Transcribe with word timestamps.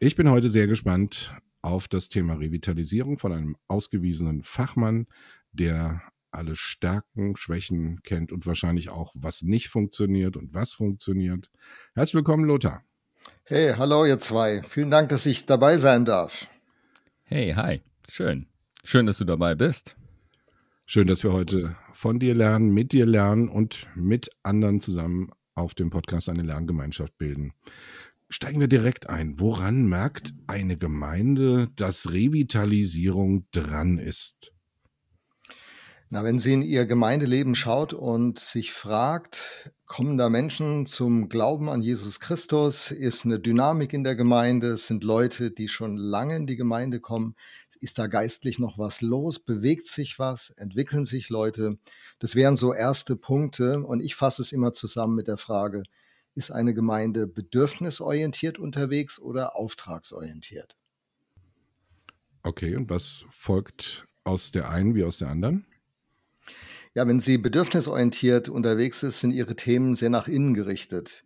Ich 0.00 0.14
bin 0.14 0.30
heute 0.30 0.48
sehr 0.48 0.68
gespannt 0.68 1.34
auf 1.60 1.88
das 1.88 2.08
Thema 2.08 2.34
Revitalisierung 2.34 3.18
von 3.18 3.32
einem 3.32 3.56
ausgewiesenen 3.66 4.44
Fachmann, 4.44 5.08
der 5.50 6.02
alle 6.30 6.54
Stärken, 6.54 7.34
Schwächen 7.34 8.00
kennt 8.04 8.30
und 8.30 8.46
wahrscheinlich 8.46 8.90
auch, 8.90 9.12
was 9.16 9.42
nicht 9.42 9.70
funktioniert 9.70 10.36
und 10.36 10.54
was 10.54 10.72
funktioniert. 10.72 11.50
Herzlich 11.94 12.14
willkommen, 12.14 12.44
Lothar. 12.44 12.84
Hey, 13.42 13.74
hallo 13.76 14.04
ihr 14.04 14.20
zwei. 14.20 14.62
Vielen 14.62 14.92
Dank, 14.92 15.08
dass 15.08 15.26
ich 15.26 15.46
dabei 15.46 15.78
sein 15.78 16.04
darf. 16.04 16.46
Hey, 17.24 17.54
hi. 17.54 17.82
Schön. 18.08 18.46
Schön, 18.84 19.06
dass 19.06 19.18
du 19.18 19.24
dabei 19.24 19.56
bist. 19.56 19.96
Schön, 20.86 21.08
dass 21.08 21.24
wir 21.24 21.32
heute 21.32 21.74
von 21.92 22.20
dir 22.20 22.36
lernen, 22.36 22.72
mit 22.72 22.92
dir 22.92 23.04
lernen 23.04 23.48
und 23.48 23.88
mit 23.96 24.30
anderen 24.44 24.78
zusammen 24.78 25.32
auf 25.56 25.74
dem 25.74 25.90
Podcast 25.90 26.28
eine 26.28 26.44
Lerngemeinschaft 26.44 27.18
bilden. 27.18 27.52
Steigen 28.30 28.60
wir 28.60 28.68
direkt 28.68 29.08
ein. 29.08 29.40
Woran 29.40 29.86
merkt 29.86 30.34
eine 30.46 30.76
Gemeinde, 30.76 31.68
dass 31.76 32.12
Revitalisierung 32.12 33.46
dran 33.52 33.96
ist? 33.98 34.52
Na, 36.10 36.24
wenn 36.24 36.38
sie 36.38 36.52
in 36.52 36.62
ihr 36.62 36.84
Gemeindeleben 36.84 37.54
schaut 37.54 37.94
und 37.94 38.38
sich 38.38 38.72
fragt, 38.72 39.72
kommen 39.86 40.18
da 40.18 40.28
Menschen 40.28 40.84
zum 40.84 41.30
Glauben 41.30 41.70
an 41.70 41.82
Jesus 41.82 42.20
Christus? 42.20 42.90
Ist 42.90 43.24
eine 43.24 43.40
Dynamik 43.40 43.94
in 43.94 44.04
der 44.04 44.14
Gemeinde? 44.14 44.68
Es 44.72 44.86
sind 44.86 45.04
Leute, 45.04 45.50
die 45.50 45.68
schon 45.68 45.96
lange 45.96 46.36
in 46.36 46.46
die 46.46 46.56
Gemeinde 46.56 47.00
kommen. 47.00 47.34
Ist 47.80 47.98
da 47.98 48.08
geistlich 48.08 48.58
noch 48.58 48.78
was 48.78 49.00
los? 49.00 49.38
Bewegt 49.38 49.86
sich 49.86 50.18
was? 50.18 50.50
Entwickeln 50.56 51.06
sich 51.06 51.30
Leute? 51.30 51.78
Das 52.18 52.34
wären 52.34 52.56
so 52.56 52.74
erste 52.74 53.16
Punkte. 53.16 53.82
Und 53.82 54.00
ich 54.00 54.14
fasse 54.14 54.42
es 54.42 54.52
immer 54.52 54.72
zusammen 54.72 55.14
mit 55.14 55.28
der 55.28 55.38
Frage, 55.38 55.82
ist 56.38 56.50
eine 56.52 56.72
Gemeinde 56.72 57.26
bedürfnisorientiert 57.26 58.58
unterwegs 58.58 59.18
oder 59.18 59.56
auftragsorientiert? 59.56 60.76
Okay, 62.42 62.76
und 62.76 62.88
was 62.88 63.26
folgt 63.30 64.06
aus 64.24 64.52
der 64.52 64.70
einen 64.70 64.94
wie 64.94 65.04
aus 65.04 65.18
der 65.18 65.28
anderen? 65.28 65.66
Ja, 66.94 67.06
wenn 67.06 67.20
sie 67.20 67.36
bedürfnisorientiert 67.38 68.48
unterwegs 68.48 69.02
ist, 69.02 69.20
sind 69.20 69.32
ihre 69.32 69.56
Themen 69.56 69.94
sehr 69.94 70.10
nach 70.10 70.28
innen 70.28 70.54
gerichtet. 70.54 71.24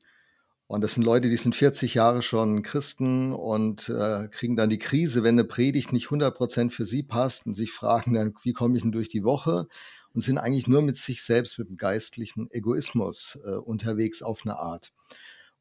Und 0.66 0.80
das 0.80 0.94
sind 0.94 1.02
Leute, 1.02 1.28
die 1.28 1.36
sind 1.36 1.54
40 1.54 1.94
Jahre 1.94 2.22
schon 2.22 2.62
Christen 2.62 3.34
und 3.34 3.90
äh, 3.90 4.28
kriegen 4.28 4.56
dann 4.56 4.70
die 4.70 4.78
Krise, 4.78 5.22
wenn 5.22 5.34
eine 5.34 5.44
Predigt 5.44 5.92
nicht 5.92 6.06
100% 6.06 6.70
für 6.70 6.86
sie 6.86 7.02
passt 7.02 7.44
und 7.44 7.54
sich 7.54 7.72
fragen 7.72 8.14
dann, 8.14 8.34
wie 8.42 8.54
komme 8.54 8.76
ich 8.76 8.82
denn 8.82 8.90
durch 8.92 9.10
die 9.10 9.22
Woche? 9.22 9.68
Und 10.14 10.20
sind 10.20 10.38
eigentlich 10.38 10.66
nur 10.66 10.82
mit 10.82 10.98
sich 10.98 11.22
selbst, 11.22 11.58
mit 11.58 11.68
dem 11.68 11.76
geistlichen 11.76 12.50
Egoismus 12.50 13.38
äh, 13.44 13.52
unterwegs 13.52 14.22
auf 14.22 14.42
eine 14.44 14.58
Art. 14.58 14.92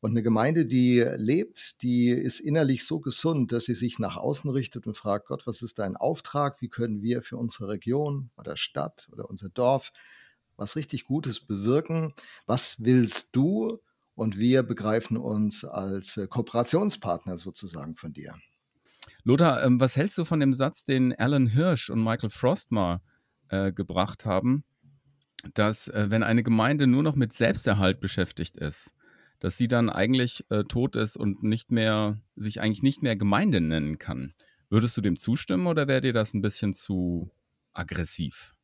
Und 0.01 0.11
eine 0.11 0.23
Gemeinde, 0.23 0.65
die 0.65 0.99
lebt, 0.99 1.83
die 1.83 2.09
ist 2.09 2.39
innerlich 2.39 2.85
so 2.85 2.99
gesund, 2.99 3.51
dass 3.51 3.65
sie 3.65 3.75
sich 3.75 3.99
nach 3.99 4.17
außen 4.17 4.49
richtet 4.49 4.87
und 4.87 4.97
fragt, 4.97 5.27
Gott, 5.27 5.45
was 5.45 5.61
ist 5.61 5.77
dein 5.77 5.95
Auftrag? 5.95 6.59
Wie 6.59 6.69
können 6.69 7.03
wir 7.03 7.21
für 7.21 7.37
unsere 7.37 7.67
Region 7.67 8.31
oder 8.35 8.57
Stadt 8.57 9.07
oder 9.11 9.29
unser 9.29 9.49
Dorf 9.49 9.91
was 10.57 10.75
richtig 10.75 11.05
Gutes 11.05 11.39
bewirken? 11.39 12.13
Was 12.45 12.83
willst 12.83 13.29
du? 13.35 13.79
Und 14.15 14.37
wir 14.37 14.63
begreifen 14.63 15.17
uns 15.17 15.63
als 15.63 16.17
äh, 16.17 16.27
Kooperationspartner 16.27 17.37
sozusagen 17.37 17.95
von 17.95 18.11
dir. 18.11 18.35
Lothar, 19.23 19.63
ähm, 19.63 19.79
was 19.79 19.95
hältst 19.95 20.17
du 20.17 20.25
von 20.25 20.39
dem 20.39 20.53
Satz, 20.53 20.83
den 20.83 21.13
Alan 21.13 21.47
Hirsch 21.47 21.89
und 21.89 22.03
Michael 22.03 22.29
Frost 22.29 22.71
mal 22.71 23.01
äh, 23.51 23.71
gebracht 23.71 24.25
haben, 24.25 24.63
dass 25.53 25.87
äh, 25.87 26.07
wenn 26.09 26.23
eine 26.23 26.43
Gemeinde 26.43 26.87
nur 26.87 27.03
noch 27.03 27.15
mit 27.15 27.33
Selbsterhalt 27.33 27.99
beschäftigt 27.99 28.57
ist, 28.57 28.93
dass 29.39 29.57
sie 29.57 29.67
dann 29.67 29.89
eigentlich 29.89 30.45
äh, 30.49 30.63
tot 30.63 30.95
ist 30.95 31.17
und 31.17 31.43
nicht 31.43 31.71
mehr, 31.71 32.21
sich 32.35 32.61
eigentlich 32.61 32.83
nicht 32.83 33.01
mehr 33.01 33.15
Gemeinde 33.15 33.59
nennen 33.59 33.97
kann. 33.97 34.33
Würdest 34.69 34.95
du 34.95 35.01
dem 35.01 35.17
zustimmen 35.17 35.67
oder 35.67 35.87
wäre 35.87 36.01
dir 36.01 36.13
das 36.13 36.33
ein 36.33 36.41
bisschen 36.41 36.73
zu 36.73 37.31
aggressiv? 37.73 38.55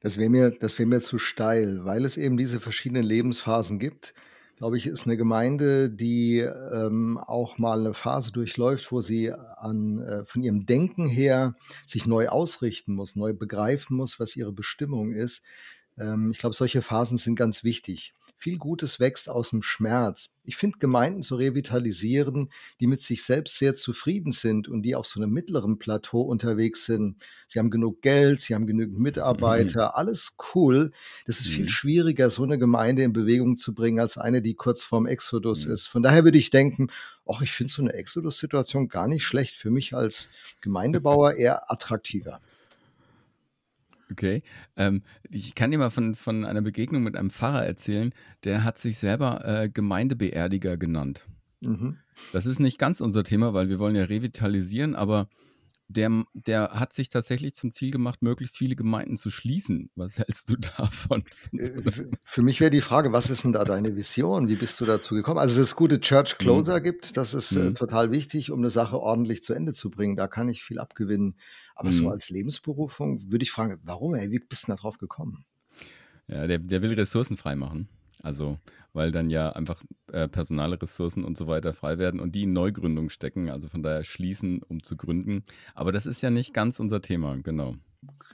Das 0.00 0.16
wäre 0.18 0.30
mir, 0.30 0.50
das 0.50 0.78
mir 0.78 1.00
zu 1.00 1.18
steil, 1.18 1.84
weil 1.84 2.04
es 2.04 2.16
eben 2.16 2.36
diese 2.36 2.60
verschiedenen 2.60 3.04
Lebensphasen 3.04 3.78
gibt. 3.78 4.14
Glaube 4.58 4.76
ich, 4.76 4.88
ist 4.88 5.06
eine 5.06 5.16
Gemeinde, 5.16 5.88
die 5.88 6.38
ähm, 6.40 7.16
auch 7.16 7.58
mal 7.58 7.78
eine 7.78 7.94
Phase 7.94 8.32
durchläuft, 8.32 8.90
wo 8.90 9.00
sie 9.00 9.32
an, 9.32 10.00
äh, 10.00 10.24
von 10.24 10.42
ihrem 10.42 10.66
Denken 10.66 11.08
her 11.08 11.54
sich 11.86 12.06
neu 12.06 12.28
ausrichten 12.28 12.94
muss, 12.94 13.14
neu 13.14 13.32
begreifen 13.34 13.96
muss, 13.96 14.18
was 14.18 14.34
ihre 14.34 14.52
Bestimmung 14.52 15.12
ist. 15.12 15.42
Ähm, 15.96 16.32
ich 16.32 16.38
glaube, 16.38 16.56
solche 16.56 16.82
Phasen 16.82 17.18
sind 17.18 17.36
ganz 17.36 17.62
wichtig. 17.62 18.14
Viel 18.40 18.56
Gutes 18.56 19.00
wächst 19.00 19.28
aus 19.28 19.50
dem 19.50 19.64
Schmerz. 19.64 20.30
Ich 20.44 20.54
finde, 20.54 20.78
Gemeinden 20.78 21.22
zu 21.22 21.34
revitalisieren, 21.34 22.52
die 22.78 22.86
mit 22.86 23.02
sich 23.02 23.24
selbst 23.24 23.58
sehr 23.58 23.74
zufrieden 23.74 24.30
sind 24.30 24.68
und 24.68 24.82
die 24.82 24.94
auf 24.94 25.06
so 25.06 25.20
einem 25.20 25.32
mittleren 25.32 25.80
Plateau 25.80 26.20
unterwegs 26.20 26.84
sind. 26.84 27.16
Sie 27.48 27.58
haben 27.58 27.68
genug 27.68 28.00
Geld, 28.00 28.40
sie 28.40 28.54
haben 28.54 28.68
genügend 28.68 29.00
Mitarbeiter, 29.00 29.86
mhm. 29.86 29.90
alles 29.94 30.36
cool. 30.54 30.92
Das 31.26 31.40
ist 31.40 31.48
mhm. 31.48 31.52
viel 31.54 31.68
schwieriger, 31.68 32.30
so 32.30 32.44
eine 32.44 32.60
Gemeinde 32.60 33.02
in 33.02 33.12
Bewegung 33.12 33.56
zu 33.56 33.74
bringen, 33.74 33.98
als 33.98 34.18
eine, 34.18 34.40
die 34.40 34.54
kurz 34.54 34.84
vorm 34.84 35.06
Exodus 35.06 35.66
mhm. 35.66 35.72
ist. 35.72 35.88
Von 35.88 36.04
daher 36.04 36.22
würde 36.22 36.38
ich 36.38 36.50
denken, 36.50 36.92
ach, 37.26 37.42
ich 37.42 37.50
finde 37.50 37.72
so 37.72 37.82
eine 37.82 37.92
Exodus-Situation 37.92 38.86
gar 38.86 39.08
nicht 39.08 39.24
schlecht. 39.24 39.56
Für 39.56 39.72
mich 39.72 39.94
als 39.94 40.28
Gemeindebauer 40.60 41.34
eher 41.34 41.72
attraktiver. 41.72 42.40
Okay. 44.10 44.42
Ähm, 44.76 45.02
ich 45.28 45.54
kann 45.54 45.70
dir 45.70 45.78
mal 45.78 45.90
von, 45.90 46.14
von 46.14 46.44
einer 46.44 46.62
Begegnung 46.62 47.02
mit 47.02 47.16
einem 47.16 47.30
Pfarrer 47.30 47.66
erzählen, 47.66 48.12
der 48.44 48.64
hat 48.64 48.78
sich 48.78 48.98
selber 48.98 49.44
äh, 49.44 49.68
Gemeindebeerdiger 49.68 50.76
genannt. 50.76 51.26
Mhm. 51.60 51.98
Das 52.32 52.46
ist 52.46 52.58
nicht 52.58 52.78
ganz 52.78 53.00
unser 53.00 53.24
Thema, 53.24 53.54
weil 53.54 53.68
wir 53.68 53.78
wollen 53.78 53.96
ja 53.96 54.04
revitalisieren, 54.04 54.94
aber 54.94 55.28
der, 55.88 56.24
der 56.34 56.70
hat 56.72 56.92
sich 56.92 57.08
tatsächlich 57.08 57.54
zum 57.54 57.72
Ziel 57.72 57.90
gemacht, 57.90 58.20
möglichst 58.22 58.58
viele 58.58 58.76
Gemeinden 58.76 59.16
zu 59.16 59.30
schließen. 59.30 59.90
Was 59.96 60.18
hältst 60.18 60.50
du 60.50 60.56
davon? 60.78 61.24
Äh, 61.52 61.70
für 62.22 62.42
mich 62.42 62.60
wäre 62.60 62.70
die 62.70 62.82
Frage, 62.82 63.12
was 63.12 63.30
ist 63.30 63.44
denn 63.44 63.52
da 63.52 63.64
deine 63.64 63.96
Vision? 63.96 64.48
Wie 64.48 64.56
bist 64.56 64.78
du 64.80 64.84
dazu 64.84 65.14
gekommen? 65.14 65.38
Also, 65.38 65.60
dass 65.60 65.70
es 65.70 65.76
gute 65.76 66.00
Church 66.00 66.34
mhm. 66.34 66.42
Closer 66.42 66.80
mhm. 66.80 66.84
gibt, 66.84 67.16
das 67.16 67.32
ist 67.32 67.52
äh, 67.52 67.70
mhm. 67.70 67.74
total 67.74 68.10
wichtig, 68.10 68.50
um 68.50 68.60
eine 68.60 68.70
Sache 68.70 69.00
ordentlich 69.00 69.42
zu 69.42 69.54
Ende 69.54 69.72
zu 69.72 69.90
bringen. 69.90 70.16
Da 70.16 70.28
kann 70.28 70.48
ich 70.50 70.62
viel 70.62 70.78
abgewinnen. 70.78 71.36
Aber 71.78 71.92
so 71.92 72.02
mhm. 72.02 72.08
als 72.08 72.28
Lebensberufung 72.28 73.30
würde 73.30 73.44
ich 73.44 73.52
fragen, 73.52 73.78
warum, 73.84 74.16
ey, 74.16 74.32
wie 74.32 74.40
bist 74.40 74.64
du 74.64 74.72
da 74.72 74.76
drauf 74.76 74.98
gekommen? 74.98 75.44
Ja, 76.26 76.48
der, 76.48 76.58
der 76.58 76.82
will 76.82 76.92
Ressourcen 76.94 77.36
freimachen. 77.36 77.88
Also, 78.20 78.58
weil 78.92 79.12
dann 79.12 79.30
ja 79.30 79.50
einfach 79.50 79.84
äh, 80.10 80.26
personale 80.26 80.82
Ressourcen 80.82 81.22
und 81.22 81.36
so 81.36 81.46
weiter 81.46 81.72
frei 81.74 81.98
werden 81.98 82.18
und 82.18 82.34
die 82.34 82.42
in 82.42 82.52
Neugründung 82.52 83.10
stecken. 83.10 83.48
Also 83.48 83.68
von 83.68 83.84
daher 83.84 84.02
schließen, 84.02 84.60
um 84.64 84.82
zu 84.82 84.96
gründen. 84.96 85.44
Aber 85.76 85.92
das 85.92 86.04
ist 86.04 86.20
ja 86.20 86.30
nicht 86.30 86.52
ganz 86.52 86.80
unser 86.80 87.00
Thema, 87.00 87.38
genau. 87.40 87.76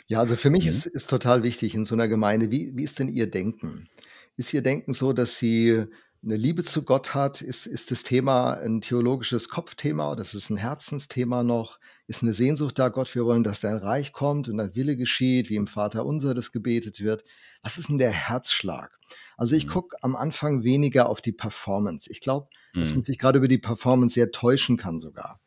Ja, 0.06 0.20
also 0.20 0.36
für 0.36 0.48
mich 0.48 0.64
mhm. 0.64 0.70
ist, 0.70 0.86
ist 0.86 1.10
total 1.10 1.42
wichtig 1.42 1.74
in 1.74 1.84
so 1.84 1.94
einer 1.94 2.08
Gemeinde, 2.08 2.50
wie, 2.50 2.74
wie 2.74 2.82
ist 2.82 2.98
denn 2.98 3.10
Ihr 3.10 3.30
Denken? 3.30 3.90
Ist 4.38 4.54
Ihr 4.54 4.62
Denken 4.62 4.94
so, 4.94 5.12
dass 5.12 5.36
Sie 5.36 5.84
eine 6.22 6.36
Liebe 6.36 6.64
zu 6.64 6.82
Gott 6.82 7.14
hat? 7.14 7.42
Ist, 7.42 7.66
ist 7.66 7.90
das 7.90 8.04
Thema 8.04 8.54
ein 8.54 8.80
theologisches 8.80 9.50
Kopfthema 9.50 10.10
oder 10.12 10.22
ist 10.22 10.32
es 10.32 10.48
ein 10.48 10.56
Herzensthema 10.56 11.42
noch? 11.42 11.78
Ist 12.06 12.22
eine 12.22 12.32
Sehnsucht 12.32 12.78
da, 12.78 12.88
Gott, 12.88 13.14
wir 13.14 13.24
wollen, 13.24 13.44
dass 13.44 13.60
dein 13.60 13.76
Reich 13.76 14.12
kommt 14.12 14.48
und 14.48 14.58
dein 14.58 14.74
Wille 14.74 14.96
geschieht, 14.96 15.48
wie 15.48 15.56
im 15.56 15.66
Vater 15.66 16.04
unser 16.04 16.34
das 16.34 16.52
gebetet 16.52 17.00
wird. 17.00 17.24
Was 17.62 17.78
ist 17.78 17.88
denn 17.88 17.98
der 17.98 18.10
Herzschlag? 18.10 18.98
Also 19.36 19.56
ich 19.56 19.66
mhm. 19.66 19.70
gucke 19.70 19.96
am 20.02 20.16
Anfang 20.16 20.64
weniger 20.64 21.08
auf 21.08 21.20
die 21.20 21.32
Performance. 21.32 22.10
Ich 22.10 22.20
glaube, 22.20 22.48
mhm. 22.74 22.80
dass 22.80 22.94
man 22.94 23.04
sich 23.04 23.18
gerade 23.18 23.38
über 23.38 23.48
die 23.48 23.58
Performance 23.58 24.14
sehr 24.14 24.30
täuschen 24.30 24.76
kann 24.76 25.00
sogar. 25.00 25.40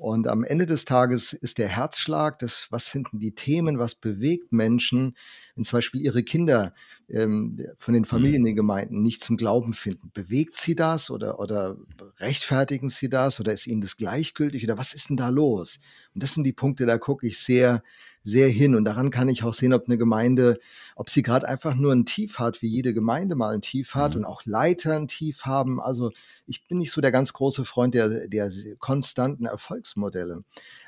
Und 0.00 0.28
am 0.28 0.44
Ende 0.44 0.64
des 0.64 0.86
Tages 0.86 1.34
ist 1.34 1.58
der 1.58 1.68
Herzschlag, 1.68 2.38
das, 2.38 2.68
was 2.70 2.90
sind 2.90 3.12
denn 3.12 3.20
die 3.20 3.34
Themen, 3.34 3.78
was 3.78 3.94
bewegt 3.94 4.50
Menschen, 4.50 5.14
wenn 5.54 5.64
zum 5.64 5.76
Beispiel 5.76 6.00
ihre 6.00 6.22
Kinder 6.22 6.74
ähm, 7.10 7.66
von 7.76 7.92
den 7.92 8.04
mhm. 8.04 8.06
Familien 8.06 8.36
in 8.36 8.46
den 8.46 8.56
Gemeinden 8.56 9.02
nicht 9.02 9.22
zum 9.22 9.36
Glauben 9.36 9.74
finden. 9.74 10.10
Bewegt 10.14 10.56
sie 10.56 10.74
das 10.74 11.10
oder, 11.10 11.38
oder 11.38 11.76
rechtfertigen 12.16 12.88
sie 12.88 13.10
das 13.10 13.40
oder 13.40 13.52
ist 13.52 13.66
ihnen 13.66 13.82
das 13.82 13.98
gleichgültig 13.98 14.64
oder 14.64 14.78
was 14.78 14.94
ist 14.94 15.10
denn 15.10 15.18
da 15.18 15.28
los? 15.28 15.78
Und 16.14 16.22
das 16.22 16.32
sind 16.32 16.44
die 16.44 16.54
Punkte, 16.54 16.86
da 16.86 16.96
gucke 16.96 17.26
ich 17.26 17.38
sehr, 17.38 17.82
sehr 18.22 18.48
hin. 18.48 18.74
Und 18.74 18.84
daran 18.84 19.10
kann 19.10 19.28
ich 19.28 19.42
auch 19.44 19.54
sehen, 19.54 19.72
ob 19.72 19.86
eine 19.86 19.98
Gemeinde, 19.98 20.58
ob 20.94 21.10
sie 21.10 21.22
gerade 21.22 21.48
einfach 21.48 21.74
nur 21.74 21.92
ein 21.92 22.04
Tief 22.04 22.38
hat, 22.38 22.62
wie 22.62 22.68
jede 22.68 22.94
Gemeinde 22.94 23.34
mal 23.34 23.54
ein 23.54 23.62
Tief 23.62 23.94
hat 23.94 24.14
mhm. 24.14 24.20
und 24.20 24.24
auch 24.26 24.44
Leiter 24.44 24.96
ein 24.96 25.08
Tief 25.08 25.44
haben. 25.44 25.80
Also 25.80 26.10
ich 26.46 26.66
bin 26.66 26.78
nicht 26.78 26.92
so 26.92 27.00
der 27.00 27.12
ganz 27.12 27.32
große 27.32 27.64
Freund 27.64 27.94
der, 27.94 28.28
der 28.28 28.50
konstanten 28.78 29.46
Erfolgsmodelle. 29.46 30.44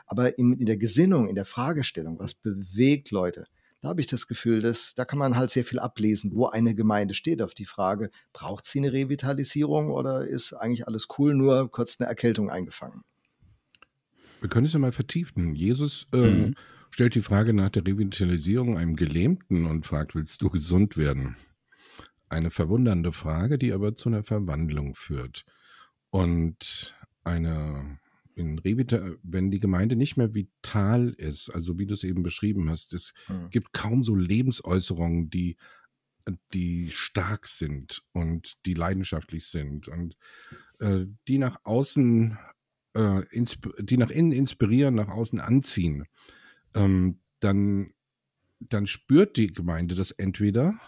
Aber 0.06 0.38
in, 0.38 0.52
in 0.54 0.66
der 0.66 0.76
Gesinnung, 0.76 1.28
in 1.28 1.34
der 1.34 1.44
Fragestellung, 1.44 2.18
was 2.18 2.34
bewegt 2.34 3.10
Leute, 3.10 3.46
da 3.80 3.88
habe 3.88 4.00
ich 4.00 4.06
das 4.06 4.28
Gefühl, 4.28 4.60
dass 4.60 4.94
da 4.94 5.04
kann 5.04 5.18
man 5.18 5.36
halt 5.36 5.50
sehr 5.50 5.64
viel 5.64 5.80
ablesen, 5.80 6.36
wo 6.36 6.46
eine 6.46 6.74
Gemeinde 6.74 7.14
steht 7.14 7.42
auf 7.42 7.52
die 7.52 7.64
Frage, 7.66 8.10
braucht 8.32 8.64
sie 8.64 8.78
eine 8.78 8.92
Revitalisierung 8.92 9.90
oder 9.90 10.24
ist 10.24 10.52
eigentlich 10.52 10.86
alles 10.86 11.08
cool, 11.18 11.34
nur 11.34 11.68
kurz 11.68 12.00
eine 12.00 12.08
Erkältung 12.08 12.48
eingefangen? 12.48 13.02
Wir 14.40 14.48
können 14.48 14.66
es 14.66 14.72
ja 14.72 14.78
mal 14.78 14.92
vertiefen. 14.92 15.56
Jesus 15.56 16.06
ähm, 16.12 16.40
mhm 16.40 16.56
stellt 16.92 17.14
die 17.14 17.22
Frage 17.22 17.52
nach 17.54 17.70
der 17.70 17.86
Revitalisierung 17.86 18.76
einem 18.76 18.96
Gelähmten 18.96 19.66
und 19.66 19.86
fragt, 19.86 20.14
willst 20.14 20.42
du 20.42 20.50
gesund 20.50 20.96
werden? 20.96 21.36
Eine 22.28 22.50
verwundernde 22.50 23.12
Frage, 23.12 23.58
die 23.58 23.72
aber 23.72 23.94
zu 23.94 24.08
einer 24.08 24.22
Verwandlung 24.22 24.94
führt. 24.94 25.44
Und 26.10 26.94
eine 27.24 27.98
in 28.34 28.58
Revita, 28.58 29.12
wenn 29.22 29.50
die 29.50 29.60
Gemeinde 29.60 29.96
nicht 29.96 30.16
mehr 30.16 30.34
vital 30.34 31.10
ist, 31.10 31.50
also 31.50 31.78
wie 31.78 31.86
du 31.86 31.94
es 31.94 32.04
eben 32.04 32.22
beschrieben 32.22 32.70
hast, 32.70 32.94
es 32.94 33.12
mhm. 33.28 33.50
gibt 33.50 33.72
kaum 33.72 34.02
so 34.02 34.14
Lebensäußerungen, 34.14 35.28
die, 35.28 35.56
die 36.54 36.90
stark 36.90 37.46
sind 37.46 38.02
und 38.12 38.64
die 38.66 38.74
leidenschaftlich 38.74 39.46
sind 39.46 39.88
und 39.88 40.16
äh, 40.80 41.06
die 41.28 41.38
nach 41.38 41.60
außen, 41.64 42.38
äh, 42.94 43.22
die 43.80 43.96
nach 43.98 44.10
innen 44.10 44.32
inspirieren, 44.32 44.94
nach 44.94 45.08
außen 45.08 45.40
anziehen, 45.40 46.06
ähm, 46.74 47.18
dann, 47.40 47.92
dann 48.60 48.86
spürt 48.86 49.36
die 49.36 49.48
Gemeinde 49.48 49.94
das 49.94 50.10
entweder 50.10 50.78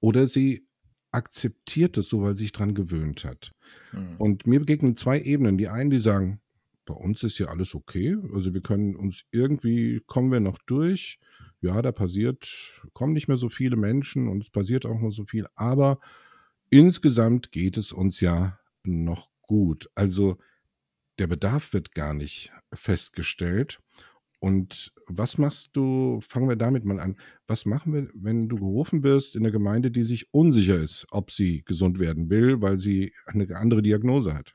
oder 0.00 0.26
sie 0.26 0.66
akzeptiert 1.10 1.96
es 1.96 2.08
so, 2.08 2.22
weil 2.22 2.36
sie 2.36 2.44
sich 2.44 2.52
dran 2.52 2.74
gewöhnt 2.74 3.24
hat. 3.24 3.52
Mhm. 3.92 4.16
Und 4.18 4.46
mir 4.46 4.60
begegnen 4.60 4.96
zwei 4.96 5.20
Ebenen. 5.20 5.56
Die 5.58 5.68
einen, 5.68 5.90
die 5.90 5.98
sagen, 5.98 6.40
bei 6.84 6.94
uns 6.94 7.22
ist 7.22 7.38
ja 7.38 7.48
alles 7.48 7.74
okay. 7.74 8.16
Also 8.32 8.54
wir 8.54 8.60
können 8.60 8.96
uns 8.96 9.24
irgendwie, 9.30 10.00
kommen 10.06 10.32
wir 10.32 10.40
noch 10.40 10.58
durch. 10.66 11.18
Ja, 11.60 11.82
da 11.82 11.92
passiert, 11.92 12.82
kommen 12.92 13.12
nicht 13.14 13.28
mehr 13.28 13.36
so 13.36 13.48
viele 13.48 13.76
Menschen 13.76 14.28
und 14.28 14.42
es 14.42 14.50
passiert 14.50 14.86
auch 14.86 15.00
noch 15.00 15.10
so 15.10 15.24
viel. 15.24 15.46
Aber 15.54 15.98
insgesamt 16.70 17.52
geht 17.52 17.76
es 17.76 17.92
uns 17.92 18.20
ja 18.20 18.58
noch 18.84 19.28
gut. 19.42 19.90
Also 19.94 20.38
der 21.18 21.26
Bedarf 21.26 21.72
wird 21.72 21.94
gar 21.94 22.14
nicht 22.14 22.52
festgestellt. 22.72 23.80
Und 24.40 24.92
was 25.06 25.38
machst 25.38 25.70
du, 25.72 26.20
fangen 26.20 26.48
wir 26.48 26.56
damit 26.56 26.84
mal 26.84 27.00
an, 27.00 27.16
was 27.46 27.66
machen 27.66 27.92
wir, 27.92 28.08
wenn 28.14 28.48
du 28.48 28.56
gerufen 28.56 29.02
wirst 29.02 29.34
in 29.34 29.42
eine 29.42 29.52
Gemeinde, 29.52 29.90
die 29.90 30.04
sich 30.04 30.32
unsicher 30.32 30.76
ist, 30.76 31.06
ob 31.10 31.30
sie 31.30 31.62
gesund 31.64 31.98
werden 31.98 32.30
will, 32.30 32.62
weil 32.62 32.78
sie 32.78 33.12
eine 33.26 33.48
andere 33.56 33.82
Diagnose 33.82 34.34
hat? 34.34 34.54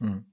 Hm. 0.00 0.26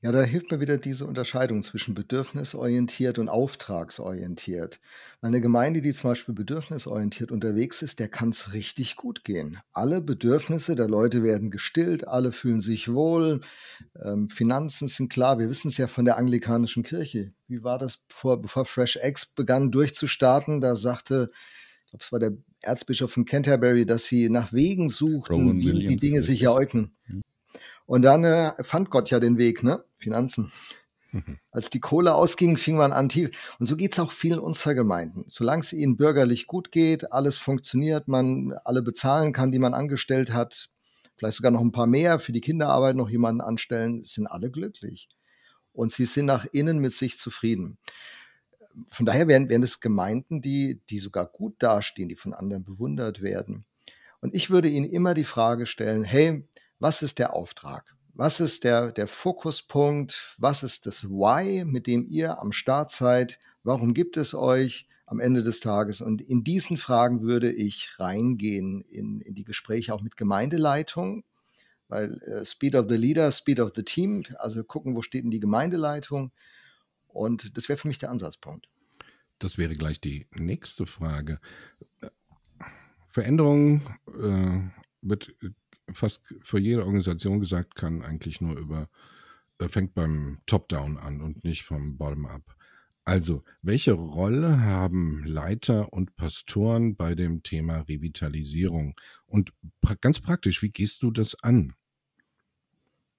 Ja, 0.00 0.12
da 0.12 0.22
hilft 0.22 0.50
mir 0.50 0.60
wieder 0.60 0.78
diese 0.78 1.06
Unterscheidung 1.06 1.62
zwischen 1.62 1.94
bedürfnisorientiert 1.94 3.18
und 3.18 3.28
auftragsorientiert. 3.28 4.80
Eine 5.20 5.40
Gemeinde, 5.40 5.80
die 5.80 5.92
zum 5.92 6.10
Beispiel 6.10 6.34
bedürfnisorientiert 6.34 7.32
unterwegs 7.32 7.82
ist, 7.82 7.98
der 7.98 8.08
kann 8.08 8.30
es 8.30 8.52
richtig 8.52 8.96
gut 8.96 9.24
gehen. 9.24 9.58
Alle 9.72 10.00
Bedürfnisse 10.00 10.76
der 10.76 10.88
Leute 10.88 11.22
werden 11.22 11.50
gestillt, 11.50 12.06
alle 12.06 12.32
fühlen 12.32 12.60
sich 12.60 12.92
wohl, 12.92 13.40
ähm, 14.04 14.30
Finanzen 14.30 14.88
sind 14.88 15.10
klar. 15.12 15.38
Wir 15.38 15.48
wissen 15.48 15.68
es 15.68 15.76
ja 15.76 15.86
von 15.86 16.04
der 16.04 16.16
anglikanischen 16.16 16.82
Kirche. 16.82 17.32
Wie 17.48 17.62
war 17.62 17.78
das, 17.78 17.98
bevor, 18.08 18.40
bevor 18.40 18.64
Fresh 18.64 18.98
X 19.02 19.26
begann 19.26 19.70
durchzustarten? 19.70 20.60
Da 20.60 20.76
sagte, 20.76 21.30
ich 21.84 21.90
glaube, 21.90 22.04
es 22.04 22.12
war 22.12 22.18
der 22.18 22.32
Erzbischof 22.62 23.12
von 23.12 23.24
Canterbury, 23.24 23.86
dass 23.86 24.06
sie 24.06 24.28
nach 24.28 24.52
Wegen 24.52 24.88
suchten, 24.88 25.34
Rowan 25.34 25.60
wie 25.60 25.66
Williams 25.66 25.86
die 25.88 25.96
Dinge 25.96 26.22
sich 26.22 26.42
ereignen. 26.42 26.96
Mhm. 27.06 27.22
Und 27.86 28.02
dann 28.02 28.24
äh, 28.24 28.52
fand 28.62 28.90
Gott 28.90 29.10
ja 29.10 29.20
den 29.20 29.38
Weg, 29.38 29.62
ne? 29.62 29.84
Finanzen. 29.94 30.52
Mhm. 31.12 31.38
Als 31.50 31.70
die 31.70 31.80
Kohle 31.80 32.14
ausging, 32.14 32.56
fing 32.56 32.76
man 32.76 32.92
an 32.92 33.08
tief. 33.08 33.30
Und 33.58 33.66
so 33.66 33.76
geht 33.76 33.92
es 33.92 33.98
auch 33.98 34.12
vielen 34.12 34.38
unserer 34.38 34.74
Gemeinden. 34.74 35.24
Solange 35.28 35.60
es 35.60 35.72
ihnen 35.72 35.96
bürgerlich 35.96 36.46
gut 36.46 36.72
geht, 36.72 37.12
alles 37.12 37.36
funktioniert, 37.36 38.08
man 38.08 38.52
alle 38.64 38.82
bezahlen 38.82 39.32
kann, 39.32 39.52
die 39.52 39.58
man 39.58 39.74
angestellt 39.74 40.32
hat, 40.32 40.68
vielleicht 41.16 41.36
sogar 41.36 41.52
noch 41.52 41.60
ein 41.60 41.72
paar 41.72 41.86
mehr 41.86 42.18
für 42.18 42.32
die 42.32 42.40
Kinderarbeit 42.40 42.96
noch 42.96 43.08
jemanden 43.08 43.40
anstellen, 43.40 44.02
sind 44.02 44.26
alle 44.26 44.50
glücklich. 44.50 45.08
Und 45.72 45.92
sie 45.92 46.06
sind 46.06 46.26
nach 46.26 46.46
innen 46.52 46.78
mit 46.78 46.92
sich 46.92 47.18
zufrieden. 47.18 47.78
Von 48.90 49.06
daher 49.06 49.28
werden, 49.28 49.48
werden 49.48 49.62
es 49.62 49.80
Gemeinden, 49.80 50.42
die, 50.42 50.80
die 50.90 50.98
sogar 50.98 51.26
gut 51.26 51.54
dastehen, 51.60 52.08
die 52.08 52.16
von 52.16 52.34
anderen 52.34 52.64
bewundert 52.64 53.22
werden. 53.22 53.64
Und 54.20 54.34
ich 54.34 54.50
würde 54.50 54.68
ihnen 54.68 54.86
immer 54.86 55.14
die 55.14 55.24
Frage 55.24 55.66
stellen, 55.66 56.02
hey, 56.02 56.46
was 56.78 57.02
ist 57.02 57.18
der 57.18 57.34
Auftrag? 57.34 57.94
Was 58.14 58.40
ist 58.40 58.64
der, 58.64 58.92
der 58.92 59.08
Fokuspunkt? 59.08 60.34
Was 60.38 60.62
ist 60.62 60.86
das 60.86 61.04
Why, 61.04 61.64
mit 61.64 61.86
dem 61.86 62.06
ihr 62.08 62.40
am 62.40 62.52
Start 62.52 62.90
seid? 62.90 63.38
Warum 63.62 63.92
gibt 63.92 64.16
es 64.16 64.34
euch 64.34 64.88
am 65.04 65.20
Ende 65.20 65.42
des 65.42 65.60
Tages? 65.60 66.00
Und 66.00 66.22
in 66.22 66.42
diesen 66.42 66.78
Fragen 66.78 67.20
würde 67.22 67.52
ich 67.52 67.90
reingehen 67.98 68.80
in, 68.82 69.20
in 69.20 69.34
die 69.34 69.44
Gespräche 69.44 69.92
auch 69.92 70.00
mit 70.00 70.16
Gemeindeleitung, 70.16 71.24
weil 71.88 72.20
äh, 72.22 72.44
Speed 72.44 72.74
of 72.74 72.86
the 72.88 72.96
Leader, 72.96 73.30
Speed 73.30 73.60
of 73.60 73.72
the 73.74 73.82
Team, 73.82 74.22
also 74.38 74.64
gucken, 74.64 74.96
wo 74.96 75.02
steht 75.02 75.24
denn 75.24 75.30
die 75.30 75.40
Gemeindeleitung? 75.40 76.32
Und 77.08 77.56
das 77.56 77.68
wäre 77.68 77.76
für 77.76 77.88
mich 77.88 77.98
der 77.98 78.10
Ansatzpunkt. 78.10 78.68
Das 79.38 79.58
wäre 79.58 79.74
gleich 79.74 80.00
die 80.00 80.26
nächste 80.34 80.86
Frage. 80.86 81.38
Veränderung 83.08 83.82
äh, 84.06 84.60
wird 85.02 85.34
fast 85.90 86.34
für 86.42 86.58
jede 86.58 86.84
Organisation 86.84 87.40
gesagt, 87.40 87.74
kann 87.74 88.02
eigentlich 88.02 88.40
nur 88.40 88.56
über, 88.56 88.88
äh, 89.58 89.68
fängt 89.68 89.94
beim 89.94 90.38
Top-Down 90.46 90.98
an 90.98 91.20
und 91.20 91.44
nicht 91.44 91.64
vom 91.64 91.96
Bottom-up. 91.96 92.56
Also, 93.04 93.44
welche 93.62 93.92
Rolle 93.92 94.62
haben 94.62 95.22
Leiter 95.24 95.92
und 95.92 96.16
Pastoren 96.16 96.96
bei 96.96 97.14
dem 97.14 97.44
Thema 97.44 97.82
Revitalisierung? 97.82 98.94
Und 99.26 99.52
pra 99.80 99.94
ganz 100.00 100.20
praktisch, 100.20 100.60
wie 100.62 100.70
gehst 100.70 101.02
du 101.02 101.12
das 101.12 101.40
an? 101.42 101.72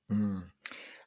Hm. 0.10 0.44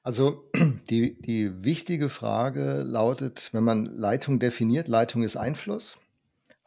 Also 0.03 0.51
die, 0.91 1.21
die 1.21 1.63
wichtige 1.63 2.09
Frage 2.09 2.83
lautet, 2.83 3.51
wenn 3.53 3.65
man 3.65 3.85
Leitung 3.85 4.41
definiert, 4.41 4.89
Leitung 4.89 5.23
ist 5.23 5.37
Einfluss 5.37 5.99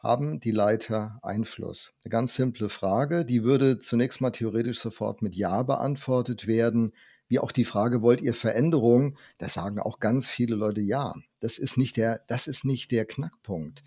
haben 0.04 0.38
die 0.38 0.50
Leiter 0.50 1.18
Einfluss? 1.22 1.94
Eine 2.04 2.10
ganz 2.10 2.34
simple 2.34 2.68
Frage, 2.68 3.24
die 3.24 3.42
würde 3.42 3.78
zunächst 3.78 4.20
mal 4.20 4.30
theoretisch 4.30 4.78
sofort 4.78 5.22
mit 5.22 5.34
Ja 5.34 5.62
beantwortet 5.62 6.46
werden. 6.46 6.92
Wie 7.26 7.38
auch 7.38 7.50
die 7.50 7.64
Frage, 7.64 8.02
wollt 8.02 8.20
ihr 8.20 8.34
Veränderung? 8.34 9.16
Da 9.38 9.48
sagen 9.48 9.80
auch 9.80 9.98
ganz 10.00 10.28
viele 10.28 10.56
Leute 10.56 10.82
ja. 10.82 11.14
Das 11.40 11.56
ist 11.56 11.78
nicht 11.78 11.96
der, 11.96 12.22
das 12.28 12.46
ist 12.46 12.66
nicht 12.66 12.92
der 12.92 13.06
Knackpunkt. 13.06 13.82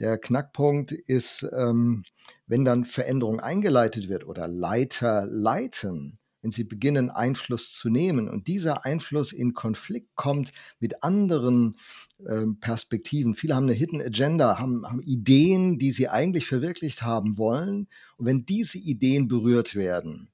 Der 0.00 0.18
Knackpunkt 0.18 0.90
ist, 0.90 1.48
ähm, 1.56 2.02
wenn 2.48 2.64
dann 2.64 2.84
Veränderung 2.84 3.38
eingeleitet 3.38 4.08
wird 4.08 4.26
oder 4.26 4.48
Leiter 4.48 5.24
leiten, 5.24 6.18
wenn 6.44 6.50
sie 6.50 6.64
beginnen, 6.64 7.08
Einfluss 7.08 7.72
zu 7.72 7.88
nehmen 7.88 8.28
und 8.28 8.48
dieser 8.48 8.84
Einfluss 8.84 9.32
in 9.32 9.54
Konflikt 9.54 10.14
kommt 10.14 10.52
mit 10.78 11.02
anderen 11.02 11.78
äh, 12.18 12.44
Perspektiven. 12.60 13.34
Viele 13.34 13.56
haben 13.56 13.64
eine 13.64 13.72
Hidden 13.72 14.02
Agenda, 14.02 14.58
haben, 14.58 14.86
haben 14.86 15.00
Ideen, 15.00 15.78
die 15.78 15.90
sie 15.90 16.10
eigentlich 16.10 16.46
verwirklicht 16.46 17.02
haben 17.02 17.38
wollen. 17.38 17.88
Und 18.18 18.26
wenn 18.26 18.44
diese 18.44 18.76
Ideen 18.76 19.26
berührt 19.26 19.74
werden, 19.74 20.28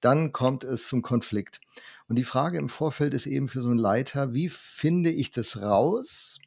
dann 0.00 0.32
kommt 0.32 0.64
es 0.64 0.88
zum 0.88 1.02
Konflikt. 1.02 1.60
Und 2.08 2.16
die 2.16 2.24
Frage 2.24 2.58
im 2.58 2.68
Vorfeld 2.68 3.14
ist 3.14 3.26
eben 3.26 3.46
für 3.46 3.62
so 3.62 3.68
einen 3.68 3.78
Leiter, 3.78 4.34
wie 4.34 4.48
finde 4.48 5.12
ich 5.12 5.30
das 5.30 5.62
raus, 5.62 6.40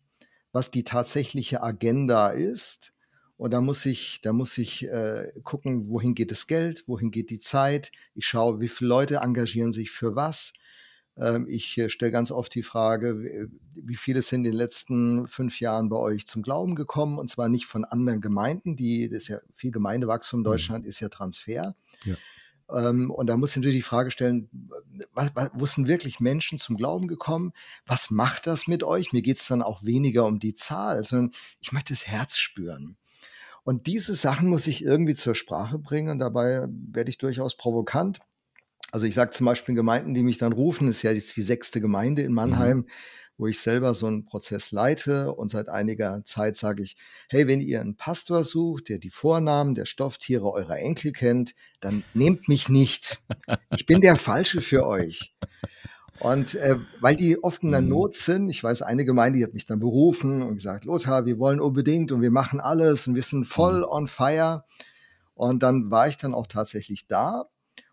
was 0.51 0.71
die 0.71 0.83
tatsächliche 0.83 1.63
Agenda 1.63 2.31
ist? 2.31 2.91
Und 3.39 3.51
da 3.51 3.62
muss 3.62 3.86
ich, 3.86 4.19
da 4.22 4.34
muss 4.34 4.58
ich 4.58 4.86
äh, 4.86 5.31
gucken, 5.43 5.88
wohin 5.88 6.13
geht 6.13 6.29
das 6.29 6.46
Geld, 6.46 6.84
wohin 6.88 7.10
geht 7.10 7.29
die 7.29 7.39
Zeit. 7.39 7.93
Ich 8.13 8.27
schaue, 8.27 8.60
wie 8.60 8.67
viele 8.67 8.89
Leute 8.89 9.15
engagieren 9.22 9.72
sich 9.72 9.91
für 9.91 10.17
was. 10.17 10.51
Ähm, 11.15 11.48
ich 11.48 11.77
äh, 11.77 11.89
stelle 11.89 12.12
ganz 12.12 12.31
oft 12.31 12.53
die 12.53 12.63
Frage, 12.63 13.48
wie 13.75 13.96
viele 13.96 14.24
sind 14.24 14.39
in 14.39 14.51
den 14.51 14.55
letzten 14.55 15.25
fünf 15.29 15.62
Jahren 15.62 15.88
bei 15.88 15.96
euch 15.96 16.27
zum 16.27 16.41
Glauben 16.41 16.75
gekommen? 16.75 17.17
Und 17.17 17.29
zwar 17.29 17.48
nicht 17.48 17.65
von 17.65 17.86
anderen 17.86 18.19
Gemeinden, 18.19 18.75
die, 18.75 19.08
das 19.08 19.19
ist 19.19 19.27
ja 19.29 19.39
viel 19.53 19.72
Gemeindewachstum 19.72 20.39
in 20.39 20.41
mhm. 20.41 20.51
Deutschland, 20.51 20.86
ist 20.86 21.00
ja 21.00 21.08
Transfer. 21.08 21.77
Ja. 22.03 22.15
Ähm, 22.69 23.10
und 23.10 23.27
da 23.27 23.38
muss 23.38 23.51
ich 23.51 23.55
natürlich 23.55 23.77
die 23.77 23.84
Frage 23.84 24.12
stellen, 24.12 24.50
was, 25.13 25.31
was, 25.34 25.50
wo 25.53 25.65
sind 25.65 25.88
wirklich 25.88 26.19
Menschen 26.19 26.60
zum 26.60 26.75
Glauben 26.75 27.08
gekommen? 27.08 27.53
Was 27.86 28.12
macht 28.12 28.48
das 28.48 28.67
mit 28.67 28.84
euch? 28.84 29.13
Mir 29.13 29.22
geht 29.22 29.39
es 29.39 29.48
dann 29.48 29.62
auch 29.62 29.86
weniger 29.86 30.25
um 30.25 30.39
die 30.39 30.55
Zahl, 30.55 31.05
sondern 31.05 31.31
ich 31.62 31.72
möchte 31.72 31.93
das 31.93 32.05
Herz 32.05 32.38
spüren. 32.38 32.98
Und 33.69 33.85
diese 33.85 34.15
Sachen 34.15 34.49
muss 34.49 34.65
ich 34.65 34.83
irgendwie 34.83 35.13
zur 35.13 35.35
Sprache 35.35 35.77
bringen 35.77 36.09
und 36.09 36.17
dabei 36.17 36.65
werde 36.71 37.11
ich 37.11 37.19
durchaus 37.19 37.55
provokant. 37.55 38.19
Also 38.91 39.05
ich 39.05 39.13
sage 39.13 39.29
zum 39.29 39.45
Beispiel 39.45 39.75
Gemeinden, 39.75 40.15
die 40.15 40.23
mich 40.23 40.39
dann 40.39 40.53
rufen, 40.53 40.88
ist 40.88 41.03
ja 41.03 41.11
jetzt 41.11 41.38
die 41.38 41.43
sechste 41.43 41.79
Gemeinde 41.79 42.23
in 42.23 42.33
Mannheim, 42.33 42.77
mhm. 42.77 42.85
wo 43.38 43.45
ich 43.45 43.59
selber 43.59 43.93
so 43.93 44.07
einen 44.07 44.25
Prozess 44.25 44.71
leite 44.71 45.31
und 45.35 45.51
seit 45.51 45.69
einiger 45.69 46.25
Zeit 46.25 46.57
sage 46.57 46.81
ich, 46.81 46.97
hey, 47.27 47.47
wenn 47.47 47.61
ihr 47.61 47.79
einen 47.79 47.95
Pastor 47.95 48.43
sucht, 48.43 48.89
der 48.89 48.97
die 48.97 49.11
Vornamen 49.11 49.75
der 49.75 49.85
Stofftiere 49.85 50.51
eurer 50.51 50.79
Enkel 50.79 51.11
kennt, 51.11 51.53
dann 51.79 52.03
nehmt 52.15 52.47
mich 52.47 52.69
nicht. 52.69 53.21
Ich 53.75 53.85
bin 53.85 54.01
der 54.01 54.15
Falsche 54.15 54.61
für 54.61 54.88
euch. 54.88 55.35
Und 56.19 56.55
äh, 56.55 56.77
weil 56.99 57.15
die 57.15 57.41
oft 57.41 57.63
in 57.63 57.71
der 57.71 57.81
mhm. 57.81 57.89
Not 57.89 58.15
sind, 58.15 58.49
ich 58.49 58.63
weiß, 58.63 58.81
eine 58.81 59.05
Gemeinde, 59.05 59.39
die 59.39 59.45
hat 59.45 59.53
mich 59.53 59.65
dann 59.65 59.79
berufen 59.79 60.41
und 60.41 60.55
gesagt, 60.55 60.85
Lothar, 60.85 61.25
wir 61.25 61.39
wollen 61.39 61.61
unbedingt 61.61 62.11
und 62.11 62.21
wir 62.21 62.31
machen 62.31 62.59
alles 62.59 63.07
und 63.07 63.15
wir 63.15 63.23
sind 63.23 63.45
voll 63.45 63.79
mhm. 63.79 63.88
on 63.89 64.07
fire. 64.07 64.65
Und 65.33 65.63
dann 65.63 65.89
war 65.89 66.07
ich 66.07 66.17
dann 66.17 66.33
auch 66.33 66.47
tatsächlich 66.47 67.07
da. 67.07 67.45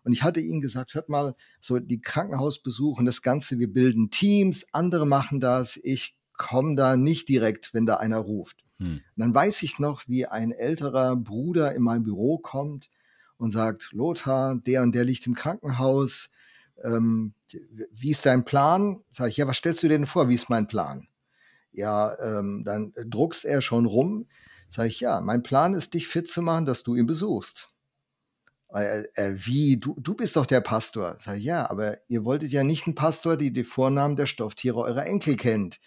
Und 0.03 0.13
ich 0.13 0.23
hatte 0.23 0.41
ihnen 0.41 0.61
gesagt, 0.61 0.93
hört 0.93 1.09
mal, 1.09 1.35
so 1.59 1.79
die 1.79 2.01
Krankenhausbesuche 2.01 2.99
und 2.99 3.05
das 3.05 3.21
Ganze, 3.21 3.59
wir 3.59 3.71
bilden 3.71 4.09
Teams, 4.09 4.65
andere 4.73 5.05
machen 5.05 5.39
das, 5.39 5.79
ich 5.81 6.17
komme 6.35 6.75
da 6.75 6.97
nicht 6.97 7.29
direkt, 7.29 7.73
wenn 7.73 7.85
da 7.85 7.95
einer 7.95 8.19
ruft. 8.19 8.63
Hm. 8.79 9.01
dann 9.15 9.33
weiß 9.33 9.63
ich 9.63 9.79
noch, 9.79 10.07
wie 10.07 10.27
ein 10.27 10.51
älterer 10.51 11.15
Bruder 11.15 11.73
in 11.73 11.81
mein 11.81 12.03
Büro 12.03 12.37
kommt 12.37 12.91
und 13.37 13.49
sagt, 13.49 13.91
Lothar, 13.91 14.55
der 14.55 14.83
und 14.83 14.93
der 14.93 15.03
liegt 15.03 15.25
im 15.25 15.33
Krankenhaus, 15.33 16.29
ähm, 16.83 17.33
wie 17.91 18.11
ist 18.11 18.25
dein 18.25 18.45
Plan? 18.45 19.01
Sag 19.11 19.29
ich, 19.29 19.37
ja, 19.37 19.47
was 19.47 19.57
stellst 19.57 19.83
du 19.83 19.87
dir 19.87 19.97
denn 19.97 20.05
vor? 20.05 20.29
Wie 20.29 20.35
ist 20.35 20.49
mein 20.49 20.67
Plan? 20.67 21.07
Ja, 21.71 22.17
ähm, 22.19 22.63
dann 22.65 22.93
druckst 23.05 23.45
er 23.45 23.61
schon 23.61 23.85
rum. 23.85 24.27
Sag 24.69 24.87
ich, 24.87 24.99
ja, 24.99 25.21
mein 25.21 25.43
Plan 25.43 25.73
ist, 25.73 25.93
dich 25.93 26.07
fit 26.07 26.29
zu 26.29 26.41
machen, 26.41 26.65
dass 26.65 26.83
du 26.83 26.95
ihn 26.95 27.07
besuchst. 27.07 27.73
Äh, 28.73 29.03
äh, 29.15 29.33
wie, 29.35 29.77
du, 29.77 29.95
du 29.97 30.13
bist 30.13 30.35
doch 30.35 30.45
der 30.45 30.61
Pastor. 30.61 31.17
Sag 31.19 31.37
ich, 31.37 31.43
ja, 31.43 31.69
aber 31.69 31.99
ihr 32.09 32.25
wolltet 32.25 32.51
ja 32.51 32.63
nicht 32.63 32.85
einen 32.85 32.95
Pastor, 32.95 33.37
der 33.37 33.51
die 33.51 33.63
Vornamen 33.63 34.15
der 34.15 34.25
Stofftiere 34.25 34.79
eurer 34.79 35.05
Enkel 35.05 35.37
kennt. 35.37 35.79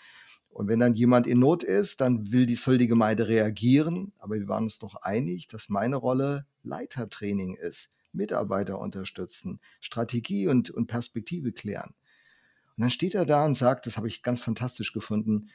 Und 0.49 0.67
wenn 0.69 0.81
dann 0.81 0.95
jemand 0.95 1.27
in 1.27 1.39
Not 1.39 1.63
ist, 1.63 2.01
dann 2.01 2.33
will 2.33 2.47
die, 2.47 2.57
soll 2.57 2.79
die 2.79 2.89
Gemeinde 2.89 3.29
reagieren. 3.29 4.13
Aber 4.19 4.35
wir 4.35 4.49
waren 4.49 4.65
uns 4.65 4.79
doch 4.79 4.97
einig, 4.97 5.49
dass 5.49 5.69
meine 5.69 5.97
Rolle 5.97 6.47
Leitertraining 6.63 7.55
ist. 7.55 7.91
Mitarbeiter 8.13 8.79
unterstützen, 8.79 9.61
Strategie 9.81 10.49
und, 10.49 10.71
und 10.71 10.87
Perspektive 10.87 11.53
klären. 11.53 11.95
Und 12.77 12.83
dann 12.83 12.91
steht 12.91 13.15
er 13.15 13.27
da 13.27 13.45
und 13.45 13.55
sagt, 13.55 13.87
das 13.87 13.97
habe 13.97 14.09
ich 14.09 14.23
ganz 14.23 14.41
fantastisch 14.41 14.93
gefunden, 14.93 15.51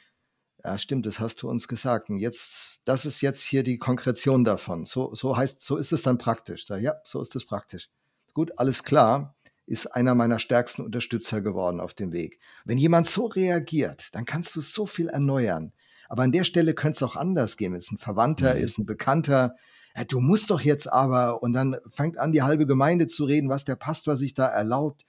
ja, 0.64 0.78
stimmt, 0.78 1.06
das 1.06 1.20
hast 1.20 1.42
du 1.42 1.48
uns 1.48 1.68
gesagt. 1.68 2.10
Und 2.10 2.18
jetzt, 2.18 2.80
das 2.84 3.04
ist 3.06 3.20
jetzt 3.20 3.42
hier 3.42 3.62
die 3.62 3.78
Konkretion 3.78 4.44
davon. 4.44 4.84
So, 4.84 5.14
so 5.14 5.36
heißt, 5.36 5.62
so 5.62 5.76
ist 5.76 5.92
es 5.92 6.02
dann 6.02 6.18
praktisch. 6.18 6.68
Ja, 6.68 6.94
so 7.04 7.20
ist 7.20 7.36
es 7.36 7.46
praktisch. 7.46 7.88
Gut, 8.34 8.58
alles 8.58 8.82
klar, 8.82 9.36
ist 9.66 9.86
einer 9.94 10.14
meiner 10.14 10.38
stärksten 10.38 10.82
Unterstützer 10.82 11.40
geworden 11.40 11.80
auf 11.80 11.94
dem 11.94 12.12
Weg. 12.12 12.40
Wenn 12.64 12.78
jemand 12.78 13.08
so 13.08 13.26
reagiert, 13.26 14.14
dann 14.14 14.24
kannst 14.24 14.54
du 14.56 14.60
so 14.60 14.86
viel 14.86 15.08
erneuern. 15.08 15.72
Aber 16.08 16.22
an 16.22 16.32
der 16.32 16.44
Stelle 16.44 16.74
könnte 16.74 16.96
es 16.96 17.02
auch 17.02 17.16
anders 17.16 17.56
gehen. 17.56 17.72
Wenn 17.72 17.80
es 17.80 17.90
ein 17.90 17.98
Verwandter 17.98 18.54
mhm. 18.54 18.60
ist, 18.60 18.78
ein 18.78 18.86
Bekannter, 18.86 19.56
ja, 19.96 20.04
du 20.04 20.20
musst 20.20 20.50
doch 20.50 20.60
jetzt 20.60 20.92
aber, 20.92 21.42
und 21.42 21.54
dann 21.54 21.76
fängt 21.86 22.18
an, 22.18 22.32
die 22.32 22.42
halbe 22.42 22.66
Gemeinde 22.66 23.06
zu 23.06 23.24
reden, 23.24 23.48
was 23.48 23.64
der 23.64 23.76
Pastor 23.76 24.16
sich 24.16 24.34
da 24.34 24.46
erlaubt. 24.46 25.06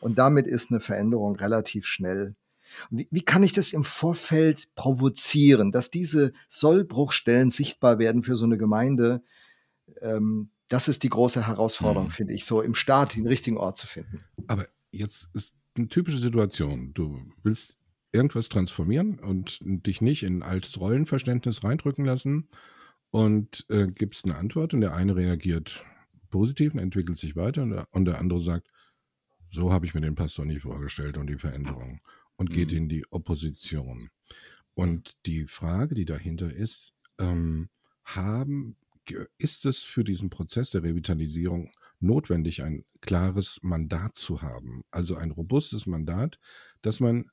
Und 0.00 0.18
damit 0.18 0.46
ist 0.46 0.70
eine 0.70 0.80
Veränderung 0.80 1.36
relativ 1.36 1.86
schnell. 1.86 2.34
Wie, 2.90 3.06
wie 3.12 3.22
kann 3.22 3.44
ich 3.44 3.52
das 3.52 3.72
im 3.72 3.84
Vorfeld 3.84 4.74
provozieren, 4.74 5.70
dass 5.70 5.90
diese 5.90 6.32
Sollbruchstellen 6.48 7.50
sichtbar 7.50 8.00
werden 8.00 8.22
für 8.22 8.34
so 8.34 8.44
eine 8.44 8.58
Gemeinde? 8.58 9.22
Ähm, 10.00 10.50
das 10.68 10.88
ist 10.88 11.04
die 11.04 11.10
große 11.10 11.46
Herausforderung, 11.46 12.08
mhm. 12.08 12.12
finde 12.12 12.34
ich, 12.34 12.44
so 12.44 12.60
im 12.60 12.74
Start 12.74 13.14
den 13.14 13.28
richtigen 13.28 13.56
Ort 13.56 13.78
zu 13.78 13.86
finden. 13.86 14.24
Aber 14.48 14.66
jetzt 14.90 15.28
ist 15.34 15.52
eine 15.76 15.88
typische 15.88 16.18
Situation. 16.18 16.92
Du 16.92 17.20
willst 17.44 17.76
irgendwas 18.10 18.48
transformieren 18.48 19.20
und 19.20 19.60
dich 19.62 20.00
nicht 20.00 20.24
in 20.24 20.42
altes 20.42 20.80
Rollenverständnis 20.80 21.62
reindrücken 21.62 22.04
lassen 22.04 22.48
und 23.14 23.64
äh, 23.68 23.86
gibst 23.86 24.24
eine 24.24 24.34
Antwort 24.34 24.74
und 24.74 24.80
der 24.80 24.96
eine 24.96 25.14
reagiert 25.14 25.86
positiv 26.30 26.74
und 26.74 26.80
entwickelt 26.80 27.16
sich 27.16 27.36
weiter 27.36 27.62
und 27.62 27.70
der, 27.70 27.86
und 27.92 28.06
der 28.06 28.18
andere 28.18 28.40
sagt, 28.40 28.66
so 29.48 29.72
habe 29.72 29.86
ich 29.86 29.94
mir 29.94 30.00
den 30.00 30.16
Pastor 30.16 30.44
nicht 30.44 30.62
vorgestellt 30.62 31.16
und 31.16 31.28
die 31.28 31.38
Veränderung 31.38 32.00
und 32.34 32.50
mhm. 32.50 32.54
geht 32.54 32.72
in 32.72 32.88
die 32.88 33.04
Opposition. 33.12 34.10
Und 34.74 35.14
die 35.26 35.46
Frage, 35.46 35.94
die 35.94 36.06
dahinter 36.06 36.52
ist, 36.52 36.92
ähm, 37.20 37.68
haben, 38.02 38.74
ist 39.38 39.64
es 39.64 39.84
für 39.84 40.02
diesen 40.02 40.28
Prozess 40.28 40.70
der 40.70 40.82
Revitalisierung 40.82 41.70
notwendig, 42.00 42.64
ein 42.64 42.84
klares 43.00 43.60
Mandat 43.62 44.16
zu 44.16 44.42
haben? 44.42 44.82
Also 44.90 45.14
ein 45.14 45.30
robustes 45.30 45.86
Mandat, 45.86 46.40
dass 46.82 46.98
man 46.98 47.30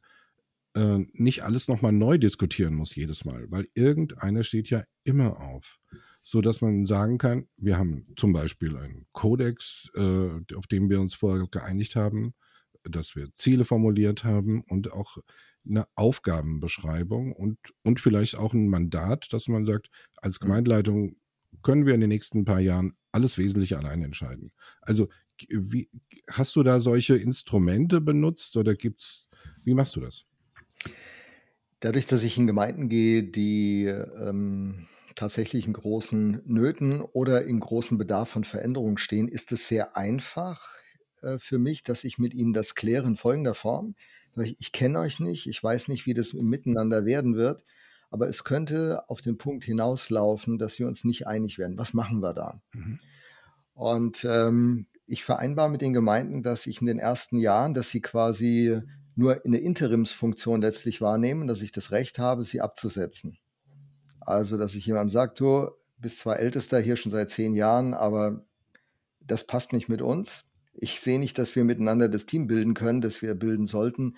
äh, 0.75 0.99
nicht 1.13 1.43
alles 1.43 1.67
nochmal 1.67 1.91
neu 1.91 2.17
diskutieren 2.17 2.75
muss 2.75 2.95
jedes 2.95 3.25
Mal, 3.25 3.45
weil 3.49 3.67
irgendeiner 3.73 4.43
steht 4.43 4.69
ja 4.69 4.83
immer 5.03 5.39
auf. 5.39 5.79
So 6.23 6.41
dass 6.41 6.61
man 6.61 6.85
sagen 6.85 7.17
kann, 7.17 7.47
wir 7.57 7.77
haben 7.77 8.05
zum 8.15 8.31
Beispiel 8.31 8.77
einen 8.77 9.07
Kodex, 9.11 9.91
äh, 9.95 10.55
auf 10.55 10.67
dem 10.67 10.89
wir 10.89 11.01
uns 11.01 11.13
vorher 11.13 11.47
geeinigt 11.47 11.95
haben, 11.95 12.33
dass 12.83 13.15
wir 13.15 13.29
Ziele 13.35 13.65
formuliert 13.65 14.23
haben 14.23 14.61
und 14.61 14.91
auch 14.91 15.17
eine 15.67 15.87
Aufgabenbeschreibung 15.95 17.33
und, 17.33 17.57
und 17.83 17.99
vielleicht 17.99 18.37
auch 18.37 18.53
ein 18.53 18.67
Mandat, 18.67 19.31
dass 19.31 19.47
man 19.47 19.65
sagt, 19.65 19.89
als 20.17 20.39
mhm. 20.39 20.45
Gemeindeleitung 20.45 21.15
können 21.63 21.85
wir 21.85 21.93
in 21.93 22.01
den 22.01 22.09
nächsten 22.09 22.45
paar 22.45 22.59
Jahren 22.59 22.93
alles 23.11 23.37
Wesentliche 23.37 23.77
alleine 23.77 24.05
entscheiden. 24.05 24.51
Also 24.81 25.09
wie, 25.49 25.89
hast 26.29 26.55
du 26.55 26.63
da 26.63 26.79
solche 26.79 27.15
Instrumente 27.15 27.99
benutzt 27.99 28.57
oder 28.57 28.75
gibt's, 28.75 29.29
wie 29.63 29.73
machst 29.73 29.95
du 29.95 30.01
das? 30.01 30.25
Dadurch, 31.79 32.05
dass 32.05 32.23
ich 32.23 32.37
in 32.37 32.47
Gemeinden 32.47 32.89
gehe, 32.89 33.23
die 33.23 33.85
ähm, 33.85 34.87
tatsächlich 35.15 35.65
in 35.65 35.73
großen 35.73 36.41
Nöten 36.45 37.01
oder 37.01 37.43
in 37.45 37.59
großem 37.59 37.97
Bedarf 37.97 38.29
von 38.29 38.43
Veränderung 38.43 38.97
stehen, 38.97 39.27
ist 39.27 39.51
es 39.51 39.67
sehr 39.67 39.97
einfach 39.97 40.67
äh, 41.21 41.39
für 41.39 41.57
mich, 41.57 41.83
dass 41.83 42.03
ich 42.03 42.17
mit 42.17 42.33
ihnen 42.33 42.53
das 42.53 42.75
kläre 42.75 43.07
in 43.07 43.15
folgender 43.15 43.53
Form. 43.53 43.95
Ich, 44.37 44.57
ich 44.59 44.71
kenne 44.71 44.99
euch 44.99 45.19
nicht, 45.19 45.47
ich 45.47 45.61
weiß 45.61 45.87
nicht, 45.87 46.05
wie 46.05 46.13
das 46.13 46.33
miteinander 46.33 47.05
werden 47.05 47.35
wird, 47.35 47.63
aber 48.09 48.29
es 48.29 48.43
könnte 48.43 49.09
auf 49.09 49.21
den 49.21 49.37
Punkt 49.37 49.63
hinauslaufen, 49.63 50.57
dass 50.57 50.79
wir 50.79 50.87
uns 50.87 51.03
nicht 51.03 51.27
einig 51.27 51.57
werden. 51.57 51.77
Was 51.77 51.93
machen 51.93 52.21
wir 52.21 52.33
da? 52.33 52.61
Mhm. 52.73 52.99
Und 53.73 54.25
ähm, 54.25 54.87
ich 55.07 55.23
vereinbare 55.23 55.69
mit 55.69 55.81
den 55.81 55.93
Gemeinden, 55.93 56.43
dass 56.43 56.67
ich 56.67 56.79
in 56.79 56.87
den 56.87 56.99
ersten 56.99 57.39
Jahren, 57.39 57.73
dass 57.73 57.89
sie 57.89 58.01
quasi 58.01 58.79
nur 59.15 59.45
in 59.45 59.51
der 59.51 59.61
Interimsfunktion 59.61 60.61
letztlich 60.61 61.01
wahrnehmen, 61.01 61.47
dass 61.47 61.61
ich 61.61 61.71
das 61.71 61.91
Recht 61.91 62.19
habe, 62.19 62.45
sie 62.45 62.61
abzusetzen. 62.61 63.37
Also, 64.19 64.57
dass 64.57 64.75
ich 64.75 64.85
jemandem 64.85 65.09
sage, 65.09 65.33
du 65.35 65.69
bist 65.97 66.19
zwar 66.19 66.39
Ältester 66.39 66.79
hier 66.79 66.95
schon 66.95 67.11
seit 67.11 67.29
zehn 67.29 67.53
Jahren, 67.53 67.93
aber 67.93 68.45
das 69.19 69.45
passt 69.45 69.73
nicht 69.73 69.89
mit 69.89 70.01
uns. 70.01 70.45
Ich 70.73 70.99
sehe 70.99 71.19
nicht, 71.19 71.37
dass 71.37 71.55
wir 71.55 71.63
miteinander 71.63 72.09
das 72.09 72.25
Team 72.25 72.47
bilden 72.47 72.73
können, 72.73 73.01
das 73.01 73.21
wir 73.21 73.35
bilden 73.35 73.67
sollten. 73.67 74.15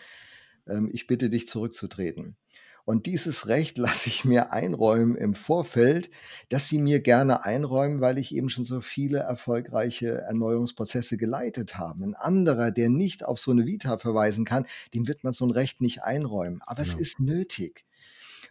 Ähm, 0.68 0.90
ich 0.92 1.08
bitte 1.08 1.30
dich 1.30 1.48
zurückzutreten. 1.48 2.38
Und 2.86 3.06
dieses 3.06 3.48
Recht 3.48 3.78
lasse 3.78 4.10
ich 4.10 4.26
mir 4.26 4.52
einräumen 4.52 5.16
im 5.16 5.34
Vorfeld, 5.34 6.10
dass 6.50 6.68
sie 6.68 6.80
mir 6.80 7.00
gerne 7.00 7.46
einräumen, 7.46 8.02
weil 8.02 8.18
ich 8.18 8.36
eben 8.36 8.50
schon 8.50 8.66
so 8.66 8.82
viele 8.82 9.20
erfolgreiche 9.20 10.22
Erneuerungsprozesse 10.22 11.16
geleitet 11.18 11.78
habe. 11.78 12.04
Ein 12.04 12.16
anderer, 12.16 12.72
der 12.72 12.90
nicht 12.90 13.24
auf 13.24 13.40
so 13.40 13.52
eine 13.52 13.66
Vita 13.66 13.98
verweisen 13.98 14.44
kann, 14.44 14.66
dem 14.94 15.08
wird 15.08 15.24
man 15.24 15.32
so 15.32 15.46
ein 15.46 15.52
Recht 15.52 15.80
nicht 15.80 16.04
einräumen. 16.04 16.62
Aber 16.66 16.84
genau. 16.84 16.96
es 16.96 17.00
ist 17.00 17.20
nötig. 17.22 17.86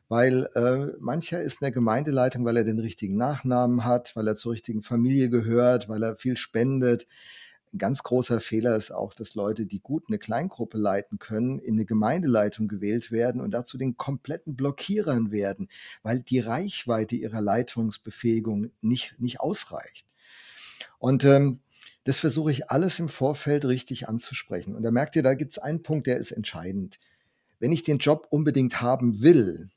Weil 0.09 0.49
äh, 0.55 0.97
mancher 0.99 1.43
ist 1.43 1.55
in 1.61 1.67
der 1.67 1.73
Gemeindeleitung, 1.73 2.45
weil 2.45 2.57
er 2.57 2.65
den 2.65 2.79
richtigen 2.79 3.17
Nachnamen 3.17 3.85
hat, 3.85 4.17
weil 4.17 4.29
er 4.29 4.37
zur 4.37 4.53
richtigen 4.53 4.83
Familie 4.83 5.29
gehört, 5.29 5.89
weil 5.89 6.03
er 6.03 6.17
viel 6.17 6.37
spendet, 6.37 7.07
ein 7.73 7.79
ganz 7.79 8.03
großer 8.03 8.41
Fehler 8.41 8.77
ist 8.77 8.91
auch, 8.91 9.15
dass 9.15 9.35
Leute, 9.35 9.65
die 9.65 9.81
gut 9.81 10.05
eine 10.09 10.19
Kleingruppe 10.19 10.77
leiten 10.77 11.19
können, 11.19 11.59
in 11.59 11.75
eine 11.75 11.87
Gemeindeleitung 11.87 12.69
gewählt 12.69 13.11
werden 13.11 13.41
und 13.41 13.51
dazu 13.53 13.79
den 13.79 13.97
kompletten 13.97 14.57
Blockierern 14.57 15.31
werden, 15.31 15.69
weil 16.03 16.21
die 16.21 16.41
Reichweite 16.41 17.17
ihrer 17.17 17.41
Leitungsbefähigung 17.41 18.73
nicht, 18.83 19.15
nicht 19.19 19.41
ausreicht. 19.41 20.07
Und 20.99 21.25
ähm, 21.25 21.61
das 22.05 22.19
versuche 22.19 22.51
ich 22.51 22.71
alles 22.71 22.99
im 22.99 23.09
Vorfeld 23.09 23.65
richtig 23.65 24.09
anzusprechen. 24.09 24.75
Und 24.75 24.83
da 24.83 24.91
merkt 24.91 25.17
ihr, 25.17 25.23
da 25.23 25.35
gibt 25.35 25.53
es 25.53 25.59
einen 25.59 25.83
Punkt, 25.83 26.07
der 26.07 26.19
ist 26.19 26.33
entscheidend. 26.33 26.99
Wenn 27.59 27.73
ich 27.73 27.85
den 27.85 27.99
Job 27.99 28.27
unbedingt 28.31 28.81
haben 28.81 29.23
will, 29.23 29.71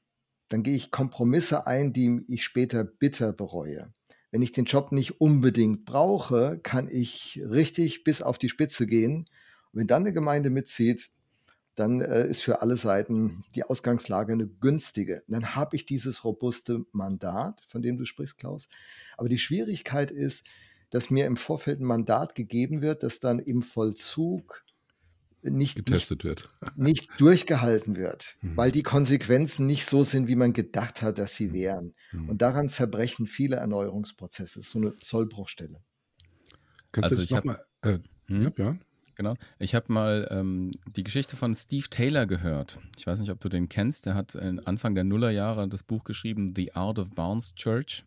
dann 0.49 0.63
gehe 0.63 0.75
ich 0.75 0.91
Kompromisse 0.91 1.65
ein, 1.65 1.93
die 1.93 2.25
ich 2.27 2.43
später 2.43 2.83
bitter 2.83 3.31
bereue. 3.31 3.93
Wenn 4.35 4.41
ich 4.41 4.51
den 4.51 4.65
Job 4.65 4.91
nicht 4.91 5.21
unbedingt 5.21 5.85
brauche, 5.85 6.59
kann 6.61 6.89
ich 6.89 7.41
richtig 7.49 8.03
bis 8.03 8.21
auf 8.21 8.37
die 8.37 8.49
Spitze 8.49 8.85
gehen. 8.85 9.29
Und 9.71 9.79
wenn 9.79 9.87
dann 9.87 10.03
eine 10.03 10.11
Gemeinde 10.11 10.49
mitzieht, 10.49 11.09
dann 11.75 12.01
äh, 12.01 12.27
ist 12.27 12.41
für 12.41 12.61
alle 12.61 12.75
Seiten 12.75 13.45
die 13.55 13.63
Ausgangslage 13.63 14.33
eine 14.33 14.45
günstige. 14.45 15.23
Dann 15.29 15.55
habe 15.55 15.77
ich 15.77 15.85
dieses 15.85 16.25
robuste 16.25 16.83
Mandat, 16.91 17.61
von 17.65 17.81
dem 17.81 17.97
du 17.97 18.03
sprichst, 18.03 18.37
Klaus. 18.37 18.67
Aber 19.15 19.29
die 19.29 19.37
Schwierigkeit 19.37 20.11
ist, 20.11 20.43
dass 20.89 21.09
mir 21.09 21.27
im 21.27 21.37
Vorfeld 21.37 21.79
ein 21.79 21.85
Mandat 21.85 22.35
gegeben 22.35 22.81
wird, 22.81 23.03
das 23.03 23.21
dann 23.21 23.39
im 23.39 23.61
Vollzug 23.61 24.64
nicht, 25.51 25.75
getestet 25.75 26.23
nicht, 26.23 26.25
wird. 26.25 26.49
nicht 26.75 27.09
durchgehalten 27.17 27.95
wird, 27.95 28.35
mhm. 28.41 28.57
weil 28.57 28.71
die 28.71 28.83
Konsequenzen 28.83 29.65
nicht 29.65 29.85
so 29.85 30.03
sind, 30.03 30.27
wie 30.27 30.35
man 30.35 30.53
gedacht 30.53 31.01
hat, 31.01 31.17
dass 31.17 31.35
sie 31.35 31.49
mhm. 31.49 31.53
wären. 31.53 31.93
Mhm. 32.11 32.29
Und 32.29 32.41
daran 32.41 32.69
zerbrechen 32.69 33.27
viele 33.27 33.57
Erneuerungsprozesse. 33.57 34.61
So 34.61 34.79
eine 34.79 34.93
Sollbruchstelle. 35.03 35.81
Kannst 36.91 37.11
also 37.11 37.15
du 37.15 37.21
das 37.21 37.31
nochmal? 37.31 37.65
Äh, 37.81 37.99
hm? 38.27 38.53
ja, 38.57 38.77
Genau. 39.15 39.35
Ich 39.59 39.75
habe 39.75 39.91
mal 39.93 40.27
ähm, 40.29 40.71
die 40.87 41.03
Geschichte 41.03 41.37
von 41.37 41.55
Steve 41.55 41.87
Taylor 41.89 42.25
gehört. 42.25 42.79
Ich 42.97 43.07
weiß 43.07 43.19
nicht, 43.19 43.31
ob 43.31 43.39
du 43.39 43.47
den 43.47 43.69
kennst. 43.69 44.05
Der 44.05 44.13
hat 44.13 44.35
Anfang 44.35 44.93
der 44.93 45.05
Nullerjahre 45.05 45.69
das 45.69 45.83
Buch 45.83 46.03
geschrieben, 46.03 46.53
The 46.53 46.73
Art 46.73 46.99
of 46.99 47.11
Bounce 47.11 47.55
Church. 47.55 48.03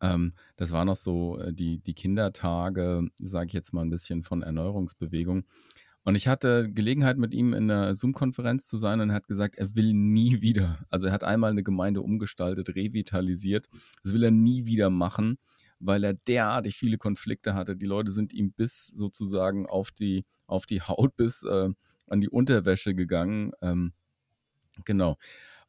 Ähm, 0.00 0.32
das 0.56 0.72
war 0.72 0.84
noch 0.84 0.96
so 0.96 1.38
äh, 1.38 1.52
die, 1.52 1.78
die 1.78 1.94
Kindertage, 1.94 3.08
sage 3.20 3.46
ich 3.48 3.52
jetzt 3.52 3.72
mal 3.72 3.82
ein 3.82 3.90
bisschen 3.90 4.22
von 4.22 4.42
Erneuerungsbewegung. 4.42 5.44
Und 6.04 6.16
ich 6.16 6.28
hatte 6.28 6.70
Gelegenheit, 6.70 7.16
mit 7.16 7.32
ihm 7.32 7.54
in 7.54 7.70
einer 7.70 7.94
Zoom-Konferenz 7.94 8.68
zu 8.68 8.76
sein 8.76 9.00
und 9.00 9.08
er 9.08 9.16
hat 9.16 9.26
gesagt, 9.26 9.56
er 9.56 9.74
will 9.74 9.94
nie 9.94 10.40
wieder. 10.42 10.84
Also 10.90 11.06
er 11.06 11.12
hat 11.12 11.24
einmal 11.24 11.50
eine 11.50 11.62
Gemeinde 11.62 12.02
umgestaltet, 12.02 12.68
revitalisiert. 12.76 13.68
Das 14.02 14.12
will 14.12 14.22
er 14.22 14.30
nie 14.30 14.66
wieder 14.66 14.90
machen, 14.90 15.38
weil 15.78 16.04
er 16.04 16.14
derartig 16.14 16.76
viele 16.76 16.98
Konflikte 16.98 17.54
hatte. 17.54 17.76
Die 17.76 17.86
Leute 17.86 18.12
sind 18.12 18.34
ihm 18.34 18.52
bis 18.52 18.86
sozusagen 18.86 19.66
auf 19.66 19.90
die, 19.90 20.24
auf 20.46 20.66
die 20.66 20.82
Haut, 20.82 21.16
bis 21.16 21.42
äh, 21.42 21.70
an 22.06 22.20
die 22.20 22.28
Unterwäsche 22.28 22.94
gegangen. 22.94 23.52
Ähm, 23.62 23.94
genau. 24.84 25.16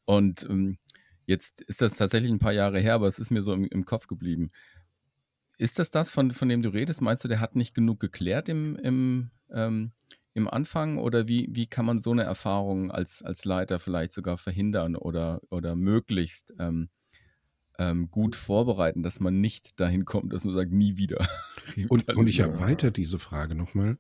Und 0.04 0.46
ähm, 0.50 0.78
jetzt 1.26 1.62
ist 1.62 1.82
das 1.82 1.96
tatsächlich 1.96 2.32
ein 2.32 2.40
paar 2.40 2.52
Jahre 2.52 2.80
her, 2.80 2.96
aber 2.96 3.08
es 3.08 3.20
ist 3.20 3.32
mir 3.32 3.42
so 3.42 3.54
im, 3.54 3.66
im 3.66 3.86
Kopf 3.86 4.08
geblieben. 4.08 4.50
Ist 5.58 5.80
das 5.80 5.90
das, 5.90 6.12
von, 6.12 6.32
von 6.32 6.50
dem 6.50 6.62
du 6.62 6.70
redest? 6.70 7.02
Meinst 7.02 7.24
du, 7.24 7.30
der 7.30 7.40
hat 7.40 7.56
nicht 7.56 7.74
genug 7.74 8.02
geklärt 8.02 8.50
im, 8.50 8.76
im, 8.76 9.32
ähm, 9.52 9.94
im 10.36 10.48
Anfang? 10.48 11.00
Oder 11.00 11.28
wie, 11.28 11.48
wie 11.50 11.66
kann 11.66 11.86
man 11.86 12.00
so 12.00 12.12
eine 12.12 12.24
Erfahrung 12.24 12.92
als, 12.92 13.24
als 13.24 13.46
Leiter 13.46 13.80
vielleicht 13.80 14.12
sogar 14.12 14.38
verhindern 14.38 14.96
oder, 14.96 15.42
oder 15.50 15.76
möglichst 15.76 16.54
ähm, 16.60 16.90
ähm, 17.80 18.10
gut 18.12 18.36
vorbereiten, 18.36 19.02
dass 19.02 19.20
man 19.20 19.42
nicht 19.42 19.80
dahin 19.80 20.06
kommt, 20.06 20.32
dass 20.32 20.46
man 20.46 20.56
sagt, 20.56 20.72
nie 20.72 20.98
wieder. 20.98 21.28
und, 21.90 22.08
und 22.16 22.28
ich 22.28 22.40
erweitere 22.40 22.92
diese 22.92 23.20
Frage 23.20 23.56
nochmal. 23.56 23.98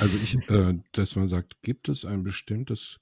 Also 0.00 0.16
ich, 0.22 0.36
äh, 0.50 0.78
dass 0.92 1.16
man 1.16 1.28
sagt, 1.28 1.62
gibt 1.62 1.88
es 1.88 2.04
ein 2.04 2.22
bestimmtes 2.22 3.00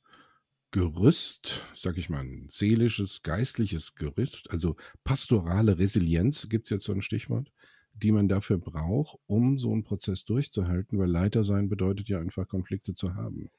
Gerüst, 0.71 1.65
sag 1.73 1.99
ich 1.99 2.11
mal, 2.11 2.25
ein 2.25 2.49
seelisches, 2.49 3.23
geistliches 3.23 3.95
Gerüst, 3.95 4.51
also 4.51 4.77
pastorale 5.05 5.79
Resilienz, 5.79 6.49
gibt 6.49 6.67
es 6.67 6.71
jetzt 6.71 6.85
so 6.85 6.93
ein 6.93 7.03
Stichwort, 7.03 7.53
die 7.95 8.13
man 8.13 8.29
dafür 8.29 8.59
braucht, 8.59 9.19
um 9.27 9.59
so 9.59 9.73
einen 9.73 9.85
Prozess 9.85 10.25
durchzuhalten, 10.25 10.99
weil 10.99 11.11
Leiter 11.11 11.45
sein 11.45 11.69
bedeutet 11.69 12.09
ja 12.09 12.19
einfach 12.19 12.49
Konflikte 12.49 12.95
zu 12.95 13.15
haben. 13.15 13.51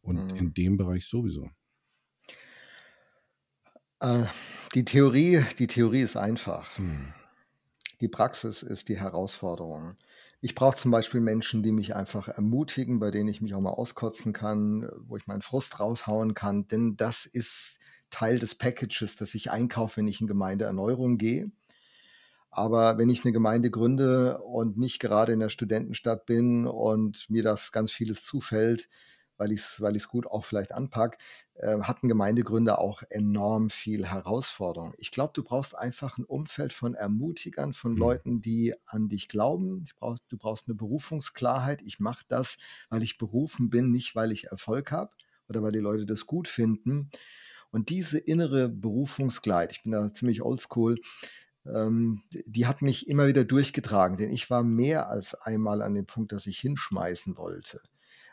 Und 0.00 0.32
mhm. 0.32 0.36
in 0.36 0.54
dem 0.54 0.76
Bereich 0.76 1.06
sowieso. 1.06 1.48
Äh, 4.00 4.26
die 4.74 4.84
Theorie, 4.84 5.44
die 5.58 5.66
Theorie 5.66 6.02
ist 6.02 6.16
einfach. 6.16 6.78
Mhm. 6.78 7.12
Die 8.00 8.08
Praxis 8.08 8.62
ist 8.62 8.88
die 8.88 8.98
Herausforderung. 8.98 9.96
Ich 10.40 10.54
brauche 10.54 10.76
zum 10.76 10.90
Beispiel 10.90 11.20
Menschen, 11.20 11.62
die 11.62 11.72
mich 11.72 11.96
einfach 11.96 12.28
ermutigen, 12.28 13.00
bei 13.00 13.10
denen 13.10 13.28
ich 13.28 13.40
mich 13.40 13.54
auch 13.54 13.60
mal 13.60 13.70
auskotzen 13.70 14.32
kann, 14.32 14.88
wo 14.98 15.16
ich 15.16 15.26
meinen 15.26 15.42
Frust 15.42 15.80
raushauen 15.80 16.34
kann, 16.34 16.68
denn 16.68 16.96
das 16.96 17.24
ist 17.24 17.78
Teil 18.10 18.38
des 18.38 18.54
Packages, 18.54 19.16
das 19.16 19.34
ich 19.34 19.50
einkaufe, 19.50 19.96
wenn 19.96 20.08
ich 20.08 20.20
in 20.20 20.26
Gemeindeerneuerung 20.26 21.18
gehe. 21.18 21.50
Aber 22.56 22.96
wenn 22.96 23.10
ich 23.10 23.22
eine 23.22 23.34
Gemeinde 23.34 23.70
gründe 23.70 24.38
und 24.38 24.78
nicht 24.78 24.98
gerade 24.98 25.30
in 25.32 25.40
der 25.40 25.50
Studentenstadt 25.50 26.24
bin 26.24 26.66
und 26.66 27.28
mir 27.28 27.42
da 27.42 27.58
ganz 27.70 27.92
vieles 27.92 28.24
zufällt, 28.24 28.88
weil 29.36 29.52
ich 29.52 29.60
es 29.60 29.80
weil 29.82 29.98
gut 30.08 30.26
auch 30.26 30.46
vielleicht 30.46 30.72
anpacke, 30.72 31.18
äh, 31.56 31.78
hatten 31.80 32.08
Gemeindegründer 32.08 32.78
auch 32.78 33.02
enorm 33.10 33.68
viel 33.68 34.06
Herausforderung. 34.06 34.94
Ich 34.96 35.10
glaube, 35.10 35.32
du 35.34 35.42
brauchst 35.42 35.76
einfach 35.76 36.16
ein 36.16 36.24
Umfeld 36.24 36.72
von 36.72 36.94
Ermutigern, 36.94 37.74
von 37.74 37.92
mhm. 37.92 37.98
Leuten, 37.98 38.40
die 38.40 38.74
an 38.86 39.10
dich 39.10 39.28
glauben. 39.28 39.84
Du 39.84 39.92
brauchst, 39.98 40.22
du 40.30 40.38
brauchst 40.38 40.66
eine 40.66 40.76
Berufungsklarheit. 40.76 41.82
Ich 41.82 42.00
mache 42.00 42.24
das, 42.28 42.56
weil 42.88 43.02
ich 43.02 43.18
berufen 43.18 43.68
bin, 43.68 43.92
nicht 43.92 44.16
weil 44.16 44.32
ich 44.32 44.46
Erfolg 44.46 44.92
habe 44.92 45.10
oder 45.50 45.62
weil 45.62 45.72
die 45.72 45.78
Leute 45.80 46.06
das 46.06 46.26
gut 46.26 46.48
finden. 46.48 47.10
Und 47.70 47.90
diese 47.90 48.18
innere 48.18 48.70
Berufungsklarheit, 48.70 49.72
ich 49.72 49.82
bin 49.82 49.92
da 49.92 50.10
ziemlich 50.10 50.40
oldschool, 50.40 50.96
ähm, 51.72 52.22
die 52.30 52.66
hat 52.66 52.82
mich 52.82 53.08
immer 53.08 53.26
wieder 53.26 53.44
durchgetragen, 53.44 54.16
denn 54.16 54.30
ich 54.30 54.50
war 54.50 54.62
mehr 54.62 55.08
als 55.08 55.34
einmal 55.34 55.82
an 55.82 55.94
dem 55.94 56.06
Punkt, 56.06 56.32
dass 56.32 56.46
ich 56.46 56.58
hinschmeißen 56.58 57.36
wollte. 57.36 57.80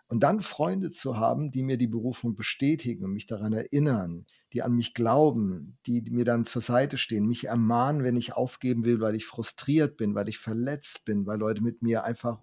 Und 0.07 0.21
dann 0.21 0.41
Freunde 0.41 0.91
zu 0.91 1.17
haben, 1.17 1.49
die 1.49 1.63
mir 1.63 1.77
die 1.77 1.87
Berufung 1.87 2.35
bestätigen 2.35 3.05
und 3.05 3.13
mich 3.13 3.25
daran 3.25 3.53
erinnern, 3.53 4.25
die 4.51 4.61
an 4.61 4.73
mich 4.73 4.93
glauben, 4.93 5.77
die 5.87 6.01
mir 6.01 6.25
dann 6.25 6.45
zur 6.45 6.61
Seite 6.61 6.97
stehen, 6.97 7.25
mich 7.25 7.45
ermahnen, 7.45 8.03
wenn 8.03 8.15
ich 8.15 8.33
aufgeben 8.33 8.85
will, 8.85 8.99
weil 8.99 9.15
ich 9.15 9.25
frustriert 9.25 9.97
bin, 9.97 10.13
weil 10.13 10.29
ich 10.29 10.37
verletzt 10.37 11.05
bin, 11.05 11.25
weil 11.25 11.39
Leute 11.39 11.63
mit 11.63 11.81
mir 11.81 12.03
einfach 12.03 12.39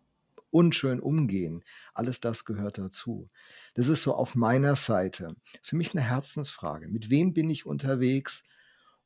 unschön 0.50 1.00
umgehen. 1.00 1.62
Alles 1.94 2.20
das 2.20 2.44
gehört 2.44 2.78
dazu. 2.78 3.28
Das 3.74 3.88
ist 3.88 4.02
so 4.02 4.14
auf 4.14 4.34
meiner 4.34 4.74
Seite. 4.74 5.36
Für 5.62 5.76
mich 5.76 5.92
eine 5.92 6.02
Herzensfrage. 6.02 6.88
Mit 6.88 7.10
wem 7.10 7.32
bin 7.32 7.48
ich 7.48 7.66
unterwegs? 7.66 8.42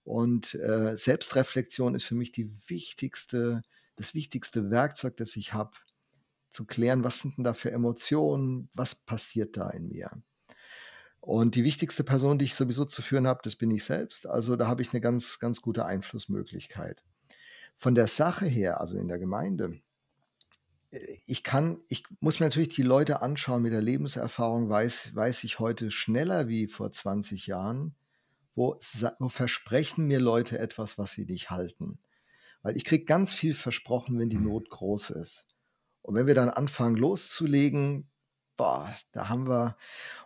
Und 0.05 0.55
äh, 0.55 0.97
Selbstreflexion 0.97 1.95
ist 1.95 2.05
für 2.05 2.15
mich 2.15 2.31
die 2.31 2.51
wichtigste, 2.69 3.63
das 3.97 4.15
wichtigste 4.15 4.71
Werkzeug, 4.71 5.17
das 5.17 5.35
ich 5.37 5.55
habe, 5.55 5.73
zu 6.51 6.67
klären, 6.67 7.03
was 7.03 7.21
sind 7.21 7.37
denn 7.37 7.45
da 7.45 7.53
für 7.53 7.73
Emotionen, 7.73 8.69
was 8.75 8.95
passiert 8.95 9.57
da 9.57 9.71
in 9.71 9.89
mir. 9.89 10.11
Und 11.21 11.55
die 11.55 11.65
wichtigste 11.65 12.05
Person, 12.05 12.39
die 12.39 12.45
ich 12.45 12.55
sowieso 12.55 12.85
zu 12.85 13.01
führen 13.01 13.27
habe, 13.27 13.41
das 13.43 13.57
bin 13.57 13.71
ich 13.71 13.83
selbst. 13.85 14.27
Also 14.27 14.57
da 14.57 14.67
habe 14.67 14.83
ich 14.83 14.93
eine 14.93 15.01
ganz, 15.01 15.39
ganz 15.39 15.63
gute 15.63 15.87
Einflussmöglichkeit. 15.87 17.03
Von 17.75 17.95
der 17.95 18.07
Sache 18.07 18.45
her, 18.45 18.81
also 18.81 18.99
in 18.99 19.09
der 19.09 19.19
Gemeinde, 19.19 19.81
äh, 20.91 20.99
ich 21.25 21.43
kann, 21.43 21.81
ich 21.89 22.05
muss 22.21 22.41
mir 22.41 22.47
natürlich 22.47 22.69
die 22.69 22.83
Leute 22.83 23.23
anschauen 23.23 23.63
mit 23.63 23.73
der 23.73 23.81
Lebenserfahrung, 23.81 24.69
weiß, 24.69 25.15
weiß 25.15 25.45
ich 25.45 25.59
heute 25.59 25.91
schneller 25.91 26.49
wie 26.49 26.69
vor 26.69 26.93
20 26.93 27.47
Jahren, 27.47 27.95
wo, 28.55 28.79
wo 29.19 29.29
versprechen 29.29 30.07
mir 30.07 30.21
Leute 30.21 30.59
etwas, 30.59 30.99
was 30.99 31.13
sie 31.13 31.25
nicht 31.25 31.51
halten. 31.51 31.99
Weil 32.63 32.77
ich 32.77 32.85
kriege 32.85 33.05
ganz 33.05 33.33
viel 33.33 33.55
versprochen, 33.55 34.19
wenn 34.19 34.31
die 34.31 34.39
mhm. 34.39 34.45
Not 34.45 34.71
groß 34.71 35.11
ist. 35.11 35.47
Und 36.03 36.15
wenn 36.15 36.27
wir 36.27 36.35
dann 36.35 36.51
anfangen 36.51 36.97
loszulegen, 36.97 38.11
boah, 38.57 38.95
da 39.13 39.29
haben 39.29 39.49
wir, 39.49 39.77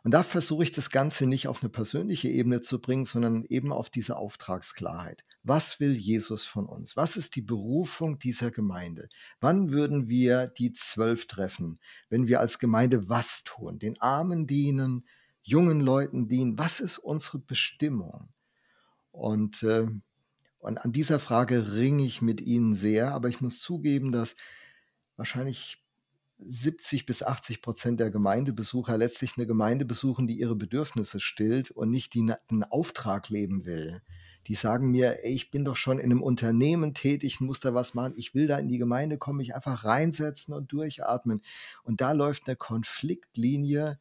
und 0.03 0.12
da 0.12 0.23
versuche 0.23 0.62
ich 0.62 0.73
das 0.73 0.91
Ganze 0.91 1.27
nicht 1.27 1.49
auf 1.49 1.62
eine 1.62 1.71
persönliche 1.71 2.29
Ebene 2.29 2.62
zu 2.62 2.81
bringen, 2.81 3.05
sondern 3.05 3.45
eben 3.45 3.73
auf 3.73 3.91
diese 3.91 4.17
Auftragsklarheit. 4.17 5.25
Was 5.43 5.81
will 5.81 5.93
Jesus 5.93 6.45
von 6.45 6.67
uns? 6.67 6.97
Was 6.97 7.17
ist 7.17 7.37
die 7.37 7.43
Berufung 7.43 8.19
dieser 8.19 8.51
Gemeinde? 8.51 9.09
Wann 9.41 9.71
würden 9.71 10.09
wir 10.09 10.47
die 10.47 10.73
zwölf 10.73 11.27
treffen, 11.27 11.79
wenn 12.09 12.27
wir 12.27 12.41
als 12.41 12.59
Gemeinde 12.59 13.09
was 13.09 13.45
tun? 13.45 13.79
Den 13.79 14.01
Armen 14.01 14.47
dienen, 14.47 15.07
jungen 15.48 15.80
Leuten 15.80 16.28
dienen? 16.28 16.58
Was 16.58 16.78
ist 16.78 16.98
unsere 16.98 17.38
Bestimmung? 17.38 18.28
Und, 19.11 19.62
äh, 19.62 19.87
und 20.58 20.78
an 20.78 20.92
dieser 20.92 21.18
Frage 21.18 21.72
ringe 21.74 22.04
ich 22.04 22.20
mit 22.20 22.40
Ihnen 22.40 22.74
sehr, 22.74 23.12
aber 23.12 23.28
ich 23.28 23.40
muss 23.40 23.61
zugeben, 23.61 24.12
dass 24.12 24.37
wahrscheinlich 25.16 25.82
70 26.38 27.06
bis 27.06 27.22
80 27.22 27.62
Prozent 27.62 27.98
der 27.98 28.11
Gemeindebesucher 28.11 28.96
letztlich 28.96 29.37
eine 29.37 29.46
Gemeinde 29.46 29.84
besuchen, 29.84 30.26
die 30.26 30.38
ihre 30.38 30.54
Bedürfnisse 30.54 31.18
stillt 31.18 31.70
und 31.70 31.90
nicht 31.90 32.14
die 32.14 32.32
einen 32.48 32.64
Auftrag 32.64 33.28
leben 33.28 33.64
will. 33.64 34.02
Die 34.46 34.54
sagen 34.54 34.90
mir, 34.90 35.24
ey, 35.24 35.32
ich 35.32 35.50
bin 35.50 35.64
doch 35.64 35.76
schon 35.76 35.98
in 35.98 36.06
einem 36.06 36.22
Unternehmen 36.22 36.94
tätig, 36.94 37.40
muss 37.40 37.61
da 37.61 37.74
was 37.74 37.94
machen, 37.94 38.14
ich 38.16 38.34
will 38.34 38.46
da 38.46 38.58
in 38.58 38.68
die 38.68 38.78
Gemeinde 38.78 39.18
kommen, 39.18 39.38
mich 39.38 39.54
einfach 39.54 39.84
reinsetzen 39.84 40.54
und 40.54 40.70
durchatmen. 40.72 41.42
Und 41.82 42.00
da 42.00 42.12
läuft 42.12 42.46
eine 42.46 42.56
Konfliktlinie, 42.56 43.98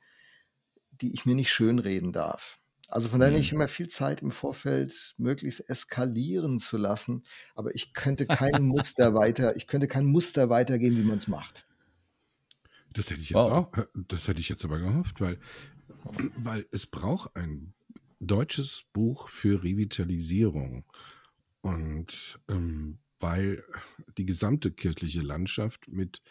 die 1.02 1.14
ich 1.14 1.26
mir 1.26 1.36
nicht 1.36 1.52
schönreden 1.52 2.12
darf. 2.12 2.60
Also 2.88 3.10
von 3.10 3.20
daher 3.20 3.32
nehme 3.32 3.44
ich 3.44 3.52
mhm. 3.52 3.58
immer 3.58 3.68
viel 3.68 3.90
Zeit 3.90 4.22
im 4.22 4.32
Vorfeld 4.32 5.14
möglichst 5.18 5.70
eskalieren 5.70 6.58
zu 6.58 6.78
lassen, 6.78 7.26
aber 7.54 7.76
ich 7.76 7.94
könnte 7.94 8.26
kein 8.28 8.64
Muster 8.64 9.14
weiter, 9.14 9.56
ich 9.58 9.68
könnte 9.68 9.88
kein 9.88 10.06
Muster 10.06 10.50
weitergeben, 10.50 10.98
wie 10.98 11.04
man 11.04 11.18
es 11.18 11.28
macht. 11.28 11.66
Das 12.94 13.10
hätte 13.10 13.22
ich 13.22 13.30
jetzt 13.32 13.38
wow. 13.38 13.52
auch, 13.52 13.86
das 13.94 14.28
hätte 14.28 14.40
ich 14.40 14.50
jetzt 14.50 14.64
aber 14.64 14.80
gehofft, 14.80 15.20
weil, 15.20 15.38
weil 16.38 16.66
es 16.72 16.88
braucht 16.88 17.36
ein 17.36 17.74
deutsches 18.20 18.86
Buch 18.94 19.30
für 19.30 19.64
Revitalisierung. 19.64 20.86
Und 21.62 22.40
ähm, 22.48 23.00
weil 23.20 23.64
die 24.18 24.26
gesamte 24.26 24.72
kirchliche 24.72 25.22
Landschaft 25.22 25.88
mit 25.88 26.22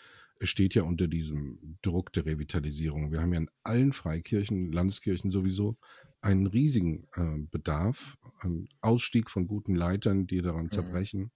steht 0.40 0.74
ja 0.74 0.82
unter 0.82 1.08
diesem 1.08 1.78
Druck 1.82 2.12
der 2.12 2.26
Revitalisierung. 2.26 3.10
Wir 3.10 3.20
haben 3.20 3.32
ja 3.32 3.40
in 3.40 3.50
allen 3.62 3.92
Freikirchen, 3.92 4.72
Landeskirchen 4.72 5.30
sowieso 5.30 5.76
einen 6.20 6.46
riesigen 6.46 7.06
äh, 7.14 7.38
Bedarf, 7.50 8.18
ähm, 8.42 8.68
Ausstieg 8.80 9.30
von 9.30 9.46
guten 9.46 9.74
Leitern, 9.74 10.26
die 10.26 10.42
daran 10.42 10.64
mhm. 10.64 10.70
zerbrechen. 10.70 11.30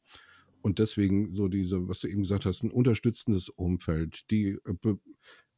Und 0.63 0.79
deswegen 0.79 1.35
so 1.35 1.49
diese, 1.49 1.89
was 1.89 2.01
du 2.01 2.09
eben 2.09 2.23
gesagt 2.23 2.45
hast, 2.45 2.63
ein 2.63 2.71
unterstützendes 2.71 3.49
Umfeld, 3.49 4.31
die 4.31 4.59
äh, 4.65 4.95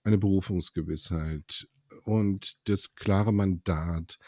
eine 0.04 0.18
Berufungsgewissheit 0.18 1.68
und 2.04 2.56
das 2.64 2.94
klare 2.94 3.32
Mandat. 3.32 4.18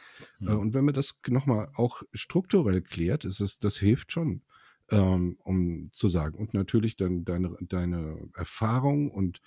Äh, 0.40 0.44
mhm. 0.44 0.48
Äh, 0.48 0.55
und 0.55 0.74
wenn 0.74 0.85
man 0.85 0.94
das 0.94 1.20
nochmal 1.29 1.70
auch 1.74 2.03
strukturell 2.12 2.83
klärt, 2.83 3.24
ist 3.24 3.40
es, 3.40 3.59
das 3.59 3.77
hilft 3.77 4.12
schon, 4.12 4.42
ähm, 4.94 5.37
um 5.44 5.90
zu 5.92 6.09
sagen. 6.09 6.38
Und 6.38 6.54
natürlich 6.54 6.96
dann 6.96 7.24
deine, 7.24 7.57
deine 7.61 8.28
Erfahrung 8.35 9.11
und 9.11 9.40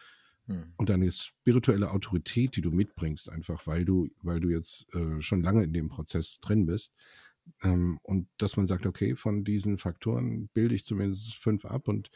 hm. 0.48 0.74
Und 0.78 0.90
deine 0.90 1.12
spirituelle 1.12 1.92
Autorität, 1.92 2.56
die 2.56 2.62
du 2.62 2.72
mitbringst, 2.72 3.30
einfach 3.30 3.68
weil 3.68 3.86
du, 3.86 4.10
weil 4.22 4.40
du 4.40 4.50
jetzt 4.50 4.88
äh, 4.96 5.22
schon 5.22 5.44
lange 5.44 5.64
in 5.64 5.74
dem 5.74 5.90
Prozess 5.90 6.40
drin 6.40 6.66
bist. 6.66 6.94
Ähm, 7.64 8.00
und 8.02 8.28
dass 8.38 8.58
man 8.58 8.66
sagt, 8.66 8.86
okay, 8.86 9.16
von 9.16 9.44
diesen 9.44 9.78
Faktoren 9.78 10.48
bilde 10.54 10.76
ich 10.76 10.86
zumindest 10.86 11.36
fünf 11.36 11.66
ab 11.66 11.88
und 11.88 12.12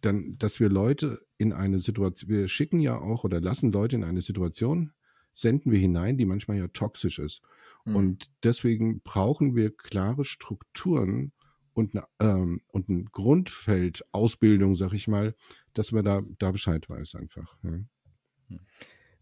dann, 0.00 0.36
dass 0.38 0.58
wir 0.58 0.68
Leute 0.68 1.24
in 1.38 1.52
eine 1.52 1.78
Situation, 1.78 2.28
wir 2.28 2.48
schicken 2.48 2.80
ja 2.80 2.98
auch 2.98 3.22
oder 3.24 3.40
lassen 3.40 3.70
Leute 3.70 3.96
in 3.96 4.04
eine 4.04 4.22
Situation, 4.22 4.92
senden 5.32 5.70
wir 5.70 5.78
hinein, 5.78 6.18
die 6.18 6.26
manchmal 6.26 6.58
ja 6.58 6.68
toxisch 6.68 7.18
ist. 7.18 7.42
Mhm. 7.84 7.96
Und 7.96 8.30
deswegen 8.42 9.00
brauchen 9.00 9.54
wir 9.54 9.74
klare 9.74 10.24
Strukturen, 10.24 11.32
und, 11.74 11.94
eine, 11.94 12.06
ähm, 12.20 12.60
und 12.68 12.88
ein 12.88 13.06
Grundfeld 13.06 14.04
Ausbildung, 14.12 14.74
sag 14.74 14.92
ich 14.92 15.08
mal, 15.08 15.34
dass 15.74 15.92
man 15.92 16.04
da, 16.04 16.22
da 16.38 16.50
Bescheid 16.50 16.88
weiß 16.88 17.14
einfach. 17.16 17.56
Ja, 17.62 18.58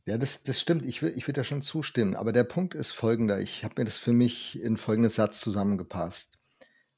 ja 0.06 0.18
das, 0.18 0.42
das 0.42 0.60
stimmt. 0.60 0.84
Ich 0.84 1.02
will, 1.02 1.12
ich 1.16 1.26
will 1.26 1.34
da 1.34 1.44
schon 1.44 1.62
zustimmen. 1.62 2.16
Aber 2.16 2.32
der 2.32 2.44
Punkt 2.44 2.74
ist 2.74 2.92
folgender. 2.92 3.40
Ich 3.40 3.64
habe 3.64 3.74
mir 3.78 3.84
das 3.84 3.98
für 3.98 4.12
mich 4.12 4.60
in 4.60 4.76
folgenden 4.76 5.10
Satz 5.10 5.40
zusammengepasst, 5.40 6.38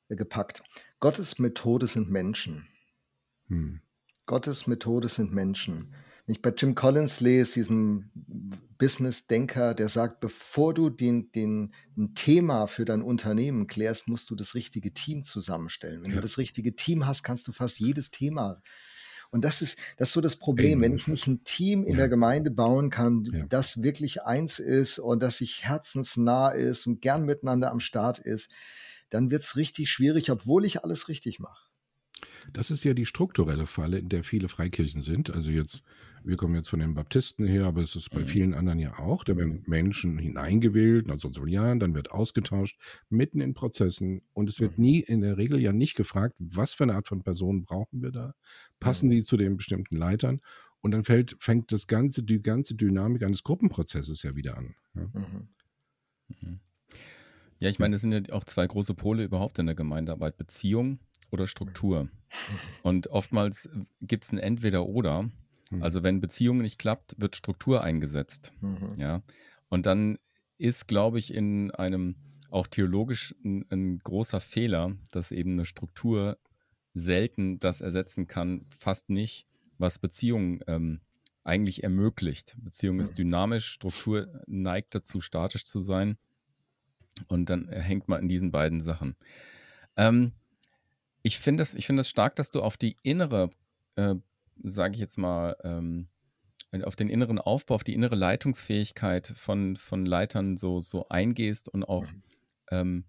äh, 0.09 0.17
gepackt. 0.17 0.63
Gottes 1.01 1.39
Methode 1.39 1.87
sind 1.87 2.11
Menschen. 2.11 2.69
Hm. 3.49 3.81
Gottes 4.27 4.67
Methode 4.67 5.09
sind 5.09 5.33
Menschen. 5.33 5.95
Wenn 6.27 6.35
ich 6.35 6.43
bei 6.43 6.51
Jim 6.51 6.75
Collins 6.75 7.21
lese, 7.21 7.55
diesem 7.55 8.11
Business-Denker, 8.79 9.75
der 9.75 9.89
sagt, 9.89 10.21
bevor 10.21 10.73
du 10.73 10.89
den, 10.89 11.33
den, 11.33 11.75
ein 11.97 12.15
Thema 12.15 12.67
für 12.69 12.85
dein 12.85 13.03
Unternehmen 13.03 13.67
klärst, 13.67 14.09
musst 14.09 14.31
du 14.31 14.37
das 14.37 14.55
richtige 14.55 14.93
Team 14.93 15.25
zusammenstellen. 15.25 16.03
Wenn 16.03 16.11
ja. 16.11 16.17
du 16.17 16.23
das 16.23 16.39
richtige 16.39 16.77
Team 16.77 17.07
hast, 17.07 17.23
kannst 17.23 17.49
du 17.49 17.53
fast 17.53 17.81
jedes 17.81 18.11
Thema 18.11 18.63
und 19.33 19.47
das 19.47 19.63
ist, 19.63 19.79
das 19.97 20.11
ist 20.11 20.13
so 20.13 20.21
das 20.21 20.37
Problem, 20.37 20.83
wenn 20.83 20.93
ich 20.93 21.09
nicht 21.09 21.27
ein 21.27 21.43
Team 21.43 21.85
in 21.85 21.93
ja. 21.93 22.01
der 22.01 22.11
Gemeinde 22.11 22.51
bauen 22.51 22.91
kann, 22.91 23.25
ja. 23.33 23.47
das 23.49 23.83
wirklich 23.83 24.23
eins 24.23 24.59
ist 24.59 24.99
und 24.99 25.23
das 25.23 25.39
sich 25.39 25.65
herzensnah 25.65 26.51
ist 26.51 26.87
und 26.87 27.01
gern 27.01 27.25
miteinander 27.25 27.71
am 27.71 27.81
Start 27.81 28.19
ist, 28.19 28.51
dann 29.09 29.31
wird 29.31 29.43
es 29.43 29.57
richtig 29.57 29.91
schwierig, 29.91 30.31
obwohl 30.31 30.67
ich 30.67 30.85
alles 30.85 31.09
richtig 31.09 31.41
mache. 31.41 31.67
Das 32.53 32.71
ist 32.71 32.85
ja 32.85 32.95
die 32.95 33.07
strukturelle 33.07 33.67
Falle, 33.67 33.99
in 33.99 34.09
der 34.09 34.25
viele 34.25 34.49
Freikirchen 34.49 35.03
sind. 35.03 35.31
Also 35.31 35.51
jetzt, 35.51 35.83
wir 36.25 36.37
kommen 36.37 36.55
jetzt 36.55 36.69
von 36.69 36.81
den 36.81 36.95
Baptisten 36.95 37.47
her, 37.47 37.67
aber 37.67 37.81
es 37.81 37.97
ist 37.97 38.11
bei 38.11 38.21
mhm. 38.21 38.27
vielen 38.27 38.55
anderen 38.55 38.79
ja 38.79 38.99
auch. 38.99 39.25
Da 39.25 39.37
werden 39.37 39.63
Menschen 39.67 40.19
hineingewählt, 40.19 41.07
nach 41.07 41.19
so 41.19 41.29
und 41.29 41.35
so 41.35 41.47
Jahren, 41.47 41.81
dann 41.81 41.95
wird 41.95 42.11
ausgetauscht, 42.11 42.79
mitten 43.09 43.41
in 43.41 43.55
Prozessen. 43.55 44.23
Und 44.33 44.49
es 44.49 44.61
wird 44.61 44.79
mhm. 44.79 44.85
nie, 44.85 45.01
in 45.01 45.21
der 45.21 45.39
Regel 45.39 45.61
ja 45.61 45.73
nicht 45.73 45.95
gefragt, 45.95 46.35
was 46.39 46.75
für 46.75 46.85
eine 46.85 46.95
Art 46.95 47.09
von 47.09 47.23
Personen 47.23 47.65
brauchen 47.65 48.03
wir 48.03 48.11
da? 48.11 48.35
Passen 48.81 49.09
mhm. 49.09 49.13
die 49.13 49.25
zu 49.25 49.37
den 49.37 49.57
bestimmten 49.57 49.97
Leitern? 49.97 50.41
Und 50.81 50.91
dann 50.91 51.05
fällt, 51.05 51.37
fängt 51.39 51.71
das 51.71 51.87
ganze, 51.87 52.25
die 52.25 52.41
ganze 52.41 52.75
Dynamik 52.75 53.23
eines 53.23 53.45
Gruppenprozesses 53.45 54.23
ja 54.25 54.35
wieder 54.35 54.59
an. 54.59 54.75
Ja. 54.95 55.11
Mhm. 55.15 56.61
Mhm. 57.63 57.65
Ja, 57.65 57.71
ich 57.71 57.79
meine, 57.79 57.97
es 57.97 58.03
sind 58.03 58.13
ja 58.13 58.35
auch 58.35 58.45
zwei 58.45 58.67
große 58.67 58.95
Pole 58.95 59.25
überhaupt 59.25 59.59
in 59.59 59.67
der 59.67 59.75
Gemeindearbeit: 59.75 60.37
Beziehung 60.37 60.99
oder 61.31 61.47
Struktur. 61.47 62.09
Und 62.83 63.09
oftmals 63.09 63.69
gibt 64.01 64.25
es 64.25 64.33
ein 64.33 64.39
Entweder-Oder. 64.39 65.31
Mhm. 65.71 65.83
Also, 65.83 66.03
wenn 66.03 66.21
Beziehung 66.21 66.59
nicht 66.59 66.79
klappt, 66.79 67.21
wird 67.21 67.37
Struktur 67.37 67.83
eingesetzt. 67.83 68.53
Mhm. 68.61 68.89
Ja. 68.97 69.23
Und 69.69 69.87
dann 69.87 70.19
ist, 70.59 70.87
glaube 70.87 71.19
ich, 71.19 71.35
in 71.35 71.71
einem 71.71 72.17
auch 72.51 72.67
theologisch 72.67 73.35
ein, 73.45 73.65
ein, 73.71 73.99
großer 73.99 74.41
Fehler, 74.41 74.95
dass 75.11 75.33
eben 75.33 75.53
eine 75.53 75.65
Struktur 75.65 76.39
selten 76.93 77.59
das 77.59 77.81
ersetzen 77.81 78.27
kann, 78.27 78.67
fast 78.79 79.09
nicht, 79.09 79.47
was 79.79 79.99
Beziehung 79.99 80.61
ähm, 80.67 81.01
eigentlich 81.45 81.83
ermöglicht. 81.83 82.55
Beziehung 82.63 83.01
ist 83.01 83.13
mhm. 83.13 83.17
dynamisch, 83.17 83.67
Struktur 83.71 84.43
neigt 84.47 84.95
dazu, 84.95 85.21
statisch 85.21 85.65
zu 85.65 85.81
sein. 85.81 86.19
Und 87.29 87.51
dann 87.51 87.69
hängt 87.69 88.09
man 88.09 88.23
in 88.23 88.29
diesen 88.29 88.51
beiden 88.51 88.81
Sachen. 88.81 89.17
Ähm, 89.97 90.33
ich 91.23 91.39
finde 91.39 91.63
es 91.63 91.73
find 91.85 92.05
stark, 92.05 92.37
dass 92.37 92.51
du 92.51 92.63
auf 92.63 92.77
die 92.77 92.97
innere, 93.03 93.51
äh, 93.97 94.15
sage 94.63 94.95
ich 94.95 95.01
jetzt 95.01 95.19
mal, 95.19 95.57
ähm, 95.63 96.09
auf 96.85 96.97
den 96.97 97.11
inneren 97.11 97.39
Aufbau, 97.39 97.75
auf 97.75 97.85
die 97.85 97.95
innere 97.95 98.17
Leitungsfähigkeit 98.17 99.27
von, 99.37 99.77
von 99.77 100.07
Leitern 100.07 100.57
so, 100.57 100.81
so 100.81 101.09
eingehst 101.09 101.69
und 101.69 101.85
auch 101.85 102.07
mhm. 102.07 102.23
ähm, 102.71 103.05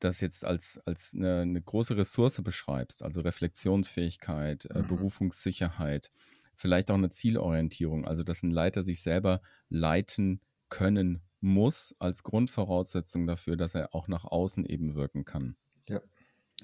das 0.00 0.20
jetzt 0.20 0.44
als, 0.44 0.78
als 0.84 1.14
eine, 1.14 1.40
eine, 1.40 1.62
große 1.62 1.96
Ressource 1.96 2.42
beschreibst, 2.42 3.02
also 3.02 3.22
Reflexionsfähigkeit, 3.22 4.66
äh, 4.66 4.80
mhm. 4.80 4.86
Berufungssicherheit, 4.88 6.10
vielleicht 6.56 6.90
auch 6.90 6.96
eine 6.96 7.08
Zielorientierung, 7.08 8.04
also 8.04 8.22
dass 8.22 8.42
ein 8.42 8.50
Leiter 8.50 8.82
sich 8.82 9.02
selber 9.02 9.40
leiten 9.70 10.40
können 10.74 11.22
muss 11.40 11.94
als 12.00 12.24
Grundvoraussetzung 12.24 13.28
dafür, 13.28 13.56
dass 13.56 13.76
er 13.76 13.94
auch 13.94 14.08
nach 14.08 14.24
außen 14.24 14.64
eben 14.64 14.96
wirken 14.96 15.24
kann. 15.24 15.56
Ja. 15.88 16.00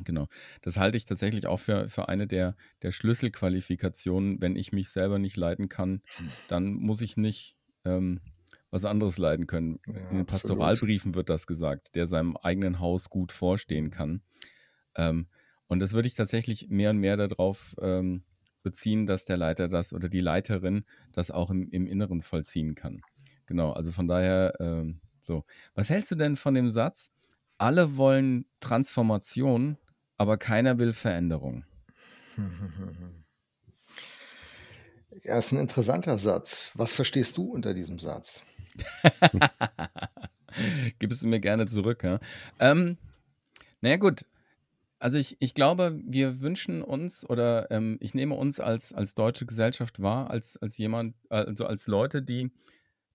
Genau. 0.02 0.26
Das 0.62 0.78
halte 0.78 0.96
ich 0.96 1.04
tatsächlich 1.04 1.46
auch 1.46 1.60
für, 1.60 1.88
für 1.88 2.08
eine 2.08 2.26
der, 2.26 2.56
der 2.82 2.90
Schlüsselqualifikationen. 2.90 4.42
Wenn 4.42 4.56
ich 4.56 4.72
mich 4.72 4.88
selber 4.88 5.18
nicht 5.18 5.36
leiten 5.36 5.68
kann, 5.68 6.02
dann 6.48 6.72
muss 6.72 7.02
ich 7.02 7.16
nicht 7.16 7.56
ähm, 7.84 8.20
was 8.70 8.84
anderes 8.84 9.18
leiden 9.18 9.46
können. 9.46 9.78
Ja, 9.86 10.10
In 10.10 10.16
den 10.16 10.26
Pastoralbriefen 10.26 11.14
wird 11.14 11.28
das 11.28 11.46
gesagt, 11.46 11.94
der 11.94 12.06
seinem 12.06 12.36
eigenen 12.36 12.80
Haus 12.80 13.10
gut 13.10 13.30
vorstehen 13.30 13.90
kann. 13.90 14.22
Ähm, 14.96 15.28
und 15.66 15.80
das 15.80 15.92
würde 15.92 16.08
ich 16.08 16.14
tatsächlich 16.14 16.68
mehr 16.68 16.90
und 16.90 16.98
mehr 16.98 17.16
darauf 17.16 17.76
ähm, 17.80 18.24
beziehen, 18.62 19.06
dass 19.06 19.24
der 19.24 19.36
Leiter 19.36 19.68
das 19.68 19.92
oder 19.92 20.08
die 20.08 20.20
Leiterin 20.20 20.84
das 21.12 21.30
auch 21.30 21.50
im, 21.50 21.68
im 21.70 21.86
Inneren 21.86 22.22
vollziehen 22.22 22.74
kann. 22.74 23.02
Genau, 23.50 23.72
also 23.72 23.90
von 23.90 24.06
daher 24.06 24.52
ähm, 24.60 25.00
so. 25.18 25.42
Was 25.74 25.90
hältst 25.90 26.12
du 26.12 26.14
denn 26.14 26.36
von 26.36 26.54
dem 26.54 26.70
Satz, 26.70 27.10
alle 27.58 27.96
wollen 27.96 28.46
Transformation, 28.60 29.76
aber 30.16 30.38
keiner 30.38 30.78
will 30.78 30.92
Veränderung? 30.92 31.64
Ja, 35.24 35.36
ist 35.36 35.52
ein 35.52 35.58
interessanter 35.58 36.16
Satz. 36.18 36.70
Was 36.74 36.92
verstehst 36.92 37.36
du 37.36 37.52
unter 37.52 37.74
diesem 37.74 37.98
Satz? 37.98 38.42
Gibst 41.00 41.22
du 41.22 41.26
mir 41.26 41.40
gerne 41.40 41.66
zurück, 41.66 42.04
ja? 42.04 42.20
Ähm, 42.60 42.96
naja, 43.80 43.96
gut. 43.96 44.24
Also 45.00 45.18
ich, 45.18 45.36
ich 45.40 45.52
glaube, 45.54 46.00
wir 46.04 46.40
wünschen 46.40 46.80
uns 46.80 47.28
oder 47.28 47.70
ähm, 47.72 47.98
ich 48.00 48.14
nehme 48.14 48.36
uns 48.36 48.60
als, 48.60 48.94
als 48.94 49.14
deutsche 49.14 49.46
Gesellschaft 49.46 50.00
wahr, 50.00 50.30
als, 50.30 50.56
als 50.58 50.78
jemand, 50.78 51.16
also 51.28 51.66
als 51.66 51.88
Leute, 51.88 52.22
die 52.22 52.52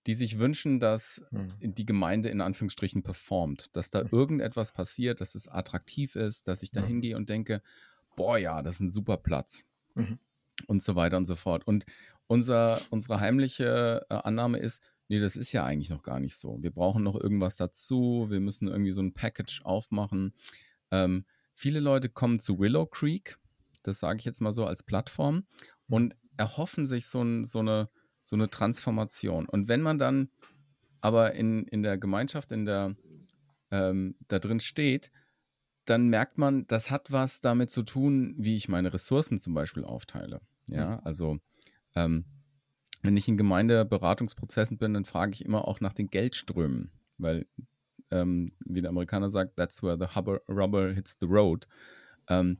die 0.06 0.14
sich 0.14 0.38
wünschen, 0.38 0.78
dass 0.78 1.24
mhm. 1.30 1.54
die 1.60 1.86
Gemeinde 1.86 2.28
in 2.28 2.40
Anführungsstrichen 2.40 3.02
performt, 3.02 3.76
dass 3.76 3.90
da 3.90 4.04
mhm. 4.04 4.10
irgendetwas 4.12 4.72
passiert, 4.72 5.20
dass 5.20 5.34
es 5.34 5.48
attraktiv 5.48 6.16
ist, 6.16 6.48
dass 6.48 6.62
ich 6.62 6.70
da 6.70 6.82
mhm. 6.82 6.86
hingehe 6.86 7.16
und 7.16 7.28
denke, 7.28 7.60
boah 8.14 8.38
ja, 8.38 8.62
das 8.62 8.76
ist 8.76 8.80
ein 8.80 8.88
super 8.88 9.16
Platz 9.16 9.66
mhm. 9.94 10.18
und 10.66 10.82
so 10.82 10.94
weiter 10.94 11.16
und 11.16 11.26
so 11.26 11.36
fort. 11.36 11.66
Und 11.66 11.86
unser, 12.28 12.80
unsere 12.90 13.20
heimliche 13.20 14.06
äh, 14.08 14.14
Annahme 14.14 14.58
ist, 14.58 14.82
nee, 15.08 15.18
das 15.18 15.36
ist 15.36 15.52
ja 15.52 15.64
eigentlich 15.64 15.90
noch 15.90 16.02
gar 16.02 16.20
nicht 16.20 16.36
so. 16.36 16.58
Wir 16.62 16.70
brauchen 16.70 17.02
noch 17.02 17.18
irgendwas 17.18 17.56
dazu, 17.56 18.26
wir 18.30 18.40
müssen 18.40 18.68
irgendwie 18.68 18.92
so 18.92 19.02
ein 19.02 19.12
Package 19.12 19.62
aufmachen. 19.64 20.32
Ähm, 20.90 21.24
viele 21.52 21.80
Leute 21.80 22.08
kommen 22.08 22.38
zu 22.38 22.58
Willow 22.58 22.86
Creek, 22.86 23.38
das 23.82 24.00
sage 24.00 24.18
ich 24.20 24.24
jetzt 24.24 24.40
mal 24.40 24.52
so 24.52 24.66
als 24.66 24.84
Plattform, 24.84 25.34
mhm. 25.34 25.44
und 25.88 26.16
erhoffen 26.36 26.86
sich 26.86 27.06
so, 27.06 27.22
ein, 27.22 27.44
so 27.44 27.58
eine 27.58 27.88
so 28.26 28.34
eine 28.34 28.50
Transformation. 28.50 29.46
Und 29.46 29.68
wenn 29.68 29.82
man 29.82 29.98
dann 29.98 30.30
aber 31.00 31.34
in, 31.34 31.64
in 31.68 31.84
der 31.84 31.96
Gemeinschaft, 31.96 32.50
in 32.50 32.64
der 32.64 32.96
ähm, 33.70 34.16
da 34.26 34.40
drin 34.40 34.58
steht, 34.58 35.12
dann 35.84 36.08
merkt 36.08 36.36
man, 36.36 36.66
das 36.66 36.90
hat 36.90 37.12
was 37.12 37.40
damit 37.40 37.70
zu 37.70 37.84
tun, 37.84 38.34
wie 38.36 38.56
ich 38.56 38.68
meine 38.68 38.92
Ressourcen 38.92 39.38
zum 39.38 39.54
Beispiel 39.54 39.84
aufteile. 39.84 40.40
Ja, 40.66 40.98
also 41.04 41.38
ähm, 41.94 42.24
wenn 43.02 43.16
ich 43.16 43.28
in 43.28 43.36
Gemeindeberatungsprozessen 43.36 44.78
bin, 44.78 44.94
dann 44.94 45.04
frage 45.04 45.32
ich 45.32 45.44
immer 45.44 45.68
auch 45.68 45.78
nach 45.78 45.92
den 45.92 46.08
Geldströmen, 46.08 46.90
weil, 47.18 47.46
ähm, 48.10 48.50
wie 48.64 48.82
der 48.82 48.90
Amerikaner 48.90 49.30
sagt, 49.30 49.56
that's 49.56 49.84
where 49.84 49.96
the 49.96 50.40
rubber 50.52 50.92
hits 50.92 51.16
the 51.20 51.26
road. 51.26 51.68
Ähm, 52.28 52.58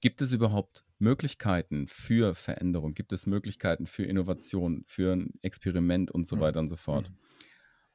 gibt 0.00 0.20
es 0.20 0.32
überhaupt 0.32 0.84
Möglichkeiten 0.98 1.86
für 1.88 2.34
Veränderung? 2.34 2.94
Gibt 2.94 3.12
es 3.12 3.26
Möglichkeiten 3.26 3.86
für 3.86 4.04
Innovation, 4.04 4.84
für 4.86 5.12
ein 5.12 5.34
Experiment 5.42 6.10
und 6.10 6.26
so 6.26 6.36
mhm. 6.36 6.40
weiter 6.40 6.60
und 6.60 6.68
so 6.68 6.76
fort? 6.76 7.10
Mhm. 7.10 7.16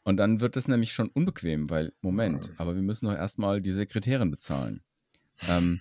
Und 0.04 0.18
dann 0.18 0.42
wird 0.42 0.58
es 0.58 0.68
nämlich 0.68 0.92
schon 0.92 1.10
unbequem, 1.10 1.70
weil, 1.70 1.94
Moment, 2.02 2.52
aber 2.58 2.76
wir 2.76 2.82
müssen 2.82 3.06
doch 3.06 3.16
erstmal 3.16 3.62
die 3.62 3.72
Sekretärin 3.72 4.32
bezahlen. 4.32 4.82
Ähm, 5.48 5.80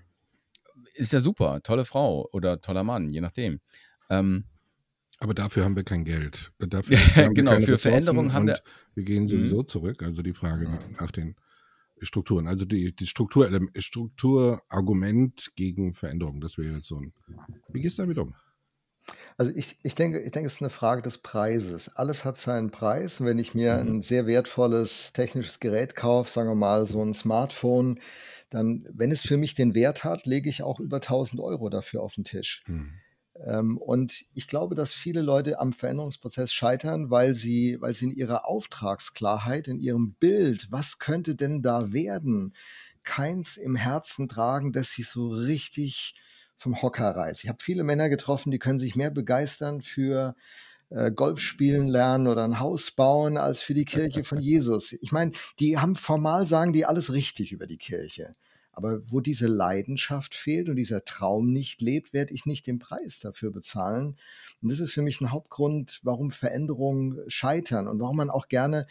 ist 0.95 1.13
ja 1.13 1.21
super, 1.21 1.61
tolle 1.63 1.85
Frau 1.85 2.29
oder 2.33 2.61
toller 2.61 2.85
Mann, 2.85 3.11
je 3.11 3.21
nachdem. 3.21 3.61
Ähm, 4.11 4.45
aber 5.19 5.35
dafür 5.35 5.65
haben 5.65 5.77
wir 5.77 5.85
kein 5.85 6.05
Geld. 6.05 6.53
Dafür 6.59 6.97
genau, 7.35 7.61
für 7.61 7.79
Veränderung 7.79 8.33
haben 8.33 8.49
wir. 8.49 8.61
Wir 8.95 9.05
gehen 9.05 9.29
sowieso 9.29 9.61
mhm. 9.61 9.67
zurück. 9.69 10.03
Also 10.03 10.23
die 10.23 10.35
Frage 10.35 10.69
nach, 10.69 11.01
nach 11.01 11.11
den 11.13 11.37
Strukturen. 12.03 12.47
Also 12.47 12.65
die, 12.65 12.95
die 12.95 13.07
Struktur, 13.07 13.49
Strukturargument 13.77 15.53
gegen 15.55 15.95
Veränderung. 15.95 16.41
Das 16.41 16.59
wäre 16.59 16.75
jetzt 16.75 16.89
so 16.89 16.99
ein. 16.99 17.13
Wie 17.69 17.81
gehst 17.81 17.99
du 17.99 18.03
damit 18.03 18.19
um? 18.19 18.35
Also 19.37 19.53
ich, 19.55 19.79
ich, 19.83 19.95
denke, 19.95 20.21
ich 20.21 20.31
denke, 20.31 20.47
es 20.47 20.55
ist 20.55 20.63
eine 20.63 20.71
Frage 20.71 21.03
des 21.03 21.19
Preises. 21.19 21.89
Alles 21.97 22.25
hat 22.25 22.39
seinen 22.39 22.71
Preis. 22.71 23.21
Und 23.21 23.27
wenn 23.27 23.39
ich 23.39 23.55
mir 23.55 23.75
mhm. 23.75 23.97
ein 23.97 24.03
sehr 24.03 24.27
wertvolles 24.27 25.13
technisches 25.13 25.61
Gerät 25.61 25.97
kaufe, 25.97 26.31
sagen 26.31 26.49
wir 26.49 26.55
mal 26.55 26.87
so 26.87 27.03
ein 27.03 27.15
Smartphone, 27.15 28.01
dann, 28.51 28.87
wenn 28.93 29.11
es 29.11 29.23
für 29.23 29.37
mich 29.37 29.55
den 29.55 29.75
Wert 29.75 30.05
hat, 30.05 30.27
lege 30.27 30.51
ich 30.51 30.63
auch 30.63 30.79
über 30.79 30.97
1000 30.97 31.41
Euro 31.41 31.71
dafür 31.71 32.03
auf 32.03 32.15
den 32.15 32.25
Tisch. 32.25 32.63
Mhm. 32.67 32.93
Ähm, 33.37 33.79
und 33.79 34.25
ich 34.35 34.47
glaube, 34.47 34.75
dass 34.75 34.93
viele 34.93 35.23
Leute 35.23 35.59
am 35.59 35.73
Veränderungsprozess 35.73 36.53
scheitern, 36.53 37.11
weil 37.11 37.35
sie, 37.35 37.79
weil 37.81 37.95
sie 37.95 38.07
in 38.07 38.11
ihrer 38.11 38.47
Auftragsklarheit, 38.47 39.69
in 39.69 39.81
ihrem 39.81 40.15
Bild, 40.15 40.69
was 40.71 40.99
könnte 40.99 41.35
denn 41.35 41.63
da 41.63 41.93
werden, 41.93 42.55
keins 43.05 43.57
im 43.57 43.77
Herzen 43.77 44.29
tragen, 44.29 44.73
das 44.73 44.93
sich 44.93 45.09
so 45.09 45.29
richtig 45.29 46.15
vom 46.57 46.81
Hocker 46.81 47.11
reißt. 47.11 47.43
Ich 47.43 47.49
habe 47.49 47.59
viele 47.61 47.83
Männer 47.83 48.09
getroffen, 48.09 48.53
die 48.53 48.61
können 48.61 48.79
sich 48.79 48.95
mehr 48.95 49.11
begeistern 49.11 49.83
für 49.83 50.37
äh, 50.91 51.11
Golf 51.11 51.41
spielen 51.41 51.89
lernen 51.89 52.29
oder 52.29 52.45
ein 52.45 52.61
Haus 52.61 52.93
bauen 52.93 53.37
als 53.37 53.63
für 53.63 53.75
die 53.75 53.85
Kirche 53.85 54.25
von 54.25 54.39
Jesus. 54.39 54.93
Ich 54.93 55.11
meine, 55.11 55.33
die 55.59 55.79
haben 55.79 55.97
formal 55.97 56.47
sagen 56.47 56.73
die 56.73 56.87
alles 56.87 57.13
richtig 57.13 57.53
über 57.53 57.67
die 57.67 57.79
Kirche. 57.79 58.33
Aber 58.73 59.11
wo 59.11 59.21
diese 59.21 59.47
Leidenschaft 59.49 60.35
fehlt 60.35 60.71
und 60.71 60.77
dieser 60.77 61.05
Traum 61.05 61.53
nicht 61.53 61.83
lebt, 61.83 62.15
werde 62.15 62.33
ich 62.33 62.47
nicht 62.47 62.67
den 62.67 62.79
Preis 62.79 63.21
dafür 63.21 63.53
bezahlen. 63.53 64.17
Und 64.63 64.73
das 64.73 64.81
ist 64.81 64.95
für 64.95 65.03
mich 65.03 65.21
ein 65.21 65.31
Hauptgrund, 65.31 66.01
warum 66.03 66.31
Veränderungen 66.31 67.19
scheitern 67.29 67.87
und 67.87 68.01
warum 68.01 68.17
man 68.17 68.31
auch 68.31 68.49
gerne 68.49 68.87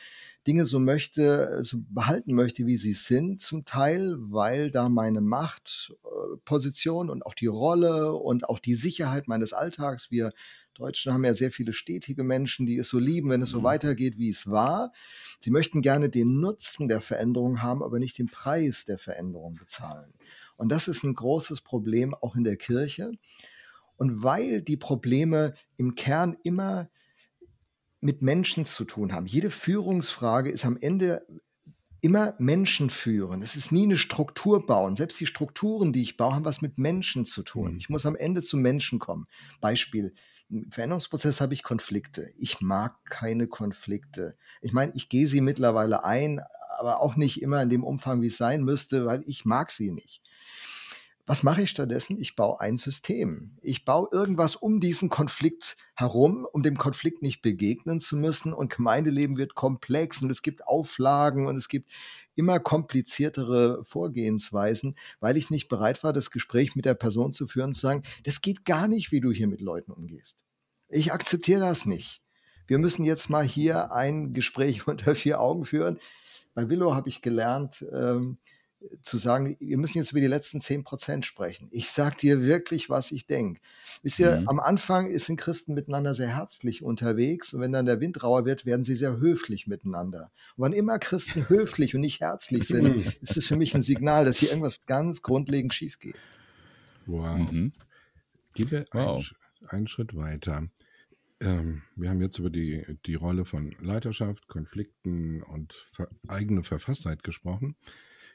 Dinge 0.46 0.66
so 0.66 0.80
möchte, 0.80 1.64
so 1.64 1.78
behalten 1.90 2.34
möchte, 2.34 2.68
wie 2.68 2.78
sie 2.78 2.94
sind, 2.94 3.42
zum 3.42 3.66
Teil, 3.66 4.16
weil 4.18 4.70
da 4.70 4.88
meine 4.88 5.22
Machtposition 5.22 7.10
und 7.10 7.26
auch 7.26 7.34
die 7.34 7.48
Rolle 7.48 8.14
und 8.14 8.50
auch 8.50 8.60
die 8.60 8.76
Sicherheit 8.76 9.28
meines 9.28 9.54
Alltags, 9.54 10.12
wir 10.12 10.32
Deutschen 10.82 11.14
haben 11.14 11.24
ja 11.24 11.36
sehr 11.36 11.52
viele 11.52 11.74
stetige 11.74 12.24
Menschen, 12.24 12.66
die 12.66 12.78
es 12.78 12.90
so 12.90 12.98
lieben, 12.98 13.30
wenn 13.30 13.44
es 13.44 13.50
so 13.50 13.60
mhm. 13.60 13.66
weitergeht, 13.66 14.18
wie 14.18 14.30
es 14.30 14.50
war. 14.50 14.92
Sie 15.40 15.52
möchten 15.52 15.82
gerne 15.84 16.10
den 16.10 16.40
Nutzen 16.40 16.88
der 16.88 17.02
Veränderung 17.02 17.62
haben, 17.62 17.84
aber 17.84 18.00
nicht 18.00 18.18
den 18.18 18.28
Preis 18.28 18.86
der 18.86 18.98
Veränderung 18.98 19.56
bezahlen. 19.56 20.12
Und 20.58 20.70
das 20.70 20.88
ist 20.88 21.04
ein 21.04 21.14
großes 21.14 21.62
Problem 21.62 22.16
auch 22.16 22.36
in 22.36 22.44
der 22.44 22.58
Kirche. 22.58 23.12
Und 23.96 24.24
weil 24.24 24.64
die 24.64 24.78
Probleme 24.78 25.54
im 25.78 25.94
Kern 25.94 26.36
immer 26.44 26.90
mit 28.00 28.24
Menschen 28.24 28.66
zu 28.66 28.84
tun 28.84 29.14
haben. 29.14 29.28
Jede 29.28 29.52
Führungsfrage 29.52 30.50
ist 30.50 30.66
am 30.66 30.78
Ende 30.82 31.24
immer 32.02 32.34
Menschen 32.40 32.90
führen. 32.90 33.44
Es 33.44 33.56
ist 33.56 33.72
nie 33.72 33.84
eine 33.84 33.98
Struktur 33.98 34.66
bauen. 34.66 34.96
Selbst 34.96 35.20
die 35.20 35.28
Strukturen, 35.28 35.94
die 35.94 36.02
ich 36.02 36.18
baue, 36.18 36.34
haben 36.34 36.46
was 36.46 36.64
mit 36.64 36.80
Menschen 36.80 37.26
zu 37.26 37.44
tun. 37.44 37.74
Mhm. 37.74 37.78
Ich 37.78 37.90
muss 37.90 38.08
am 38.08 38.16
Ende 38.16 38.42
zu 38.42 38.58
Menschen 38.58 38.98
kommen. 38.98 39.28
Beispiel, 39.62 40.16
Veränderungsprozess 40.70 41.42
habe 41.42 41.54
ich 41.54 41.64
Konflikte. 41.64 42.32
Ich 42.38 42.62
mag 42.62 43.06
keine 43.06 43.48
Konflikte. 43.48 44.36
Ich 44.62 44.74
meine, 44.74 44.92
ich 44.96 45.10
gehe 45.10 45.28
sie 45.28 45.42
mittlerweile 45.42 46.04
ein, 46.04 46.42
aber 46.78 47.00
auch 47.00 47.16
nicht 47.16 47.42
immer 47.42 47.62
in 47.62 47.70
dem 47.70 47.84
Umfang, 47.84 48.22
wie 48.22 48.28
es 48.28 48.38
sein 48.38 48.64
müsste, 48.64 49.06
weil 49.06 49.24
ich 49.26 49.46
mag 49.46 49.72
sie 49.72 49.92
nicht. 49.92 50.22
Was 51.32 51.44
mache 51.44 51.62
ich 51.62 51.70
stattdessen? 51.70 52.20
Ich 52.20 52.36
baue 52.36 52.60
ein 52.60 52.76
System. 52.76 53.58
Ich 53.62 53.86
baue 53.86 54.10
irgendwas 54.12 54.58
um 54.58 54.82
diesen 54.82 55.08
Konflikt 55.08 55.78
herum, 55.96 56.46
um 56.52 56.62
dem 56.62 56.78
Konflikt 56.78 57.22
nicht 57.22 57.42
begegnen 57.42 58.02
zu 58.02 58.18
müssen. 58.18 58.52
Und 58.52 58.76
Gemeindeleben 58.76 59.38
wird 59.38 59.56
komplex 59.56 60.22
und 60.22 60.30
es 60.30 60.42
gibt 60.42 60.68
Auflagen 60.68 61.48
und 61.48 61.56
es 61.56 61.70
gibt 61.70 61.90
immer 62.36 62.60
kompliziertere 62.60 63.82
Vorgehensweisen, 63.86 64.98
weil 65.22 65.38
ich 65.38 65.50
nicht 65.50 65.70
bereit 65.70 66.04
war, 66.04 66.12
das 66.12 66.32
Gespräch 66.32 66.76
mit 66.76 66.84
der 66.84 66.96
Person 66.96 67.32
zu 67.32 67.48
führen 67.48 67.68
und 67.68 67.76
zu 67.76 67.82
sagen, 67.84 68.04
das 68.26 68.42
geht 68.42 68.66
gar 68.66 68.90
nicht, 68.90 69.14
wie 69.14 69.22
du 69.22 69.32
hier 69.32 69.48
mit 69.48 69.62
Leuten 69.62 69.94
umgehst. 69.94 70.38
Ich 70.90 71.14
akzeptiere 71.14 71.62
das 71.62 71.86
nicht. 71.86 72.22
Wir 72.68 72.78
müssen 72.78 73.06
jetzt 73.06 73.30
mal 73.30 73.46
hier 73.46 73.94
ein 73.94 74.34
Gespräch 74.34 74.86
unter 74.86 75.16
vier 75.16 75.40
Augen 75.40 75.64
führen. 75.64 75.98
Bei 76.54 76.68
Willow 76.68 76.94
habe 76.94 77.08
ich 77.08 77.22
gelernt, 77.22 77.86
ähm, 77.94 78.38
zu 79.04 79.18
sagen, 79.18 79.56
wir 79.60 79.78
müssen 79.78 80.00
jetzt 80.00 80.12
über 80.12 80.22
die 80.22 80.28
letzten 80.28 80.62
10 80.62 80.84
Prozent 80.84 81.26
sprechen. 81.26 81.68
Ich 81.72 81.92
sage 81.92 82.18
dir 82.18 82.42
wirklich, 82.42 82.90
was 82.90 83.12
ich 83.12 83.28
denke. 83.28 83.62
Wisst 84.02 84.20
ihr, 84.20 84.42
mhm. 84.42 84.50
am 84.50 84.60
Anfang 84.60 85.16
sind 85.18 85.38
Christen 85.38 85.74
miteinander 85.74 86.16
sehr 86.16 86.36
herzlich 86.36 86.84
unterwegs 86.84 87.54
und 87.54 87.62
wenn 87.62 87.72
dann 87.72 87.86
der 87.86 88.00
Wind 88.00 88.24
rauer 88.24 88.46
wird, 88.46 88.66
werden 88.66 88.84
sie 88.84 88.96
sehr 88.96 89.18
höflich 89.18 89.68
miteinander. 89.68 90.32
Und 90.56 90.64
wann 90.64 90.74
immer 90.74 91.00
Christen 91.00 91.48
höflich 91.50 91.96
und 91.96 92.02
nicht 92.02 92.22
herzlich 92.22 92.68
sind, 92.68 93.22
ist 93.22 93.38
es 93.38 93.48
für 93.48 93.56
mich 93.56 93.76
ein 93.76 93.84
Signal, 93.84 94.26
dass 94.26 94.38
hier 94.38 94.50
irgendwas 94.50 94.86
ganz 94.86 95.22
grundlegend 95.22 95.74
schief 95.74 96.00
geht. 96.00 96.16
Wow. 97.06 97.52
Mhm. 97.52 97.74
Gehen 98.54 98.72
wir 98.72 98.86
wow. 98.92 99.24
einen, 99.62 99.70
einen 99.70 99.88
Schritt 99.88 100.16
weiter. 100.16 100.68
Ähm, 101.40 101.82
wir 101.96 102.10
haben 102.10 102.22
jetzt 102.22 102.38
über 102.38 102.50
die, 102.50 102.86
die 103.06 103.16
Rolle 103.16 103.46
von 103.46 103.76
Leiterschaft, 103.80 104.48
Konflikten 104.48 105.42
und 105.44 105.88
ver 105.92 106.08
eigene 106.28 106.64
Verfasstheit 106.64 107.24
gesprochen. 107.24 107.76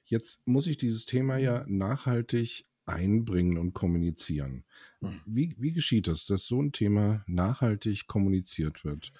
Jetzt 0.06 0.46
muss 0.46 0.66
ich 0.66 0.76
dieses 0.76 1.04
Thema 1.04 1.36
ja 1.36 1.64
nachhaltig 1.66 2.64
einbringen 2.86 3.58
und 3.58 3.74
kommunizieren. 3.74 4.64
Hm. 5.00 5.20
Wie, 5.26 5.54
wie 5.58 5.72
geschieht 5.72 6.06
das, 6.06 6.26
dass 6.26 6.46
so 6.46 6.62
ein 6.62 6.72
Thema 6.72 7.24
nachhaltig 7.26 8.06
kommuniziert 8.06 8.84
wird? 8.84 9.12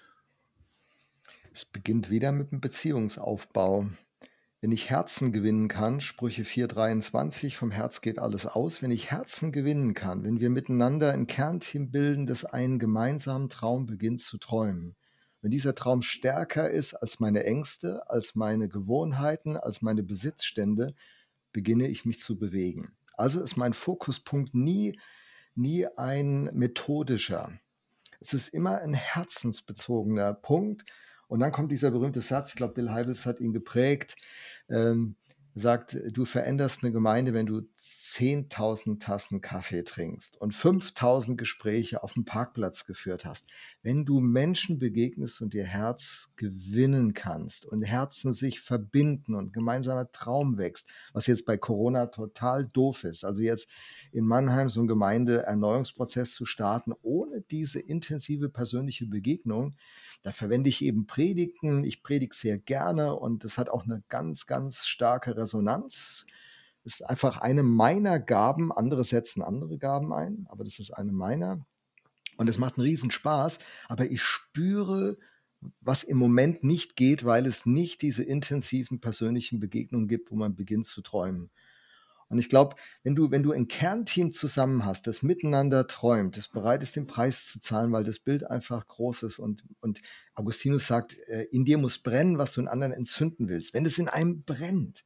Es 1.53 1.65
beginnt 1.65 2.09
wieder 2.09 2.31
mit 2.33 2.53
dem 2.53 2.61
Beziehungsaufbau. 2.61 3.89
Wenn 4.61 4.73
ich 4.73 4.89
Herzen 4.89 5.33
gewinnen 5.33 5.69
kann, 5.69 6.01
Sprüche 6.01 6.43
4,23, 6.43 7.57
vom 7.57 7.71
Herz 7.71 8.01
geht 8.01 8.19
alles 8.19 8.47
aus. 8.47 8.81
Wenn 8.81 8.91
ich 8.91 9.11
Herzen 9.11 9.53
gewinnen 9.53 9.93
kann, 9.93 10.23
wenn 10.23 10.39
wir 10.39 10.51
miteinander 10.51 11.13
ein 11.13 11.27
Kernteam 11.27 11.91
bilden, 11.91 12.27
das 12.27 12.45
einen 12.45 12.79
gemeinsamen 12.79 13.49
Traum 13.49 13.87
beginnt 13.87 14.21
zu 14.21 14.39
träumen, 14.39 14.95
wenn 15.47 15.53
dieser 15.53 15.77
Traum 15.77 16.03
stärker 16.03 16.69
ist 16.69 16.95
als 16.95 17.21
meine 17.21 17.45
Ängste, 17.45 18.11
als 18.11 18.35
meine 18.35 18.69
Gewohnheiten, 18.69 19.57
als 19.57 19.81
meine 19.81 20.03
Besitzstände, 20.03 20.97
beginne 21.53 21.87
ich 21.87 22.05
mich 22.05 22.19
zu 22.19 22.37
bewegen. 22.37 22.97
Also 23.17 23.41
ist 23.41 23.57
mein 23.57 23.73
Fokuspunkt 23.73 24.57
nie, 24.57 24.99
nie 25.55 25.87
ein 25.87 26.51
methodischer. 26.53 27.61
Es 28.19 28.35
ist 28.35 28.49
immer 28.49 28.81
ein 28.81 28.93
herzensbezogener 28.93 30.35
Punkt. 30.35 30.85
Und 31.29 31.39
dann 31.39 31.53
kommt 31.53 31.71
dieser 31.71 31.93
berühmte 31.93 32.23
Satz, 32.23 32.49
ich 32.49 32.57
glaube, 32.57 32.75
Bill 32.75 32.91
Heibels 32.91 33.25
hat 33.25 33.39
ihn 33.39 33.53
geprägt, 33.53 34.17
ähm, 34.69 35.15
sagt, 35.55 35.97
du 36.11 36.25
veränderst 36.25 36.83
eine 36.83 36.91
Gemeinde, 36.91 37.35
wenn 37.35 37.47
du 37.47 37.63
10.000 38.17 38.99
Tassen 38.99 39.43
Kaffee 39.43 39.85
trinkst 39.85 40.41
und 40.41 40.55
5.000 40.55 41.37
Gespräche 41.37 42.03
auf 42.03 42.15
dem 42.15 42.25
Parkplatz 42.25 42.87
geführt 42.87 43.27
hast, 43.27 43.45
wenn 43.83 44.07
du 44.07 44.21
Menschen 44.21 44.79
begegnest 44.79 45.43
und 45.43 45.55
ihr 45.55 45.67
Herz 45.67 46.31
gewinnen 46.37 47.13
kannst 47.13 47.67
und 47.67 47.83
Herzen 47.83 48.33
sich 48.33 48.61
verbinden 48.61 49.35
und 49.35 49.53
gemeinsamer 49.53 50.11
Traum 50.13 50.57
wächst, 50.57 50.89
was 51.13 51.27
jetzt 51.27 51.45
bei 51.45 51.59
Corona 51.59 52.07
total 52.07 52.65
doof 52.65 53.05
ist. 53.05 53.23
Also 53.23 53.43
jetzt 53.43 53.69
in 54.13 54.25
Mannheim 54.25 54.71
so 54.71 54.81
ein 54.81 54.89
Gemeindeerneuerungsprozess 54.89 56.33
zu 56.33 56.47
starten, 56.47 56.95
ohne 57.03 57.43
diese 57.43 57.81
intensive 57.81 58.49
persönliche 58.49 59.05
Begegnung, 59.05 59.77
da 60.23 60.33
verwende 60.33 60.71
ich 60.71 60.83
eben 60.83 61.07
Predigten. 61.07 61.85
Ich 61.85 62.03
predige 62.03 62.35
sehr 62.35 62.57
gerne 62.57 63.15
und 63.15 63.45
das 63.45 63.59
hat 63.59 63.69
auch 63.69 63.85
eine 63.85 64.03
ganz, 64.09 64.47
ganz 64.47 64.87
starke 64.87 65.37
Resonanz 65.37 66.25
ist 66.87 67.05
einfach 67.05 67.39
eine 67.39 67.63
meiner 67.63 68.19
Gaben. 68.21 68.73
Andere 68.73 69.05
setzen 69.05 69.43
andere 69.43 69.77
Gaben 69.77 70.13
ein, 70.13 70.47
aber 70.49 70.65
das 70.65 70.79
ist 70.79 70.93
eine 70.93 71.13
meiner. 71.13 71.67
Und 72.37 72.49
es 72.49 72.59
macht 72.59 72.79
einen 72.79 72.87
Riesenspaß. 72.87 73.59
Aber 73.89 74.11
ich 74.11 74.23
spüre, 74.23 75.19
was 75.81 76.05
im 76.05 76.17
Moment 76.17 76.63
nicht 76.65 76.97
geht, 76.97 77.25
weil 77.25 77.47
es 77.47 77.67
nicht 77.67 78.03
diese 78.03 78.23
intensiven 78.23 79.01
persönlichen 79.01 79.59
Begegnungen 79.59 80.09
gibt, 80.09 80.31
wo 80.31 80.37
man 80.37 80.55
beginnt 80.55 80.87
zu 80.87 81.03
träumen. 81.03 81.51
Und 82.29 82.39
ich 82.39 82.49
glaube, 82.49 82.75
wenn 83.05 83.15
du, 83.15 83.31
wenn 83.31 83.45
du 83.45 83.53
ein 83.53 83.69
Kernteam 83.69 84.33
zusammen 84.33 84.85
hast, 84.85 85.07
das 85.07 85.23
miteinander 85.23 85.87
träumt, 85.87 86.37
das 86.37 86.49
bereit 86.49 86.83
ist, 86.83 86.97
den 86.97 87.07
Preis 87.07 87.47
zu 87.47 87.61
zahlen, 87.61 87.93
weil 87.93 88.03
das 88.03 88.19
Bild 88.19 88.45
einfach 88.45 88.87
groß 88.87 89.23
ist 89.23 89.39
und, 89.39 89.63
und 89.81 90.03
Augustinus 90.35 90.89
sagt, 90.89 91.17
äh, 91.29 91.45
in 91.51 91.65
dir 91.65 91.79
muss 91.79 91.99
brennen, 91.99 92.37
was 92.39 92.53
du 92.53 92.61
in 92.61 92.69
anderen 92.69 92.93
entzünden 92.93 93.49
willst. 93.49 93.75
Wenn 93.75 93.87
es 93.87 93.99
in 93.99 94.09
einem 94.09 94.43
brennt, 94.43 95.05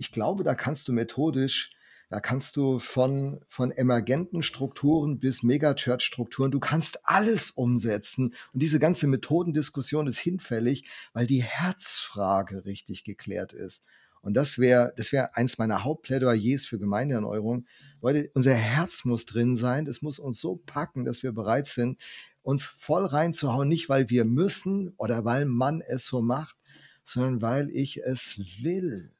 ich 0.00 0.10
glaube, 0.12 0.44
da 0.44 0.54
kannst 0.54 0.88
du 0.88 0.92
methodisch, 0.94 1.72
da 2.08 2.20
kannst 2.20 2.56
du 2.56 2.78
von, 2.78 3.44
von 3.48 3.70
emergenten 3.70 4.42
Strukturen 4.42 5.20
bis 5.20 5.42
Megachurch-Strukturen, 5.42 6.50
du 6.50 6.58
kannst 6.58 7.06
alles 7.06 7.50
umsetzen. 7.50 8.34
Und 8.54 8.62
diese 8.62 8.78
ganze 8.78 9.06
Methodendiskussion 9.06 10.06
ist 10.06 10.18
hinfällig, 10.18 10.88
weil 11.12 11.26
die 11.26 11.42
Herzfrage 11.42 12.64
richtig 12.64 13.04
geklärt 13.04 13.52
ist. 13.52 13.84
Und 14.22 14.32
das 14.34 14.58
wäre 14.58 14.94
das 14.96 15.12
wäre 15.12 15.36
eins 15.36 15.58
meiner 15.58 15.84
Hauptplädoyers 15.84 16.64
für 16.64 16.78
Gemeindeerneuerung. 16.78 17.66
Leute, 18.00 18.30
unser 18.32 18.54
Herz 18.54 19.04
muss 19.04 19.26
drin 19.26 19.56
sein. 19.56 19.84
Das 19.84 20.00
muss 20.00 20.18
uns 20.18 20.40
so 20.40 20.56
packen, 20.64 21.04
dass 21.04 21.22
wir 21.22 21.32
bereit 21.32 21.68
sind, 21.68 22.00
uns 22.40 22.64
voll 22.64 23.04
reinzuhauen. 23.04 23.68
Nicht, 23.68 23.90
weil 23.90 24.08
wir 24.08 24.24
müssen 24.24 24.94
oder 24.96 25.26
weil 25.26 25.44
man 25.44 25.82
es 25.82 26.06
so 26.06 26.22
macht, 26.22 26.56
sondern 27.04 27.42
weil 27.42 27.68
ich 27.68 28.02
es 28.02 28.38
will 28.62 29.12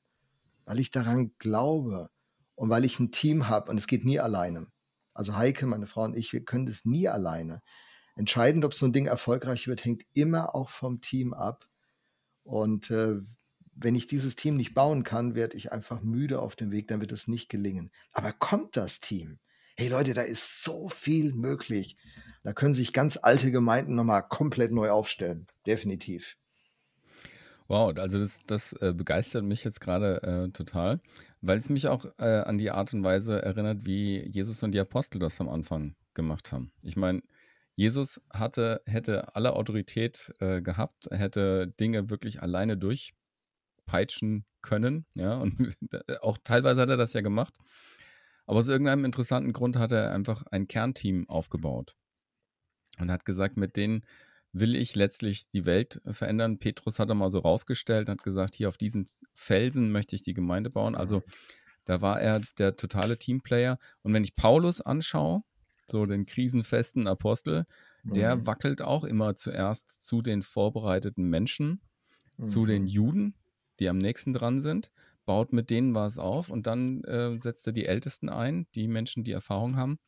weil 0.70 0.78
ich 0.78 0.92
daran 0.92 1.32
glaube 1.40 2.10
und 2.54 2.70
weil 2.70 2.84
ich 2.84 3.00
ein 3.00 3.10
Team 3.10 3.48
habe 3.48 3.72
und 3.72 3.76
es 3.76 3.88
geht 3.88 4.04
nie 4.04 4.20
alleine. 4.20 4.68
Also 5.12 5.34
Heike, 5.34 5.66
meine 5.66 5.88
Frau 5.88 6.04
und 6.04 6.16
ich, 6.16 6.32
wir 6.32 6.44
können 6.44 6.66
das 6.66 6.84
nie 6.84 7.08
alleine. 7.08 7.60
Entscheidend, 8.14 8.64
ob 8.64 8.72
so 8.72 8.86
ein 8.86 8.92
Ding 8.92 9.06
erfolgreich 9.06 9.66
wird, 9.66 9.84
hängt 9.84 10.04
immer 10.12 10.54
auch 10.54 10.68
vom 10.68 11.00
Team 11.00 11.34
ab. 11.34 11.68
Und 12.44 12.88
äh, 12.92 13.16
wenn 13.74 13.96
ich 13.96 14.06
dieses 14.06 14.36
Team 14.36 14.56
nicht 14.56 14.72
bauen 14.72 15.02
kann, 15.02 15.34
werde 15.34 15.56
ich 15.56 15.72
einfach 15.72 16.02
müde 16.02 16.40
auf 16.40 16.54
dem 16.54 16.70
Weg, 16.70 16.86
dann 16.86 17.00
wird 17.00 17.10
es 17.10 17.26
nicht 17.26 17.48
gelingen. 17.48 17.90
Aber 18.12 18.32
kommt 18.32 18.76
das 18.76 19.00
Team? 19.00 19.40
Hey 19.76 19.88
Leute, 19.88 20.14
da 20.14 20.22
ist 20.22 20.62
so 20.62 20.88
viel 20.88 21.32
möglich. 21.34 21.96
Da 22.44 22.52
können 22.52 22.74
sich 22.74 22.92
ganz 22.92 23.18
alte 23.20 23.50
Gemeinden 23.50 23.96
nochmal 23.96 24.22
komplett 24.28 24.70
neu 24.70 24.90
aufstellen. 24.90 25.48
Definitiv. 25.66 26.36
Wow, 27.70 27.96
also 27.98 28.18
das, 28.18 28.40
das 28.46 28.72
äh, 28.82 28.92
begeistert 28.92 29.44
mich 29.44 29.62
jetzt 29.62 29.80
gerade 29.80 30.20
äh, 30.24 30.50
total. 30.50 31.00
Weil 31.40 31.56
es 31.56 31.70
mich 31.70 31.86
auch 31.86 32.04
äh, 32.18 32.40
an 32.40 32.58
die 32.58 32.72
Art 32.72 32.92
und 32.92 33.04
Weise 33.04 33.40
erinnert, 33.40 33.86
wie 33.86 34.28
Jesus 34.28 34.60
und 34.64 34.72
die 34.72 34.80
Apostel 34.80 35.20
das 35.20 35.40
am 35.40 35.48
Anfang 35.48 35.94
gemacht 36.12 36.50
haben. 36.50 36.72
Ich 36.82 36.96
meine, 36.96 37.22
Jesus 37.76 38.20
hatte, 38.28 38.82
hätte 38.86 39.36
alle 39.36 39.52
Autorität 39.52 40.34
äh, 40.40 40.60
gehabt, 40.60 41.06
hätte 41.12 41.68
Dinge 41.68 42.10
wirklich 42.10 42.42
alleine 42.42 42.76
durchpeitschen 42.76 44.46
können, 44.62 45.06
ja, 45.14 45.34
und 45.40 45.76
auch 46.22 46.38
teilweise 46.42 46.80
hat 46.80 46.88
er 46.88 46.96
das 46.96 47.12
ja 47.12 47.20
gemacht. 47.20 47.56
Aber 48.46 48.58
aus 48.58 48.66
irgendeinem 48.66 49.04
interessanten 49.04 49.52
Grund 49.52 49.76
hat 49.76 49.92
er 49.92 50.10
einfach 50.10 50.44
ein 50.50 50.66
Kernteam 50.66 51.28
aufgebaut 51.28 51.94
und 52.98 53.12
hat 53.12 53.24
gesagt, 53.24 53.56
mit 53.56 53.76
denen 53.76 54.04
will 54.52 54.74
ich 54.74 54.94
letztlich 54.94 55.50
die 55.50 55.64
Welt 55.64 56.00
verändern. 56.10 56.58
Petrus 56.58 56.98
hat 56.98 57.08
er 57.08 57.14
mal 57.14 57.30
so 57.30 57.38
rausgestellt, 57.38 58.08
hat 58.08 58.22
gesagt, 58.22 58.54
hier 58.54 58.68
auf 58.68 58.76
diesen 58.76 59.08
Felsen 59.32 59.92
möchte 59.92 60.16
ich 60.16 60.22
die 60.22 60.34
Gemeinde 60.34 60.70
bauen. 60.70 60.94
Also 60.94 61.22
da 61.84 62.00
war 62.00 62.20
er 62.20 62.40
der 62.58 62.76
totale 62.76 63.18
Teamplayer. 63.18 63.78
Und 64.02 64.12
wenn 64.12 64.24
ich 64.24 64.34
Paulus 64.34 64.80
anschaue, 64.80 65.42
so 65.88 66.06
den 66.06 66.26
krisenfesten 66.26 67.06
Apostel, 67.06 67.66
der 68.02 68.36
mhm. 68.36 68.46
wackelt 68.46 68.82
auch 68.82 69.04
immer 69.04 69.34
zuerst 69.34 70.02
zu 70.04 70.22
den 70.22 70.42
vorbereiteten 70.42 71.28
Menschen, 71.28 71.80
mhm. 72.36 72.44
zu 72.44 72.66
den 72.66 72.86
Juden, 72.86 73.34
die 73.78 73.88
am 73.88 73.98
nächsten 73.98 74.32
dran 74.32 74.60
sind, 74.60 74.90
baut 75.26 75.52
mit 75.52 75.70
denen 75.70 75.94
was 75.94 76.18
auf 76.18 76.48
und 76.50 76.66
dann 76.66 77.04
äh, 77.04 77.38
setzt 77.38 77.66
er 77.66 77.72
die 77.72 77.86
Ältesten 77.86 78.28
ein, 78.28 78.66
die 78.74 78.88
Menschen, 78.88 79.22
die 79.22 79.32
Erfahrung 79.32 79.76
haben 79.76 79.98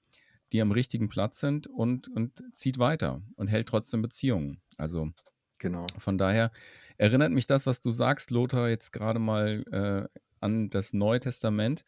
die 0.53 0.61
am 0.61 0.73
richtigen 0.73 1.09
Platz 1.09 1.41
sind 1.41 1.67
und, 1.67 2.09
und 2.09 2.43
zieht 2.55 2.79
weiter 2.79 3.23
und 3.37 3.49
hält 3.49 3.69
trotzdem 3.69 4.03
Beziehungen. 4.03 4.61
Also 4.77 5.11
genau. 5.59 5.87
von 5.99 6.19
daher 6.19 6.53
erinnert 6.99 7.33
mich 7.33 7.47
das, 7.47 7.67
was 7.67 7.81
du 7.81 7.91
sagst, 7.91 8.31
Lothar, 8.31 8.69
jetzt 8.69 8.93
gerade 8.93 9.19
mal 9.19 9.65
äh, 9.73 10.21
an 10.41 10.71
das 10.71 10.93
Neue 10.93 11.21
Testament. 11.21 11.85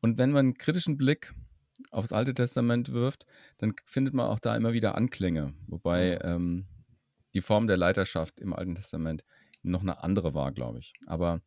Und 0.00 0.18
wenn 0.18 0.30
man 0.30 0.46
einen 0.46 0.58
kritischen 0.58 0.96
Blick 0.96 1.32
aufs 1.90 2.12
Alte 2.12 2.34
Testament 2.34 2.92
wirft, 2.92 3.26
dann 3.58 3.74
findet 3.84 4.14
man 4.14 4.26
auch 4.26 4.38
da 4.38 4.56
immer 4.56 4.72
wieder 4.72 4.96
Anklänge, 4.96 5.54
wobei 5.66 6.18
ähm, 6.22 6.66
die 7.34 7.40
Form 7.40 7.66
der 7.66 7.76
Leiterschaft 7.76 8.40
im 8.40 8.52
Alten 8.52 8.74
Testament 8.74 9.24
noch 9.62 9.82
eine 9.82 10.02
andere 10.02 10.34
war, 10.34 10.52
glaube 10.52 10.78
ich. 10.78 10.94
Aber 11.06 11.40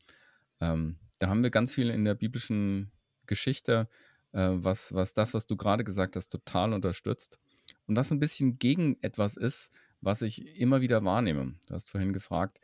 ähm, 0.59 0.97
da 1.19 1.27
haben 1.27 1.43
wir 1.43 1.49
ganz 1.49 1.73
viel 1.73 1.89
in 1.89 2.05
der 2.05 2.15
biblischen 2.15 2.91
Geschichte, 3.25 3.89
äh, 4.33 4.49
was, 4.51 4.93
was 4.93 5.13
das, 5.13 5.33
was 5.33 5.47
du 5.47 5.57
gerade 5.57 5.83
gesagt 5.83 6.15
hast, 6.15 6.29
total 6.29 6.73
unterstützt. 6.73 7.39
Und 7.87 7.95
was 7.95 8.11
ein 8.11 8.19
bisschen 8.19 8.57
gegen 8.57 8.97
etwas 9.01 9.37
ist, 9.37 9.71
was 10.01 10.21
ich 10.21 10.57
immer 10.59 10.81
wieder 10.81 11.03
wahrnehme. 11.03 11.55
Du 11.67 11.73
hast 11.73 11.89
vorhin 11.89 12.13
gefragt, 12.13 12.59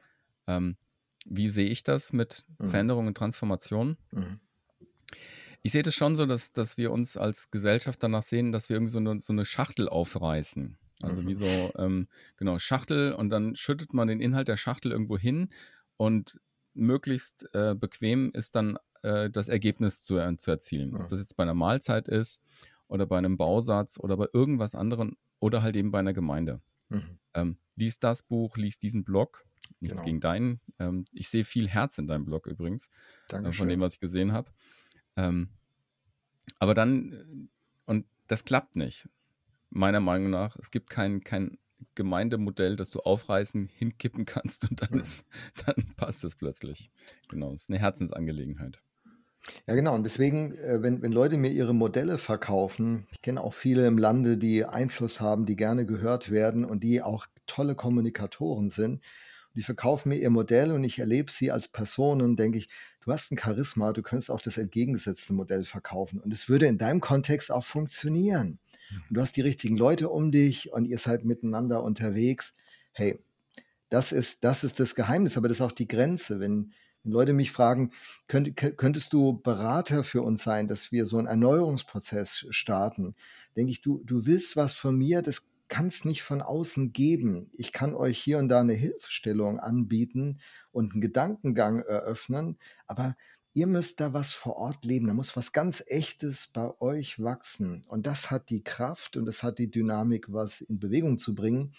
ähm, 0.47 0.77
wie 1.25 1.49
sehe 1.49 1.69
ich 1.69 1.83
das 1.83 2.13
mit 2.13 2.45
mhm. 2.57 2.67
Veränderung 2.67 3.07
und 3.07 3.17
Transformation? 3.17 3.97
Mhm. 4.11 4.39
Ich 5.61 5.71
sehe 5.71 5.83
das 5.83 5.95
schon 5.95 6.15
so, 6.15 6.25
dass, 6.25 6.53
dass 6.53 6.77
wir 6.77 6.91
uns 6.91 7.17
als 7.17 7.51
Gesellschaft 7.51 8.01
danach 8.01 8.23
sehen, 8.23 8.51
dass 8.51 8.69
wir 8.69 8.77
irgendwie 8.77 8.91
so 8.91 8.99
eine, 8.99 9.19
so 9.19 9.33
eine 9.33 9.45
Schachtel 9.45 9.89
aufreißen. 9.89 10.77
Also 11.01 11.21
mhm. 11.21 11.27
wie 11.27 11.33
so, 11.33 11.71
ähm, 11.77 12.07
genau, 12.37 12.57
Schachtel 12.57 13.13
und 13.13 13.29
dann 13.29 13.55
schüttet 13.55 13.93
man 13.93 14.07
den 14.07 14.21
Inhalt 14.21 14.47
der 14.47 14.57
Schachtel 14.57 14.91
irgendwo 14.91 15.17
hin 15.17 15.49
und 15.97 16.39
möglichst 16.73 17.53
äh, 17.53 17.75
bequem 17.75 18.31
ist 18.33 18.55
dann 18.55 18.77
äh, 19.03 19.29
das 19.29 19.49
Ergebnis 19.49 20.03
zu, 20.03 20.17
äh, 20.17 20.37
zu 20.37 20.51
erzielen. 20.51 20.93
Ja. 20.93 21.03
Ob 21.03 21.09
das 21.09 21.19
jetzt 21.19 21.35
bei 21.35 21.43
einer 21.43 21.53
Mahlzeit 21.53 22.07
ist 22.07 22.41
oder 22.87 23.05
bei 23.05 23.17
einem 23.17 23.37
Bausatz 23.37 23.99
oder 23.99 24.17
bei 24.17 24.27
irgendwas 24.33 24.75
anderem 24.75 25.17
oder 25.39 25.61
halt 25.61 25.75
eben 25.75 25.91
bei 25.91 25.99
einer 25.99 26.13
Gemeinde. 26.13 26.61
Mhm. 26.89 27.19
Ähm, 27.33 27.57
lies 27.75 27.99
das 27.99 28.23
Buch, 28.23 28.57
lies 28.57 28.79
diesen 28.79 29.03
Blog. 29.03 29.45
Nichts 29.79 29.97
genau. 29.97 30.05
gegen 30.05 30.19
deinen. 30.21 30.61
Ähm, 30.79 31.05
ich 31.11 31.29
sehe 31.29 31.43
viel 31.43 31.67
Herz 31.67 31.97
in 31.97 32.07
deinem 32.07 32.25
Blog 32.25 32.47
übrigens, 32.47 32.89
äh, 33.31 33.51
von 33.51 33.67
dem, 33.67 33.81
was 33.81 33.95
ich 33.95 33.99
gesehen 33.99 34.31
habe. 34.31 34.49
Ähm, 35.15 35.49
aber 36.59 36.73
dann, 36.73 37.11
äh, 37.11 37.47
und 37.85 38.05
das 38.27 38.45
klappt 38.45 38.75
nicht, 38.75 39.09
meiner 39.69 39.99
Meinung 39.99 40.29
nach. 40.29 40.55
Es 40.55 40.71
gibt 40.71 40.89
kein, 40.89 41.23
kein 41.23 41.57
Gemeindemodell, 41.95 42.75
das 42.75 42.89
du 42.91 43.01
aufreißen, 43.01 43.67
hinkippen 43.67 44.25
kannst 44.25 44.69
und 44.69 44.81
dann, 44.81 44.91
mhm. 44.93 45.01
ist, 45.01 45.27
dann 45.65 45.93
passt 45.95 46.23
es 46.23 46.35
plötzlich. 46.35 46.91
Genau, 47.27 47.53
es 47.53 47.63
ist 47.63 47.69
eine 47.69 47.79
Herzensangelegenheit. 47.79 48.81
Ja, 49.65 49.75
genau. 49.75 49.95
Und 49.95 50.03
deswegen, 50.03 50.57
äh, 50.57 50.81
wenn, 50.81 51.01
wenn 51.01 51.11
Leute 51.11 51.37
mir 51.37 51.51
ihre 51.51 51.73
Modelle 51.73 52.17
verkaufen, 52.17 53.07
ich 53.11 53.21
kenne 53.21 53.41
auch 53.41 53.53
viele 53.53 53.87
im 53.87 53.97
Lande, 53.97 54.37
die 54.37 54.65
Einfluss 54.65 55.21
haben, 55.21 55.45
die 55.45 55.55
gerne 55.55 55.85
gehört 55.85 56.31
werden 56.31 56.65
und 56.65 56.83
die 56.83 57.01
auch 57.01 57.27
tolle 57.45 57.75
Kommunikatoren 57.75 58.69
sind. 58.69 58.93
Und 58.95 59.55
die 59.55 59.63
verkaufen 59.63 60.09
mir 60.09 60.17
ihr 60.17 60.29
Modell 60.29 60.71
und 60.71 60.83
ich 60.83 60.99
erlebe 60.99 61.31
sie 61.31 61.51
als 61.51 61.67
Person 61.67 62.21
und 62.21 62.37
denke 62.37 62.57
ich, 62.57 62.69
du 63.01 63.11
hast 63.11 63.31
ein 63.31 63.37
Charisma, 63.37 63.93
du 63.93 64.01
könntest 64.01 64.29
auch 64.29 64.41
das 64.41 64.57
entgegengesetzte 64.57 65.33
Modell 65.33 65.63
verkaufen. 65.63 66.19
Und 66.19 66.31
es 66.33 66.49
würde 66.49 66.67
in 66.67 66.77
deinem 66.77 67.01
Kontext 67.01 67.51
auch 67.51 67.63
funktionieren. 67.63 68.59
Und 69.09 69.17
du 69.17 69.21
hast 69.21 69.35
die 69.35 69.41
richtigen 69.41 69.77
Leute 69.77 70.09
um 70.09 70.31
dich 70.31 70.71
und 70.71 70.85
ihr 70.85 70.97
seid 70.97 71.25
miteinander 71.25 71.83
unterwegs. 71.83 72.53
Hey, 72.93 73.19
das 73.89 74.11
ist, 74.11 74.43
das 74.43 74.63
ist 74.63 74.79
das 74.79 74.95
Geheimnis, 74.95 75.37
aber 75.37 75.47
das 75.47 75.57
ist 75.57 75.61
auch 75.61 75.71
die 75.71 75.87
Grenze. 75.87 76.39
Wenn, 76.39 76.73
Leute 77.11 77.33
mich 77.33 77.51
fragen, 77.51 77.91
könnt, 78.27 78.55
könntest 78.55 79.13
du 79.13 79.39
Berater 79.41 80.03
für 80.03 80.21
uns 80.21 80.43
sein, 80.43 80.67
dass 80.67 80.91
wir 80.91 81.05
so 81.05 81.17
einen 81.17 81.27
Erneuerungsprozess 81.27 82.45
starten? 82.49 83.15
Denke 83.55 83.71
ich, 83.71 83.81
du, 83.81 84.01
du 84.03 84.25
willst 84.25 84.55
was 84.55 84.73
von 84.73 84.95
mir, 84.97 85.21
das 85.21 85.47
kann 85.67 85.87
es 85.87 86.05
nicht 86.05 86.23
von 86.23 86.41
außen 86.41 86.93
geben. 86.93 87.49
Ich 87.53 87.73
kann 87.73 87.93
euch 87.93 88.19
hier 88.19 88.37
und 88.37 88.49
da 88.49 88.61
eine 88.61 88.73
Hilfestellung 88.73 89.59
anbieten 89.59 90.39
und 90.71 90.93
einen 90.93 91.01
Gedankengang 91.01 91.79
eröffnen, 91.79 92.57
aber 92.85 93.15
ihr 93.53 93.67
müsst 93.67 93.99
da 93.99 94.13
was 94.13 94.33
vor 94.33 94.57
Ort 94.57 94.85
leben. 94.85 95.07
Da 95.07 95.13
muss 95.13 95.35
was 95.35 95.51
ganz 95.51 95.83
Echtes 95.87 96.47
bei 96.53 96.79
euch 96.79 97.21
wachsen. 97.21 97.83
Und 97.87 98.05
das 98.05 98.29
hat 98.29 98.49
die 98.51 98.63
Kraft 98.63 99.17
und 99.17 99.25
das 99.25 99.41
hat 99.41 99.57
die 99.57 99.71
Dynamik, 99.71 100.31
was 100.31 100.61
in 100.61 100.79
Bewegung 100.79 101.17
zu 101.17 101.33
bringen. 101.33 101.73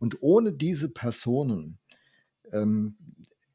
Und 0.00 0.22
ohne 0.22 0.52
diese 0.52 0.88
Personen 0.88 1.78
ähm, 2.52 2.96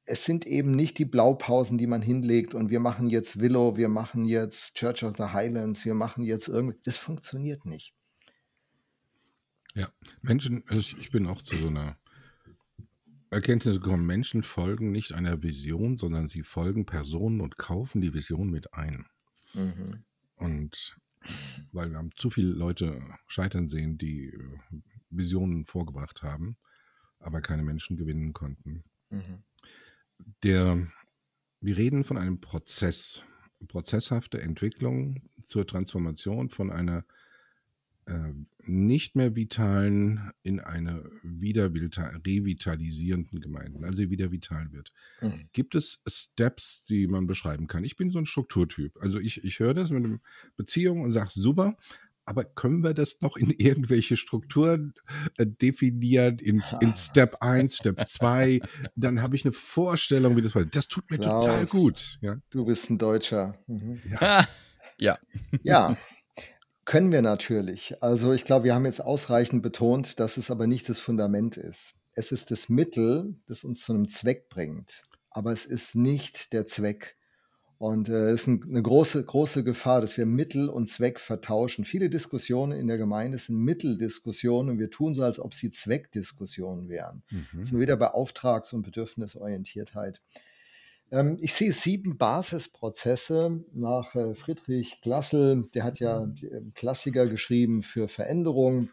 es 0.06 0.24
sind 0.24 0.46
eben 0.46 0.76
nicht 0.76 1.00
die 1.00 1.06
Blaupausen, 1.06 1.78
die 1.78 1.88
man 1.88 2.02
hinlegt 2.02 2.54
und 2.54 2.70
wir 2.70 2.80
machen 2.80 3.08
jetzt 3.08 3.39
Willow, 3.39 3.76
wir 3.76 3.89
machen 3.89 4.26
jetzt 4.26 4.76
Church 4.76 5.04
of 5.04 5.15
the 5.18 5.24
Highlands, 5.24 5.84
wir 5.86 5.96
machen 5.96 6.24
jetzt 6.24 6.48
irgendwie. 6.48 6.78
Das 6.84 6.98
funktioniert 6.98 7.65
nicht. 7.65 7.96
Ja, 9.74 9.89
Menschen, 10.22 10.63
ich, 10.70 10.98
ich 10.98 11.12
bin 11.12 11.28
auch 11.28 11.41
zu 11.41 11.58
so 11.58 11.68
einer 11.68 11.98
Erkenntnis 13.32 13.82
gekommen, 13.82 14.06
Menschen 14.06 14.44
folgen 14.44 14.91
nicht 14.91 15.13
einer 15.13 15.41
Vision, 15.41 15.98
sondern 15.98 16.28
sie 16.28 16.44
folgen 16.44 16.86
Personen 16.86 17.41
und 17.41 17.58
kaufen 17.58 18.00
die 18.00 18.13
Vision 18.13 18.50
mit 18.50 18.74
ein. 18.74 19.08
Mhm. 19.54 20.04
Und 20.36 20.98
weil 21.72 21.89
wir 21.89 21.98
haben 21.98 22.12
zu 22.15 22.30
viele 22.30 22.54
Leute 22.54 23.02
scheitern 23.26 23.68
sehen, 23.68 23.98
die 23.98 24.28
äh, 24.28 24.60
Visionen 25.10 25.65
vorgebracht 25.65 26.22
haben, 26.22 26.58
aber 27.20 27.41
keine 27.41 27.63
Menschen 27.63 27.98
gewinnen 27.98 28.34
konnten. 28.34 28.84
Mhm 29.10 29.44
der, 30.43 30.88
wir 31.62 31.78
reden 31.78 32.04
von 32.04 32.17
einem 32.17 32.39
Prozess, 32.39 33.23
prozesshafte 33.67 34.41
Entwicklung 34.41 35.23
zur 35.41 35.65
Transformation 35.65 36.49
von 36.49 36.71
einer 36.71 37.06
äh, 38.08 38.34
nicht 38.67 39.15
mehr 39.15 39.36
vitalen 39.36 40.32
in 40.43 40.60
eine 40.60 41.10
wieder 41.23 41.71
revitalisierenden 41.73 43.39
Gemeinde, 43.39 43.84
also 43.84 43.97
sie 43.97 44.10
wieder 44.12 44.32
vital 44.32 44.71
wird. 44.71 44.91
Mhm. 45.21 45.49
Gibt 45.54 45.75
es 45.75 46.01
Steps, 46.08 46.86
die 46.86 47.08
man 47.08 47.25
beschreiben 47.25 47.67
kann? 47.67 47.84
Ich 47.84 47.95
bin 47.95 48.12
so 48.12 48.19
ein 48.19 48.25
Strukturtyp. 48.25 48.97
Also 49.01 49.19
ich, 49.19 49.43
ich 49.43 49.60
höre 49.60 49.73
das 49.73 49.89
mit 49.89 50.04
einer 50.04 50.19
Beziehung 50.56 51.01
und 51.01 51.12
sage, 51.12 51.32
super, 51.34 51.78
aber 52.26 52.44
können 52.44 52.84
wir 52.84 52.94
das 52.94 53.22
noch 53.22 53.38
in 53.38 53.52
irgendwelche 53.52 54.18
Strukturen 54.18 54.94
äh, 55.38 55.46
definieren, 55.46 56.40
in, 56.40 56.64
in 56.82 56.94
Step 56.94 57.38
1, 57.42 57.76
Step 57.76 58.08
2? 58.08 58.60
Dann 58.96 59.22
habe 59.22 59.36
ich 59.36 59.46
eine 59.46 59.52
Vorstellung, 59.52 60.36
wie 60.36 60.42
das 60.42 60.56
war. 60.56 60.66
Das 60.66 60.88
tut 60.88 61.10
mir 61.12 61.20
Klaus, 61.20 61.46
total 61.46 61.66
gut. 61.68 62.18
Ja? 62.22 62.38
Du 62.50 62.66
bist 62.66 62.90
ein 62.90 62.98
Deutscher. 62.98 63.60
Mhm. 63.68 64.02
Ja. 64.10 64.46
ja. 64.98 65.20
ja. 65.64 65.98
Können 66.86 67.12
wir 67.12 67.21
natürlich. 67.21 68.02
Also 68.02 68.34
ich 68.34 68.46
glaube, 68.46 68.65
wir 68.65 68.76
haben 68.76 68.86
jetzt 68.86 69.02
ausreichend 69.02 69.63
betont, 69.63 70.19
dass 70.19 70.38
es 70.38 70.52
aber 70.52 70.67
nicht 70.67 70.88
das 70.90 71.00
Fundament 71.00 71.58
ist. 71.58 71.96
Es 72.13 72.32
ist 72.32 72.52
das 72.52 72.69
Mittel, 72.69 73.36
das 73.48 73.63
uns 73.63 73.82
zu 73.82 73.94
einem 73.94 74.08
Zweck 74.08 74.50
bringt. 74.50 75.04
Aber 75.30 75.52
es 75.52 75.65
ist 75.65 75.96
nicht 75.96 76.54
der 76.54 76.65
Zweck. 76.65 77.15
Und 77.78 78.08
es 78.08 78.15
äh, 78.15 78.34
ist 78.34 78.48
ein, 78.48 78.63
eine 78.63 78.82
große, 78.82 79.23
große 79.23 79.63
Gefahr, 79.63 80.00
dass 80.00 80.17
wir 80.17 80.26
Mittel 80.26 80.69
und 80.69 80.90
Zweck 80.90 81.19
vertauschen. 81.19 81.84
Viele 81.84 82.10
Diskussionen 82.10 82.71
in 82.71 82.88
der 82.88 82.98
Gemeinde 82.98 83.38
sind 83.38 83.58
Mitteldiskussionen 83.58 84.71
und 84.71 84.80
wir 84.80 84.90
tun 84.90 85.13
so, 85.13 85.23
als 85.23 85.40
ob 85.40 85.54
sie 85.54 85.71
Zweckdiskussionen 85.71 86.88
wären. 86.88 87.23
Mhm. 87.30 87.46
Das 87.60 87.67
sind 87.69 87.73
wir 87.73 87.82
wieder 87.82 87.98
bei 87.98 88.08
Auftrags- 88.08 88.71
und 88.71 88.84
Bedürfnisorientiertheit. 88.84 90.21
Ähm, 91.12 91.38
ich 91.42 91.54
sehe 91.54 91.73
sieben 91.73 92.17
Basisprozesse 92.17 93.63
nach 93.73 94.15
äh, 94.15 94.36
Friedrich 94.36 95.02
Glassel. 95.02 95.67
Der 95.73 95.84
hat 95.84 96.00
ja 96.00 96.23
äh, 96.23 96.62
Klassiker 96.73 97.28
geschrieben 97.28 97.84
für 97.84 98.08
Veränderung. 98.08 98.90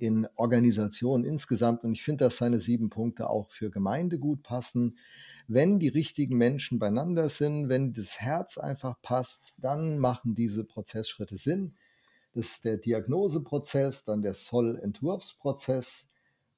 in 0.00 0.28
Organisationen 0.36 1.24
insgesamt. 1.24 1.84
Und 1.84 1.92
ich 1.92 2.02
finde, 2.02 2.24
dass 2.24 2.36
seine 2.36 2.60
sieben 2.60 2.88
Punkte 2.88 3.28
auch 3.28 3.50
für 3.50 3.68
Gemeinde 3.68 4.18
gut 4.18 4.42
passen. 4.42 4.96
Wenn 5.50 5.78
die 5.78 5.88
richtigen 5.88 6.36
Menschen 6.36 6.78
beieinander 6.78 7.30
sind, 7.30 7.70
wenn 7.70 7.94
das 7.94 8.20
Herz 8.20 8.58
einfach 8.58 9.00
passt, 9.00 9.54
dann 9.56 9.98
machen 9.98 10.34
diese 10.34 10.62
Prozessschritte 10.62 11.38
Sinn. 11.38 11.74
Das 12.34 12.50
ist 12.50 12.64
der 12.66 12.76
Diagnoseprozess, 12.76 14.04
dann 14.04 14.20
der 14.20 14.34
Soll-Entwurfsprozess. 14.34 16.06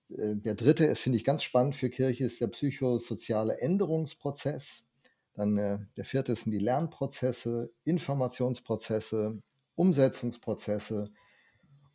Äh, 0.09 0.34
der 0.34 0.57
dritte, 0.57 0.93
finde 0.97 1.18
ich 1.18 1.24
ganz 1.24 1.45
spannend 1.45 1.76
für 1.76 1.88
Kirche, 1.88 2.24
ist 2.24 2.41
der 2.41 2.49
psychosoziale 2.49 3.61
Änderungsprozess. 3.61 4.84
Dann 5.34 5.57
äh, 5.57 5.78
der 5.97 6.05
vierte 6.05 6.34
sind 6.34 6.51
die 6.51 6.59
Lernprozesse, 6.59 7.70
Informationsprozesse, 7.84 9.41
Umsetzungsprozesse 9.76 11.12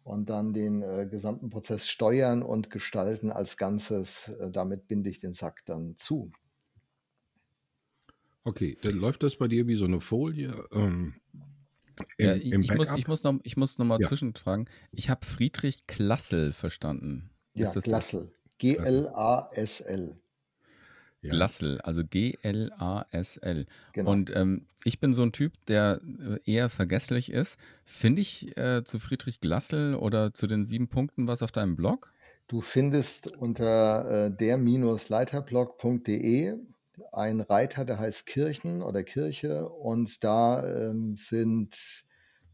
und 0.06 0.30
dann 0.30 0.54
den 0.54 0.82
äh, 0.82 1.08
gesamten 1.12 1.50
Prozess 1.50 1.88
steuern 1.88 2.42
und 2.42 2.70
gestalten 2.70 3.32
als 3.32 3.58
Ganzes. 3.58 4.32
Damit 4.54 4.88
binde 4.88 5.10
ich 5.10 5.20
den 5.20 5.34
Sack 5.34 5.66
dann 5.66 5.98
zu. 5.98 6.32
Okay, 8.46 8.78
dann 8.84 8.96
läuft 8.96 9.24
das 9.24 9.36
bei 9.36 9.48
dir 9.48 9.68
wie 9.68 9.76
so 9.76 9.86
eine 9.86 10.00
Folie. 10.00 10.54
Ähm, 10.72 11.16
im, 12.18 12.26
ja, 12.26 12.36
ich, 12.36 12.52
im 12.52 12.62
ich, 12.62 12.76
muss, 12.76 12.94
ich, 12.94 13.08
muss, 13.08 13.24
noch, 13.24 13.40
ich 13.44 13.58
muss 13.58 13.80
noch 13.80 13.86
mal 13.86 14.00
ja. 14.00 14.08
zwischenfragen. 14.08 14.70
Ich 14.92 15.10
habe 15.10 15.26
Friedrich 15.26 15.88
Glassel 15.88 16.54
verstanden. 16.54 17.32
Ja, 17.56 17.72
Glassel. 17.72 18.32
G-L-A-S-L. 18.60 20.16
Ja. 21.22 21.32
Glassel, 21.32 21.82
also 21.82 22.04
G-L-A-S-L. 22.06 23.66
Genau. 23.94 24.12
Und 24.12 24.36
ähm, 24.36 24.68
ich 24.84 25.00
bin 25.00 25.12
so 25.12 25.24
ein 25.24 25.32
Typ, 25.32 25.54
der 25.66 26.00
äh, 26.20 26.38
eher 26.46 26.70
vergesslich 26.70 27.32
ist. 27.32 27.60
Finde 27.84 28.22
ich 28.22 28.56
äh, 28.58 28.84
zu 28.84 29.00
Friedrich 29.00 29.42
Glassel 29.42 29.96
oder 29.96 30.36
zu 30.36 30.46
den 30.46 30.66
sieben 30.66 30.88
Punkten 30.88 31.28
was 31.28 31.42
auf 31.42 31.52
deinem 31.52 31.76
Blog? 31.76 32.14
Du 32.48 32.62
findest 32.62 33.28
unter 33.28 34.28
äh, 34.28 34.32
der-leiterblog.de 34.32 36.60
einen 37.12 37.42
Reiter, 37.42 37.86
der 37.86 38.00
heißt 38.00 38.26
Kirchen 38.26 38.82
oder 38.82 39.04
Kirche 39.04 39.68
und 39.68 40.24
da 40.24 40.66
ähm, 40.66 41.16
sind 41.16 42.06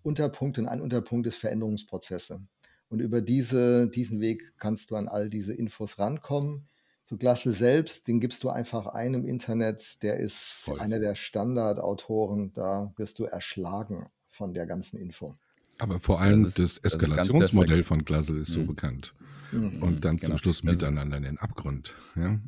Unterpunkte 0.03 0.61
und 0.61 0.67
ein 0.67 0.81
Unterpunkt 0.81 1.27
ist 1.27 1.37
Veränderungsprozesse. 1.37 2.41
Und 2.89 2.99
über 2.99 3.21
diese, 3.21 3.87
diesen 3.87 4.19
Weg 4.19 4.53
kannst 4.57 4.91
du 4.91 4.95
an 4.95 5.07
all 5.07 5.29
diese 5.29 5.53
Infos 5.53 5.97
rankommen. 5.97 6.67
Zu 7.05 7.17
Glassel 7.17 7.53
selbst, 7.53 8.07
den 8.07 8.19
gibst 8.19 8.43
du 8.43 8.49
einfach 8.49 8.85
ein 8.87 9.13
im 9.13 9.25
Internet. 9.25 10.03
Der 10.03 10.17
ist 10.17 10.63
Voll. 10.65 10.79
einer 10.79 10.99
der 10.99 11.15
Standardautoren. 11.15 12.51
Da 12.53 12.93
wirst 12.97 13.19
du 13.19 13.23
erschlagen 13.23 14.07
von 14.27 14.53
der 14.53 14.65
ganzen 14.65 14.97
Info. 14.97 15.37
Aber 15.81 15.99
vor 15.99 16.21
allem 16.21 16.43
das, 16.43 16.59
ist, 16.59 16.85
das 16.85 16.93
Eskalationsmodell 16.93 17.81
von 17.81 18.05
Glassel 18.05 18.37
ist 18.37 18.53
so 18.53 18.59
mhm. 18.59 18.67
bekannt. 18.67 19.15
Mhm. 19.51 19.81
Und 19.81 20.05
dann 20.05 20.17
genau. 20.17 20.27
zum 20.27 20.37
Schluss 20.37 20.57
das 20.57 20.63
miteinander 20.63 21.17
in 21.17 21.23
den 21.23 21.39
Abgrund. 21.39 21.95
Ja? 22.15 22.39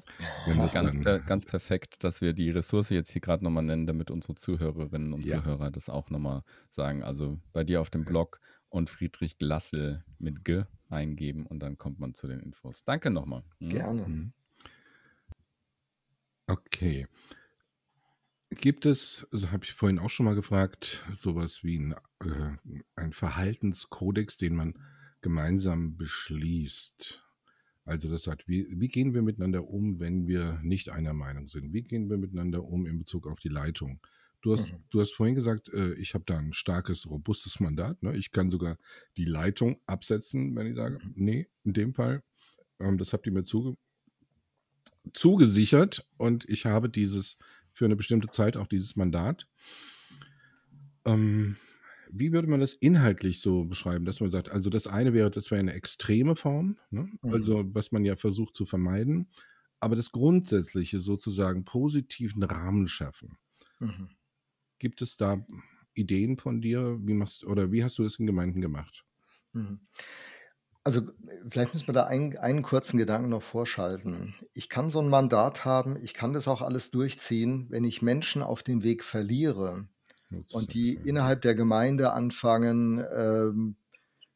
ganz, 0.71 0.99
per, 0.99 1.19
ganz 1.19 1.43
perfekt, 1.47 2.03
dass 2.03 2.21
wir 2.21 2.33
die 2.33 2.51
Ressource 2.51 2.91
jetzt 2.91 3.09
hier 3.09 3.21
gerade 3.21 3.43
nochmal 3.43 3.63
nennen, 3.63 3.87
damit 3.87 4.11
unsere 4.11 4.35
Zuhörerinnen 4.35 5.13
und 5.13 5.25
ja. 5.25 5.39
Zuhörer 5.39 5.71
das 5.71 5.89
auch 5.89 6.11
nochmal 6.11 6.43
sagen. 6.69 7.01
Also 7.01 7.39
bei 7.53 7.63
dir 7.63 7.81
auf 7.81 7.89
dem 7.89 8.05
Blog 8.05 8.39
und 8.69 8.91
Friedrich 8.91 9.39
Glassel 9.39 10.03
mit 10.19 10.45
G 10.45 10.65
eingeben 10.89 11.47
und 11.47 11.59
dann 11.59 11.79
kommt 11.79 11.99
man 11.99 12.13
zu 12.13 12.27
den 12.27 12.39
Infos. 12.39 12.83
Danke 12.83 13.09
nochmal. 13.09 13.41
Mhm. 13.57 13.69
Gerne. 13.69 14.07
Mhm. 14.07 14.33
Okay. 16.45 17.07
Gibt 18.55 18.85
es, 18.85 19.27
also 19.31 19.51
habe 19.51 19.63
ich 19.65 19.73
vorhin 19.73 19.99
auch 19.99 20.09
schon 20.09 20.25
mal 20.25 20.35
gefragt, 20.35 21.03
sowas 21.13 21.63
wie 21.63 21.79
ein, 21.79 21.93
äh, 22.23 22.77
ein 22.95 23.13
Verhaltenskodex, 23.13 24.37
den 24.37 24.55
man 24.55 24.73
gemeinsam 25.21 25.97
beschließt? 25.97 27.23
Also 27.85 28.09
das 28.09 28.23
sagt, 28.23 28.47
wie, 28.47 28.67
wie 28.69 28.87
gehen 28.87 29.13
wir 29.13 29.21
miteinander 29.21 29.67
um, 29.67 29.99
wenn 29.99 30.27
wir 30.27 30.59
nicht 30.63 30.89
einer 30.89 31.13
Meinung 31.13 31.47
sind? 31.47 31.73
Wie 31.73 31.83
gehen 31.83 32.09
wir 32.09 32.17
miteinander 32.17 32.63
um 32.63 32.85
in 32.85 32.97
Bezug 32.97 33.27
auf 33.27 33.39
die 33.39 33.49
Leitung? 33.49 33.99
Du 34.41 34.51
hast, 34.51 34.73
mhm. 34.73 34.83
du 34.89 34.99
hast 34.99 35.13
vorhin 35.13 35.35
gesagt, 35.35 35.69
äh, 35.69 35.93
ich 35.93 36.13
habe 36.13 36.25
da 36.25 36.37
ein 36.37 36.53
starkes, 36.53 37.09
robustes 37.09 37.59
Mandat. 37.59 38.01
Ne? 38.03 38.15
Ich 38.15 38.31
kann 38.31 38.49
sogar 38.49 38.77
die 39.17 39.25
Leitung 39.25 39.79
absetzen, 39.85 40.55
wenn 40.55 40.67
ich 40.67 40.75
sage, 40.75 40.99
mhm. 41.01 41.13
nee, 41.15 41.47
in 41.63 41.73
dem 41.73 41.93
Fall, 41.93 42.23
ähm, 42.79 42.97
das 42.97 43.13
habt 43.13 43.25
ihr 43.25 43.31
mir 43.31 43.45
zuge 43.45 43.77
zugesichert 45.13 46.07
und 46.15 46.47
ich 46.47 46.65
habe 46.65 46.89
dieses 46.89 47.37
für 47.73 47.85
eine 47.85 47.95
bestimmte 47.95 48.29
Zeit 48.29 48.55
auch 48.55 48.67
dieses 48.67 48.95
Mandat. 48.95 49.47
Ähm, 51.05 51.57
wie 52.15 52.31
würde 52.31 52.47
man 52.47 52.59
das 52.59 52.73
inhaltlich 52.73 53.41
so 53.41 53.65
beschreiben, 53.65 54.05
dass 54.05 54.21
man 54.21 54.29
sagt, 54.29 54.49
also 54.49 54.69
das 54.69 54.85
eine 54.87 55.13
wäre, 55.13 55.31
das 55.31 55.49
wäre 55.49 55.59
eine 55.59 55.73
extreme 55.73 56.35
Form, 56.35 56.77
ne? 56.91 57.09
mhm. 57.21 57.33
also 57.33 57.63
was 57.73 57.91
man 57.91 58.05
ja 58.05 58.15
versucht 58.15 58.55
zu 58.55 58.65
vermeiden, 58.65 59.29
aber 59.79 59.95
das 59.95 60.11
Grundsätzliche 60.11 60.99
sozusagen 60.99 61.65
positiven 61.65 62.43
Rahmen 62.43 62.87
schaffen. 62.87 63.37
Mhm. 63.79 64.09
Gibt 64.79 65.01
es 65.01 65.17
da 65.17 65.45
Ideen 65.95 66.37
von 66.37 66.61
dir? 66.61 66.99
Wie 67.01 67.13
machst 67.13 67.43
oder 67.43 67.71
wie 67.71 67.83
hast 67.83 67.97
du 67.97 68.03
das 68.03 68.17
in 68.19 68.27
Gemeinden 68.27 68.61
gemacht? 68.61 69.03
Mhm. 69.53 69.79
Also 70.83 71.01
vielleicht 71.49 71.73
müssen 71.73 71.87
wir 71.87 71.93
da 71.93 72.05
einen, 72.05 72.37
einen 72.37 72.61
kurzen 72.61 72.97
Gedanken 72.97 73.29
noch 73.29 73.41
vorschalten. 73.41 74.35
Ich 74.53 74.67
kann 74.69 74.89
so 74.89 74.99
ein 74.99 75.07
Mandat 75.07 75.63
haben, 75.63 75.97
ich 76.01 76.13
kann 76.13 76.33
das 76.33 76.47
auch 76.47 76.61
alles 76.61 76.91
durchziehen, 76.91 77.67
wenn 77.69 77.85
ich 77.85 78.01
Menschen 78.01 78.43
auf 78.43 78.63
dem 78.63 78.83
Weg 78.83 79.03
verliere 79.03 79.87
und 80.51 80.73
die 80.73 80.93
innerhalb 80.93 81.41
der 81.41 81.55
Gemeinde 81.55 82.11
anfangen, 82.11 83.03
ähm, 83.15 83.75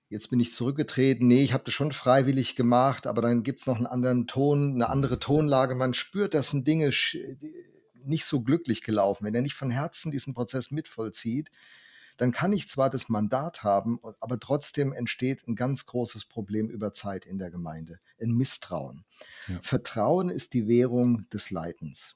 jetzt 0.10 0.30
bin 0.30 0.40
ich 0.40 0.54
zurückgetreten, 0.54 1.28
nee, 1.28 1.44
ich 1.44 1.54
habe 1.54 1.66
das 1.66 1.74
schon 1.74 1.92
freiwillig 1.92 2.56
gemacht, 2.56 3.08
aber 3.08 3.22
dann 3.22 3.44
gibt 3.44 3.60
es 3.60 3.68
noch 3.68 3.78
einen 3.78 3.88
anderen 3.88 4.28
Ton, 4.28 4.76
eine 4.76 4.90
andere 4.90 5.20
Tonlage. 5.20 5.76
Man 5.76 5.94
spürt, 5.94 6.34
das 6.34 6.52
sind 6.52 6.68
Dinge 6.68 6.92
nicht 8.04 8.26
so 8.26 8.42
glücklich 8.42 8.84
gelaufen, 8.84 9.26
wenn 9.26 9.36
er 9.36 9.42
nicht 9.42 9.56
von 9.56 9.70
Herzen 9.70 10.12
diesen 10.12 10.34
Prozess 10.34 10.72
mitvollzieht, 10.72 11.50
dann 12.18 12.32
kann 12.32 12.52
ich 12.52 12.68
zwar 12.68 12.90
das 12.90 13.10
Mandat 13.10 13.64
haben, 13.64 14.00
aber 14.20 14.40
trotzdem 14.40 14.92
entsteht 14.92 15.48
ein 15.48 15.56
ganz 15.56 15.86
großes 15.86 16.26
Problem 16.26 16.70
über 16.70 16.94
Zeit 16.94 17.26
in 17.26 17.38
der 17.38 17.52
Gemeinde, 17.52 18.00
ein 18.22 18.32
Misstrauen. 18.32 19.06
Ja. 19.48 19.60
Vertrauen 19.62 20.30
ist 20.30 20.54
die 20.54 20.68
Währung 20.68 21.30
des 21.30 21.52
Leitens. 21.52 22.16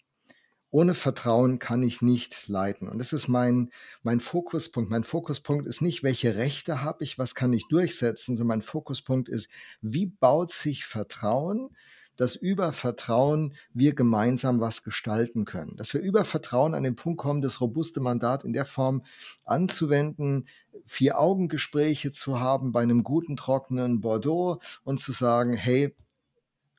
Ohne 0.73 0.93
Vertrauen 0.93 1.59
kann 1.59 1.83
ich 1.83 2.01
nicht 2.01 2.47
leiten. 2.47 2.87
Und 2.87 2.97
das 2.99 3.11
ist 3.11 3.27
mein, 3.27 3.71
mein 4.03 4.21
Fokuspunkt. 4.21 4.89
Mein 4.89 5.03
Fokuspunkt 5.03 5.67
ist 5.67 5.81
nicht, 5.81 6.01
welche 6.01 6.37
Rechte 6.37 6.81
habe 6.81 7.03
ich, 7.03 7.19
was 7.19 7.35
kann 7.35 7.51
ich 7.51 7.67
durchsetzen, 7.67 8.37
sondern 8.37 8.59
mein 8.59 8.61
Fokuspunkt 8.61 9.27
ist, 9.27 9.49
wie 9.81 10.05
baut 10.05 10.53
sich 10.53 10.85
Vertrauen 10.85 11.75
dass 12.15 12.35
über 12.35 12.73
Vertrauen 12.73 13.53
wir 13.73 13.93
gemeinsam 13.93 14.59
was 14.59 14.83
gestalten 14.83 15.45
können. 15.45 15.75
Dass 15.77 15.93
wir 15.93 16.01
über 16.01 16.23
Vertrauen 16.23 16.73
an 16.73 16.83
den 16.83 16.95
Punkt 16.95 17.19
kommen, 17.19 17.41
das 17.41 17.61
robuste 17.61 17.99
Mandat 17.99 18.43
in 18.43 18.53
der 18.53 18.65
Form 18.65 19.03
anzuwenden, 19.45 20.47
Vier-Augen-Gespräche 20.85 22.11
zu 22.11 22.39
haben 22.39 22.71
bei 22.71 22.81
einem 22.81 23.03
guten, 23.03 23.37
trockenen 23.37 24.01
Bordeaux 24.01 24.59
und 24.83 24.99
zu 24.99 25.11
sagen, 25.11 25.53
hey, 25.53 25.95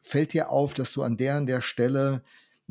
fällt 0.01 0.33
dir 0.33 0.51
auf, 0.51 0.75
dass 0.75 0.93
du 0.93 1.03
an 1.03 1.17
der 1.17 1.39
und 1.39 1.47
der 1.47 1.61
Stelle 1.61 2.23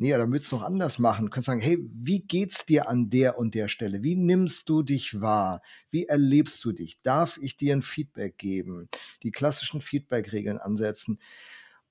nee, 0.02 0.10
da 0.10 0.30
willst 0.30 0.50
du 0.50 0.56
noch 0.56 0.64
anders 0.64 0.98
machen. 0.98 1.26
Du 1.26 1.30
kannst 1.30 1.46
sagen, 1.46 1.60
hey, 1.60 1.78
wie 1.80 2.20
geht's 2.20 2.66
dir 2.66 2.88
an 2.88 3.08
der 3.08 3.38
und 3.38 3.54
der 3.54 3.68
Stelle? 3.68 4.02
Wie 4.02 4.16
nimmst 4.16 4.68
du 4.68 4.82
dich 4.82 5.20
wahr? 5.20 5.62
Wie 5.90 6.06
erlebst 6.06 6.64
du 6.64 6.72
dich? 6.72 7.00
Darf 7.02 7.38
ich 7.40 7.56
dir 7.56 7.74
ein 7.74 7.82
Feedback 7.82 8.36
geben? 8.36 8.88
Die 9.22 9.30
klassischen 9.30 9.80
Feedback-Regeln 9.80 10.58
ansetzen. 10.58 11.20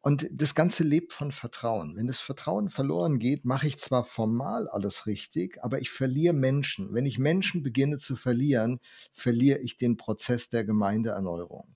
Und 0.01 0.27
das 0.31 0.55
Ganze 0.55 0.83
lebt 0.83 1.13
von 1.13 1.31
Vertrauen. 1.31 1.95
Wenn 1.95 2.07
das 2.07 2.19
Vertrauen 2.19 2.69
verloren 2.69 3.19
geht, 3.19 3.45
mache 3.45 3.67
ich 3.67 3.77
zwar 3.77 4.03
formal 4.03 4.67
alles 4.67 5.05
richtig, 5.05 5.63
aber 5.63 5.79
ich 5.79 5.91
verliere 5.91 6.33
Menschen. 6.33 6.93
Wenn 6.93 7.05
ich 7.05 7.19
Menschen 7.19 7.61
beginne 7.61 7.99
zu 7.99 8.15
verlieren, 8.15 8.79
verliere 9.11 9.59
ich 9.59 9.77
den 9.77 9.97
Prozess 9.97 10.49
der 10.49 10.63
Gemeindeerneuerung. 10.63 11.75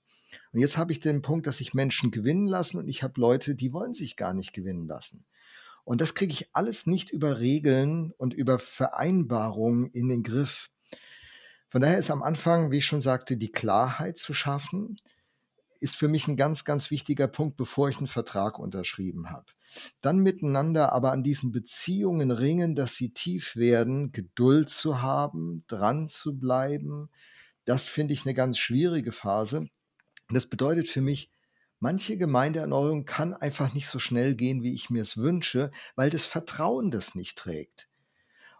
Und 0.52 0.60
jetzt 0.60 0.76
habe 0.76 0.90
ich 0.90 0.98
den 0.98 1.22
Punkt, 1.22 1.46
dass 1.46 1.60
ich 1.60 1.72
Menschen 1.72 2.10
gewinnen 2.10 2.48
lassen 2.48 2.78
und 2.78 2.88
ich 2.88 3.04
habe 3.04 3.20
Leute, 3.20 3.54
die 3.54 3.72
wollen 3.72 3.94
sich 3.94 4.16
gar 4.16 4.34
nicht 4.34 4.52
gewinnen 4.52 4.88
lassen. 4.88 5.24
Und 5.84 6.00
das 6.00 6.14
kriege 6.14 6.32
ich 6.32 6.48
alles 6.52 6.86
nicht 6.86 7.10
über 7.10 7.38
Regeln 7.38 8.12
und 8.18 8.34
über 8.34 8.58
Vereinbarungen 8.58 9.86
in 9.92 10.08
den 10.08 10.24
Griff. 10.24 10.68
Von 11.68 11.80
daher 11.80 11.98
ist 11.98 12.10
am 12.10 12.24
Anfang, 12.24 12.72
wie 12.72 12.78
ich 12.78 12.86
schon 12.86 13.00
sagte, 13.00 13.36
die 13.36 13.52
Klarheit 13.52 14.18
zu 14.18 14.34
schaffen, 14.34 14.96
ist 15.80 15.96
für 15.96 16.08
mich 16.08 16.28
ein 16.28 16.36
ganz, 16.36 16.64
ganz 16.64 16.90
wichtiger 16.90 17.28
Punkt, 17.28 17.56
bevor 17.56 17.88
ich 17.88 17.98
einen 17.98 18.06
Vertrag 18.06 18.58
unterschrieben 18.58 19.30
habe. 19.30 19.46
Dann 20.00 20.18
miteinander 20.18 20.92
aber 20.92 21.12
an 21.12 21.22
diesen 21.22 21.52
Beziehungen 21.52 22.30
ringen, 22.30 22.74
dass 22.74 22.94
sie 22.94 23.10
tief 23.10 23.56
werden, 23.56 24.12
Geduld 24.12 24.70
zu 24.70 25.02
haben, 25.02 25.64
dran 25.66 26.08
zu 26.08 26.38
bleiben. 26.38 27.10
Das 27.64 27.86
finde 27.86 28.14
ich 28.14 28.24
eine 28.24 28.34
ganz 28.34 28.58
schwierige 28.58 29.12
Phase. 29.12 29.68
Das 30.30 30.46
bedeutet 30.46 30.88
für 30.88 31.00
mich, 31.02 31.30
manche 31.78 32.16
Gemeindeerneuerung 32.16 33.04
kann 33.04 33.34
einfach 33.34 33.74
nicht 33.74 33.88
so 33.88 33.98
schnell 33.98 34.34
gehen, 34.34 34.62
wie 34.62 34.74
ich 34.74 34.90
mir 34.90 35.02
es 35.02 35.16
wünsche, 35.16 35.70
weil 35.94 36.10
das 36.10 36.24
Vertrauen 36.24 36.90
das 36.90 37.14
nicht 37.14 37.36
trägt. 37.36 37.88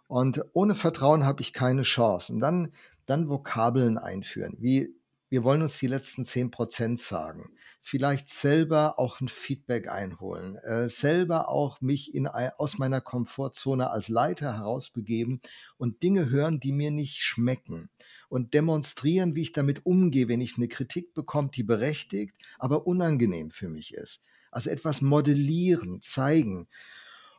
Und 0.07 0.43
ohne 0.53 0.75
Vertrauen 0.75 1.25
habe 1.25 1.41
ich 1.41 1.51
keine 1.51 1.81
Chance. 1.81 2.31
Und 2.31 2.39
dann, 2.39 2.73
dann 3.05 3.29
Vokabeln 3.29 3.97
einführen, 3.97 4.55
wie 4.59 4.95
wir 5.29 5.43
wollen 5.43 5.61
uns 5.61 5.77
die 5.77 5.87
letzten 5.87 6.25
10 6.25 6.51
Prozent 6.51 6.99
sagen. 6.99 7.51
Vielleicht 7.81 8.29
selber 8.29 8.99
auch 8.99 9.21
ein 9.21 9.27
Feedback 9.27 9.89
einholen, 9.89 10.57
äh, 10.57 10.89
selber 10.89 11.49
auch 11.49 11.81
mich 11.81 12.13
in, 12.13 12.27
aus 12.27 12.77
meiner 12.77 13.01
Komfortzone 13.01 13.89
als 13.89 14.09
Leiter 14.09 14.57
herausbegeben 14.57 15.41
und 15.77 16.03
Dinge 16.03 16.29
hören, 16.29 16.59
die 16.59 16.71
mir 16.71 16.91
nicht 16.91 17.23
schmecken 17.23 17.89
und 18.29 18.53
demonstrieren, 18.53 19.35
wie 19.35 19.41
ich 19.41 19.53
damit 19.53 19.85
umgehe, 19.85 20.27
wenn 20.27 20.41
ich 20.41 20.57
eine 20.57 20.67
Kritik 20.67 21.13
bekomme, 21.13 21.49
die 21.53 21.63
berechtigt, 21.63 22.35
aber 22.59 22.87
unangenehm 22.87 23.51
für 23.51 23.69
mich 23.69 23.93
ist. 23.93 24.21
Also 24.51 24.69
etwas 24.69 25.01
modellieren, 25.01 26.01
zeigen. 26.01 26.67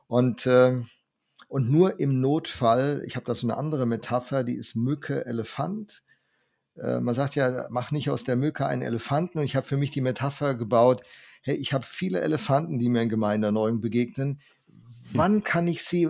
Und, 0.06 0.46
äh, 0.46 0.80
und 1.48 1.70
nur 1.70 2.00
im 2.00 2.20
Notfall, 2.20 3.02
ich 3.06 3.16
habe 3.16 3.26
da 3.26 3.34
so 3.34 3.46
eine 3.46 3.56
andere 3.56 3.86
Metapher, 3.86 4.44
die 4.44 4.56
ist 4.56 4.76
Mücke, 4.76 5.24
Elefant. 5.26 6.02
Äh, 6.82 7.00
man 7.00 7.14
sagt 7.14 7.34
ja, 7.34 7.66
mach 7.70 7.90
nicht 7.90 8.10
aus 8.10 8.24
der 8.24 8.36
Mücke 8.36 8.66
einen 8.66 8.82
Elefanten. 8.82 9.38
Und 9.38 9.44
ich 9.44 9.56
habe 9.56 9.66
für 9.66 9.76
mich 9.76 9.90
die 9.90 10.00
Metapher 10.00 10.54
gebaut, 10.54 11.02
hey, 11.42 11.56
ich 11.56 11.72
habe 11.72 11.86
viele 11.86 12.20
Elefanten, 12.20 12.78
die 12.78 12.88
mir 12.88 13.02
in 13.02 13.08
Gemeindeerneuerung 13.08 13.80
begegnen. 13.80 14.40
Wann 15.12 15.42
kann 15.42 15.66
ich 15.66 15.82
sie 15.82 16.08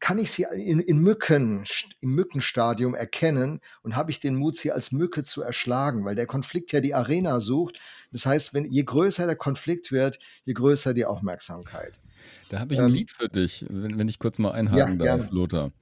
kann 0.00 0.18
ich 0.18 0.30
sie 0.30 0.46
in, 0.54 0.80
in 0.80 0.98
Mücken, 0.98 1.64
im 2.00 2.10
Mückenstadium 2.10 2.94
erkennen 2.94 3.60
und 3.82 3.96
habe 3.96 4.10
ich 4.10 4.20
den 4.20 4.36
Mut, 4.36 4.58
sie 4.58 4.72
als 4.72 4.92
Mücke 4.92 5.24
zu 5.24 5.42
erschlagen, 5.42 6.04
weil 6.04 6.14
der 6.14 6.26
Konflikt 6.26 6.72
ja 6.72 6.80
die 6.80 6.94
Arena 6.94 7.40
sucht. 7.40 7.78
Das 8.12 8.26
heißt, 8.26 8.54
wenn, 8.54 8.64
je 8.66 8.84
größer 8.84 9.26
der 9.26 9.36
Konflikt 9.36 9.92
wird, 9.92 10.18
je 10.44 10.52
größer 10.52 10.94
die 10.94 11.04
Aufmerksamkeit. 11.06 11.94
Da 12.50 12.60
habe 12.60 12.74
ich 12.74 12.80
ein 12.80 12.88
ähm, 12.88 12.92
Lied 12.92 13.10
für 13.10 13.28
dich, 13.28 13.64
wenn, 13.68 13.98
wenn 13.98 14.08
ich 14.08 14.18
kurz 14.18 14.38
mal 14.38 14.52
einhaken 14.52 15.00
ja, 15.00 15.16
darf, 15.16 15.30
Lothar. 15.30 15.72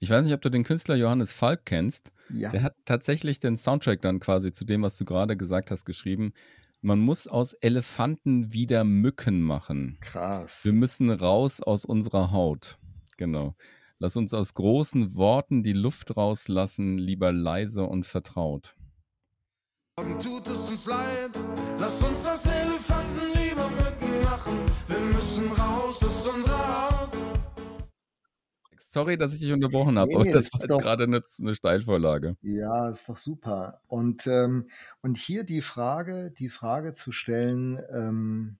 Ich 0.00 0.10
weiß 0.10 0.24
nicht, 0.24 0.34
ob 0.34 0.42
du 0.42 0.50
den 0.50 0.64
Künstler 0.64 0.96
Johannes 0.96 1.32
Falk 1.32 1.64
kennst. 1.64 2.12
Ja. 2.30 2.50
Der 2.50 2.62
hat 2.62 2.74
tatsächlich 2.84 3.40
den 3.40 3.56
Soundtrack 3.56 4.02
dann 4.02 4.20
quasi 4.20 4.52
zu 4.52 4.64
dem, 4.64 4.82
was 4.82 4.96
du 4.96 5.04
gerade 5.04 5.36
gesagt 5.36 5.70
hast, 5.70 5.84
geschrieben. 5.84 6.32
Man 6.80 7.00
muss 7.00 7.26
aus 7.26 7.54
Elefanten 7.54 8.52
wieder 8.52 8.84
Mücken 8.84 9.40
machen. 9.40 9.98
Krass. 10.00 10.64
Wir 10.64 10.74
müssen 10.74 11.10
raus 11.10 11.60
aus 11.60 11.84
unserer 11.84 12.30
Haut. 12.30 12.78
Genau. 13.16 13.54
Lass 13.98 14.16
uns 14.16 14.34
aus 14.34 14.52
großen 14.54 15.14
Worten 15.14 15.62
die 15.62 15.72
Luft 15.72 16.16
rauslassen, 16.16 16.98
lieber 16.98 17.32
leise 17.32 17.84
und 17.84 18.04
vertraut. 18.04 18.74
Tut 19.96 20.46
es 20.48 20.68
uns 20.68 20.86
leid, 20.86 21.30
lass 21.78 22.02
uns 22.02 22.26
aus 22.26 22.42
Sorry, 28.94 29.18
dass 29.18 29.34
ich 29.34 29.40
dich 29.40 29.52
unterbrochen 29.52 29.98
habe, 29.98 30.10
nee, 30.10 30.14
aber 30.14 30.24
das, 30.30 30.50
das 30.50 30.52
war 30.52 30.60
jetzt 30.60 30.78
gerade 30.80 31.02
eine, 31.02 31.20
eine, 31.40 31.54
Steilvorlage. 31.56 32.36
Ja, 32.42 32.88
ist 32.88 33.08
doch 33.08 33.16
super. 33.16 33.80
Und, 33.88 34.28
ähm, 34.28 34.68
und 35.02 35.18
hier 35.18 35.42
die 35.42 35.62
Frage, 35.62 36.30
die 36.30 36.48
Frage 36.48 36.92
zu 36.92 37.10
stellen, 37.10 37.80
ähm, 37.92 38.56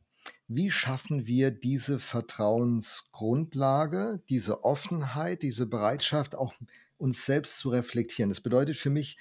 wie 0.49 0.72
schaffen 0.72 1.28
wir 1.28 1.53
diese 1.53 2.01
Vertrauensgrundlage, 2.01 4.22
diese 4.28 4.64
Offenheit, 4.64 5.45
diese 5.45 5.66
Bereitschaft, 5.66 6.35
auch 6.35 6.53
uns 6.99 7.24
selbst 7.24 7.59
zu 7.59 7.68
reflektieren? 7.68 8.30
Das 8.30 8.41
bedeutet 8.41 8.76
für 8.76 8.91
mich, 8.91 9.16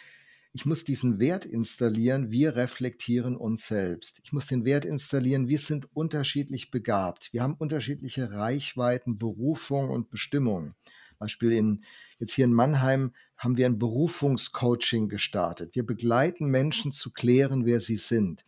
ich 0.56 0.66
muss 0.66 0.84
diesen 0.84 1.20
Wert 1.20 1.46
installieren, 1.46 2.32
wir 2.32 2.56
reflektieren 2.56 3.38
uns 3.38 3.68
selbst. 3.68 4.20
Ich 4.24 4.34
muss 4.34 4.48
den 4.48 4.66
Wert 4.66 4.86
installieren, 4.86 5.48
wir 5.48 5.60
sind 5.60 5.96
unterschiedlich 5.96 6.72
begabt. 6.72 7.32
Wir 7.34 7.44
haben 7.44 7.54
unterschiedliche 7.54 8.32
Reichweiten, 8.32 9.20
Berufung 9.20 9.92
und 9.92 10.10
Bestimmung. 10.10 10.74
Beispiel 11.18 11.52
in, 11.52 11.84
jetzt 12.20 12.34
hier 12.34 12.46
in 12.46 12.54
Mannheim 12.54 13.14
haben 13.38 13.58
wir 13.58 13.66
ein 13.66 13.80
Berufungscoaching 13.80 15.10
gestartet. 15.10 15.76
Wir 15.76 15.86
begleiten 15.86 16.48
Menschen 16.48 16.92
zu 16.92 17.12
klären, 17.12 17.66
wer 17.66 17.80
sie 17.80 17.98
sind. 17.98 18.46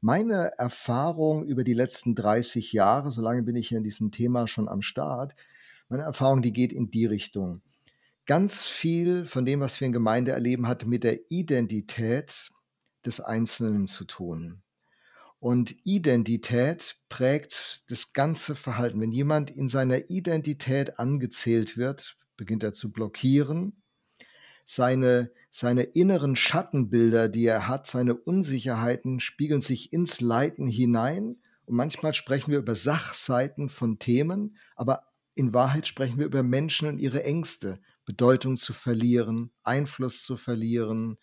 Meine 0.00 0.52
Erfahrung 0.58 1.44
über 1.46 1.64
die 1.64 1.74
letzten 1.74 2.14
30 2.14 2.72
Jahre, 2.72 3.10
so 3.10 3.20
lange 3.20 3.42
bin 3.42 3.56
ich 3.56 3.72
in 3.72 3.82
diesem 3.82 4.12
Thema 4.12 4.46
schon 4.46 4.68
am 4.68 4.82
Start, 4.82 5.34
meine 5.88 6.02
Erfahrung, 6.02 6.42
die 6.42 6.52
geht 6.52 6.72
in 6.72 6.90
die 6.90 7.06
Richtung. 7.06 7.62
Ganz 8.26 8.66
viel 8.66 9.24
von 9.24 9.46
dem, 9.46 9.60
was 9.60 9.80
wir 9.80 9.86
in 9.86 9.92
Gemeinde 9.92 10.32
erleben, 10.32 10.68
hat 10.68 10.84
mit 10.84 11.02
der 11.02 11.30
Identität 11.30 12.50
des 13.06 13.20
Einzelnen 13.20 13.86
zu 13.86 14.04
tun. 14.04 14.62
Und 15.40 15.76
Identität 15.84 16.96
prägt 17.08 17.84
das 17.88 18.12
ganze 18.12 18.56
Verhalten. 18.56 19.00
Wenn 19.00 19.12
jemand 19.12 19.50
in 19.50 19.68
seiner 19.68 20.10
Identität 20.10 20.98
angezählt 20.98 21.76
wird, 21.76 22.16
beginnt 22.36 22.64
er 22.64 22.74
zu 22.74 22.90
blockieren, 22.90 23.82
seine, 24.64 25.30
seine 25.50 25.82
inneren 25.82 26.36
Schattenbilder, 26.36 27.28
die 27.28 27.46
er 27.46 27.68
hat, 27.68 27.86
seine 27.86 28.14
Unsicherheiten 28.14 29.20
spiegeln 29.20 29.60
sich 29.60 29.92
ins 29.92 30.20
Leiten 30.20 30.66
hinein. 30.66 31.36
Und 31.66 31.76
manchmal 31.76 32.14
sprechen 32.14 32.50
wir 32.50 32.58
über 32.58 32.74
Sachseiten 32.74 33.68
von 33.68 33.98
Themen, 33.98 34.56
aber 34.74 35.04
in 35.34 35.54
Wahrheit 35.54 35.86
sprechen 35.86 36.18
wir 36.18 36.26
über 36.26 36.42
Menschen 36.42 36.88
und 36.88 36.98
ihre 36.98 37.22
Ängste, 37.22 37.80
Bedeutung 38.04 38.56
zu 38.56 38.72
verlieren, 38.72 39.52
Einfluss 39.62 40.22
zu 40.22 40.36
verlieren, 40.36 41.16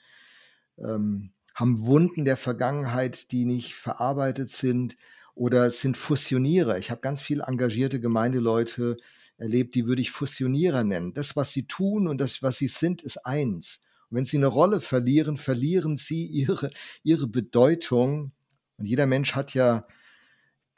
ähm, 0.78 1.35
haben 1.56 1.80
Wunden 1.86 2.26
der 2.26 2.38
Vergangenheit, 2.38 3.32
die 3.32 3.46
nicht 3.46 3.76
verarbeitet 3.76 4.52
sind 4.52 4.98
oder 5.34 5.72
sind 5.72 5.98
Fusionierer. 5.98 6.78
Ich 6.78 6.92
habe 6.92 7.02
ganz 7.02 7.22
viele 7.22 7.44
engagierte 7.44 8.00
Gemeindeleute, 8.00 8.98
erlebt, 9.38 9.76
die 9.76 9.86
würde 9.86 10.02
ich 10.02 10.12
Fusionierer 10.12 10.84
nennen. 10.84 11.14
Das, 11.14 11.36
was 11.36 11.52
sie 11.52 11.68
tun 11.68 12.08
und 12.08 12.20
das, 12.20 12.42
was 12.42 12.58
sie 12.58 12.68
sind, 12.68 13.02
ist 13.02 13.26
eins. 13.26 13.82
Und 14.10 14.18
wenn 14.18 14.26
sie 14.26 14.38
eine 14.38 14.48
Rolle 14.48 14.82
verlieren, 14.82 15.38
verlieren 15.38 15.96
sie 15.96 16.26
ihre, 16.26 16.72
ihre 17.04 17.28
Bedeutung. 17.28 18.32
Und 18.78 18.86
jeder 18.86 19.06
Mensch 19.06 19.36
hat 19.36 19.54
ja, 19.54 19.88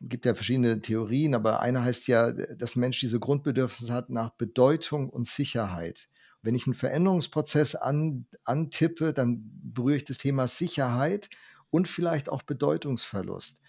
gibt 0.01 0.25
ja 0.25 0.33
verschiedene 0.33 0.81
Theorien, 0.81 1.35
aber 1.35 1.59
eine 1.59 1.83
heißt 1.83 2.07
ja, 2.07 2.31
dass 2.31 2.75
ein 2.75 2.79
Mensch 2.81 2.99
diese 2.99 3.19
Grundbedürfnisse 3.19 3.93
hat 3.93 4.09
nach 4.09 4.31
Bedeutung 4.31 5.09
und 5.09 5.27
Sicherheit. 5.27 6.09
Wenn 6.47 6.55
ich 6.55 6.65
einen 6.65 6.75
Veränderungsprozess 6.75 7.75
an, 7.75 8.25
antippe, 8.45 9.11
dann 9.11 9.51
berühre 9.63 9.97
ich 9.97 10.05
das 10.05 10.17
Thema 10.17 10.47
Sicherheit 10.47 11.29
und 11.71 11.89
vielleicht 11.89 12.29
auch 12.29 12.41
Bedeutungsverlust. 12.41 13.59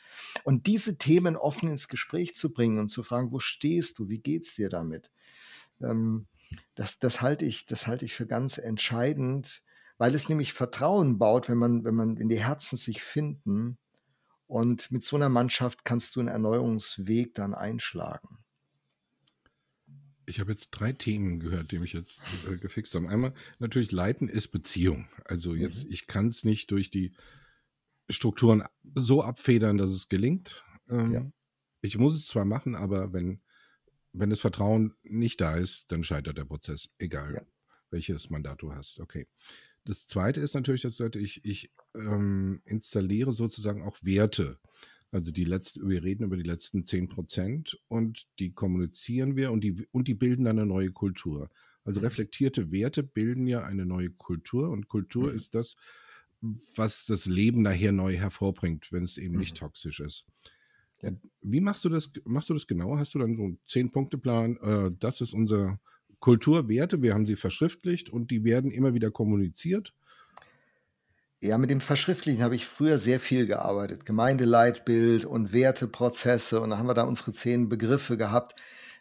Und 0.45 0.69
diese 0.69 0.97
Themen 0.97 1.37
offen 1.37 1.69
ins 1.71 1.89
Gespräch 1.89 2.37
zu 2.37 2.53
bringen 2.53 2.79
und 2.79 2.87
zu 2.87 3.03
fragen, 3.03 3.33
wo 3.33 3.41
stehst 3.41 3.99
du, 3.99 4.09
wie 4.09 4.21
geht 4.21 4.45
es 4.45 4.55
dir 4.55 4.71
damit? 4.71 5.11
Ähm, 5.83 6.29
das, 6.77 7.01
das, 7.01 7.21
halte 7.21 7.45
ich, 7.45 7.67
das 7.67 7.89
halte 7.89 8.05
ich 8.05 8.15
für 8.15 8.29
ganz 8.29 8.59
entscheidend, 8.59 9.65
weil 9.97 10.15
es 10.15 10.29
nämlich 10.29 10.53
Vertrauen 10.53 11.19
baut, 11.19 11.49
wenn 11.49 11.59
man, 11.59 11.83
wenn 11.83 11.97
man, 11.97 12.17
wenn 12.17 12.29
die 12.29 12.39
Herzen 12.39 12.77
sich 12.77 13.03
finden. 13.03 13.77
Und 14.47 14.93
mit 14.93 15.05
so 15.05 15.17
einer 15.17 15.29
Mannschaft 15.29 15.85
kannst 15.85 16.15
du 16.15 16.21
einen 16.21 16.29
Erneuerungsweg 16.29 17.35
dann 17.35 17.55
einschlagen. 17.55 18.39
Ich 20.29 20.41
habe 20.41 20.53
jetzt 20.53 20.71
drei 20.71 20.93
Themen 20.93 21.41
gehört, 21.41 21.73
die 21.73 21.79
mich 21.79 21.95
jetzt 21.95 22.21
äh, 22.51 22.57
gefixt 22.57 22.95
haben. 22.95 23.09
Einmal 23.09 23.33
natürlich 23.59 23.93
Leiten 23.93 24.29
ist 24.29 24.49
Beziehung. 24.49 25.09
Also 25.25 25.55
jetzt, 25.55 25.87
mhm. 25.87 25.93
ich 25.93 26.07
kann 26.07 26.27
es 26.27 26.45
nicht 26.45 26.71
durch 26.71 26.91
die 26.91 27.13
Strukturen 28.11 28.63
so 28.95 29.23
abfedern, 29.23 29.79
dass 29.79 29.91
es 29.91 30.09
gelingt. 30.09 30.65
Ähm, 30.89 31.13
ja. 31.13 31.33
Ich 31.81 31.97
muss 31.97 32.15
es 32.15 32.27
zwar 32.27 32.45
machen, 32.45 32.75
aber 32.75 33.13
wenn, 33.13 33.41
wenn 34.13 34.31
das 34.31 34.41
Vertrauen 34.41 34.95
nicht 35.03 35.41
da 35.41 35.57
ist, 35.57 35.91
dann 35.93 36.05
scheitert 36.05 36.37
der 36.37 36.45
Prozess, 36.45 36.91
egal 36.99 37.35
ja. 37.35 37.43
welches 37.91 38.29
Mandat 38.29 38.61
du 38.63 38.73
hast. 38.73 39.01
Okay. 39.01 39.27
Das 39.85 40.07
zweite 40.07 40.41
ist 40.41 40.55
natürlich, 40.55 40.83
dass 40.83 41.01
ich, 41.01 41.43
ich 41.45 41.73
ähm, 41.95 42.61
installiere 42.67 43.33
sozusagen 43.33 43.83
auch 43.83 43.97
Werte. 44.03 44.59
Also 45.11 45.31
die 45.33 45.45
letzte, 45.45 45.89
wir 45.89 46.03
reden 46.03 46.25
über 46.25 46.37
die 46.37 46.43
letzten 46.43 46.85
10 46.85 47.09
Prozent 47.09 47.79
und 47.89 48.27
die 48.39 48.53
kommunizieren 48.53 49.37
wir 49.37 49.53
und 49.53 49.63
die, 49.63 49.87
und 49.91 50.07
die 50.07 50.15
bilden 50.15 50.45
dann 50.45 50.59
eine 50.59 50.67
neue 50.67 50.91
Kultur. 50.91 51.49
Also 51.85 52.01
mhm. 52.01 52.07
reflektierte 52.07 52.71
Werte 52.71 53.03
bilden 53.03 53.47
ja 53.47 53.65
eine 53.65 53.87
neue 53.87 54.11
Kultur 54.11 54.71
und 54.71 54.89
Kultur 54.89 55.31
mhm. 55.31 55.37
ist 55.37 55.55
das, 55.55 55.77
was 56.75 57.07
das 57.07 57.27
Leben 57.27 57.63
nachher 57.63 57.93
neu 57.93 58.15
hervorbringt, 58.15 58.93
wenn 58.93 59.05
es 59.05 59.17
eben 59.17 59.35
mhm. 59.35 59.41
nicht 59.41 59.57
toxisch 59.57 60.01
ist. 60.01 60.27
Ja. 61.01 61.13
Wie 61.41 61.61
machst 61.61 61.85
du 61.85 61.89
das? 61.89 62.13
Machst 62.25 62.51
du 62.51 62.55
das 62.55 62.67
genau? 62.67 62.97
Hast 62.97 63.15
du 63.15 63.21
dann 63.21 63.37
so 63.37 63.45
einen 63.45 63.59
Zehn-Punkte-Plan? 63.69 64.57
Äh, 64.59 64.91
das 64.99 65.21
ist 65.21 65.33
unser 65.33 65.81
Kulturwerte. 66.19 67.03
Wir 67.03 67.15
haben 67.15 67.27
sie 67.27 67.37
verschriftlicht 67.37 68.11
und 68.11 68.31
die 68.31 68.45
werden 68.45 68.71
immer 68.71 68.95
wieder 68.95 69.11
kommuniziert. 69.11 69.95
Ja, 71.41 71.57
mit 71.57 71.71
dem 71.71 71.81
Verschriftlichen 71.81 72.43
habe 72.43 72.57
ich 72.57 72.67
früher 72.67 72.99
sehr 72.99 73.21
viel 73.21 73.47
gearbeitet. 73.47 74.05
Gemeindeleitbild 74.07 75.25
und 75.25 75.53
Werteprozesse. 75.53 76.61
Und 76.61 76.71
da 76.71 76.79
haben 76.79 76.89
wir 76.89 76.95
da 76.95 77.05
unsere 77.05 77.33
zehn 77.33 77.69
Begriffe 77.69 78.17
gehabt 78.17 78.55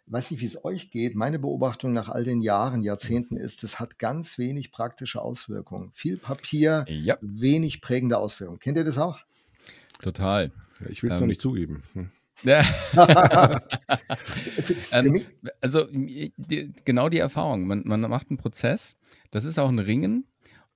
weiß 0.08 0.32
nicht, 0.32 0.40
wie 0.40 0.46
es 0.46 0.64
euch 0.64 0.90
geht. 0.90 1.16
Meine 1.16 1.40
Beobachtung 1.40 1.94
nach 1.94 2.10
all 2.10 2.24
den 2.24 2.42
Jahren, 2.42 2.82
Jahrzehnten 2.82 3.38
ist, 3.38 3.64
es 3.64 3.80
hat 3.80 4.00
ganz 4.00 4.38
wenig 4.38 4.72
praktische 4.72 5.22
Auswirkungen. 5.22 5.92
Viel 5.94 6.18
Papier, 6.18 6.86
ja. 6.88 7.18
wenig 7.22 7.82
prägende 7.82 8.18
Auswirkungen. 8.18 8.60
Kennt 8.60 8.78
ihr 8.78 8.86
das 8.86 8.98
auch? 8.98 9.20
Total. 10.02 10.52
Ja, 10.82 10.90
ich 10.90 11.04
will 11.04 11.12
es 11.12 11.18
ähm, 11.18 11.22
noch 11.22 11.28
nicht 11.28 11.42
zugeben. 11.42 11.84
Hm. 11.94 12.10
Ja. 12.44 12.62
ähm, 14.92 15.22
also 15.60 15.86
die, 15.92 16.72
genau 16.86 17.10
die 17.10 17.18
Erfahrung. 17.18 17.66
Man, 17.66 17.82
man 17.86 18.02
macht 18.02 18.30
einen 18.30 18.38
Prozess, 18.38 18.96
das 19.32 19.44
ist 19.44 19.58
auch 19.58 19.70
ein 19.70 19.80
Ringen 19.80 20.26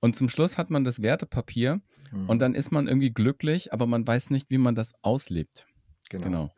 und 0.02 0.16
zum 0.16 0.28
Schluss 0.28 0.58
hat 0.58 0.68
man 0.68 0.82
das 0.82 1.00
Wertepapier 1.00 1.80
mhm. 2.10 2.28
und 2.28 2.40
dann 2.40 2.56
ist 2.56 2.72
man 2.72 2.88
irgendwie 2.88 3.12
glücklich, 3.12 3.72
aber 3.72 3.86
man 3.86 4.04
weiß 4.04 4.30
nicht, 4.30 4.50
wie 4.50 4.58
man 4.58 4.74
das 4.74 4.94
auslebt. 5.00 5.68
Genau. 6.10 6.24
genau. 6.24 6.48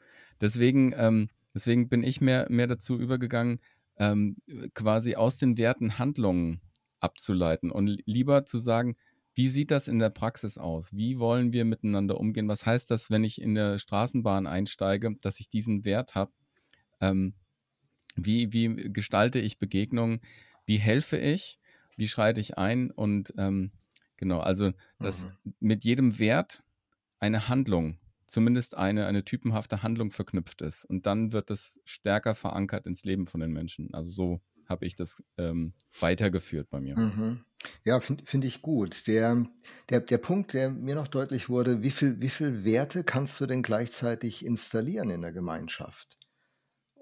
Deswegen, 0.40 0.95
ähm, 0.97 1.28
deswegen 1.55 1.90
bin 1.90 2.03
ich 2.03 2.22
mehr, 2.22 2.47
mehr 2.49 2.66
dazu 2.66 2.99
übergegangen, 2.99 3.61
ähm, 3.99 4.34
quasi 4.72 5.14
aus 5.14 5.36
den 5.36 5.59
Werten 5.59 5.99
Handlungen 5.99 6.62
abzuleiten 7.01 7.70
und 7.70 8.01
lieber 8.07 8.47
zu 8.47 8.57
sagen, 8.57 8.97
wie 9.34 9.49
sieht 9.49 9.70
das 9.70 9.88
in 9.88 9.99
der 9.99 10.11
Praxis 10.11 10.57
aus? 10.57 10.95
Wie 10.95 11.18
wollen 11.18 11.53
wir 11.53 11.66
miteinander 11.66 12.18
umgehen? 12.18 12.49
Was 12.49 12.64
heißt 12.64 12.90
das, 12.90 13.11
wenn 13.11 13.24
ich 13.24 13.42
in 13.42 13.55
der 13.55 13.76
Straßenbahn 13.76 14.47
einsteige, 14.47 15.16
dass 15.20 15.38
ich 15.38 15.51
diesen 15.51 15.84
Wert 15.84 16.14
habe? 16.14 16.32
Ähm, 17.01 17.34
wie, 18.16 18.55
wie 18.55 18.90
gestalte 18.90 19.38
ich 19.38 19.59
Begegnungen? 19.59 20.20
Wie 20.64 20.78
helfe 20.78 21.18
ich? 21.18 21.59
Wie 21.97 22.09
schreite 22.09 22.40
ich 22.40 22.59
ein? 22.59 22.90
Und 22.90 23.34
ähm, 23.38 23.72
genau, 24.16 24.40
also 24.40 24.72
dass 24.99 25.26
mhm. 25.26 25.55
mit 25.61 25.84
jedem 25.84 26.18
Wert 26.18 26.62
eine 27.20 27.49
Handlung, 27.49 27.99
zumindest 28.26 28.76
eine, 28.76 29.07
eine 29.07 29.24
typenhafte 29.24 29.82
Handlung 29.82 30.11
verknüpft 30.11 30.62
ist. 30.62 30.84
Und 30.84 31.07
dann 31.07 31.32
wird 31.32 31.51
es 31.51 31.80
stärker 31.84 32.34
verankert 32.34 32.86
ins 32.86 33.05
Leben 33.05 33.26
von 33.26 33.40
den 33.40 33.53
Menschen. 33.53 33.92
Also 33.95 34.11
so 34.11 34.40
habe 34.66 34.86
ich 34.86 34.95
das 34.95 35.22
ähm, 35.38 35.74
weitergeführt 36.01 36.70
bei 36.70 36.80
mir. 36.80 36.99
Mhm. 36.99 37.45
Ja, 37.84 38.01
finde 38.01 38.24
find 38.26 38.45
ich 38.45 38.62
gut. 38.62 39.07
Der, 39.07 39.47
der, 39.88 40.01
der 40.01 40.18
Punkt, 40.18 40.53
der 40.53 40.70
mir 40.70 40.95
noch 40.95 41.09
deutlich 41.09 41.49
wurde, 41.49 41.82
wie 41.82 41.90
viel, 41.90 42.20
wie 42.20 42.28
viel 42.28 42.64
Werte 42.64 43.05
kannst 43.05 43.40
du 43.40 43.47
denn 43.47 43.62
gleichzeitig 43.62 44.45
installieren 44.45 45.11
in 45.11 45.22
der 45.22 45.32
Gemeinschaft? 45.32 46.16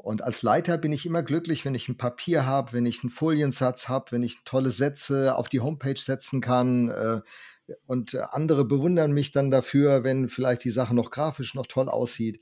Und 0.02 0.22
als 0.22 0.42
Leiter 0.42 0.78
bin 0.78 0.90
ich 0.90 1.06
immer 1.06 1.22
glücklich, 1.22 1.64
wenn 1.64 1.76
ich 1.76 1.88
ein 1.88 1.96
Papier 1.96 2.44
habe, 2.44 2.72
wenn 2.72 2.86
ich 2.86 3.04
einen 3.04 3.10
Foliensatz 3.10 3.88
habe, 3.88 4.10
wenn 4.10 4.24
ich 4.24 4.42
tolle 4.44 4.72
Sätze 4.72 5.36
auf 5.36 5.48
die 5.48 5.60
Homepage 5.60 5.98
setzen 5.98 6.40
kann. 6.40 6.88
Äh, 6.88 7.20
und 7.86 8.16
andere 8.16 8.64
bewundern 8.64 9.12
mich 9.12 9.30
dann 9.30 9.52
dafür, 9.52 10.02
wenn 10.02 10.28
vielleicht 10.28 10.64
die 10.64 10.70
Sache 10.70 10.94
noch 10.94 11.12
grafisch 11.12 11.54
noch 11.54 11.68
toll 11.68 11.88
aussieht. 11.88 12.40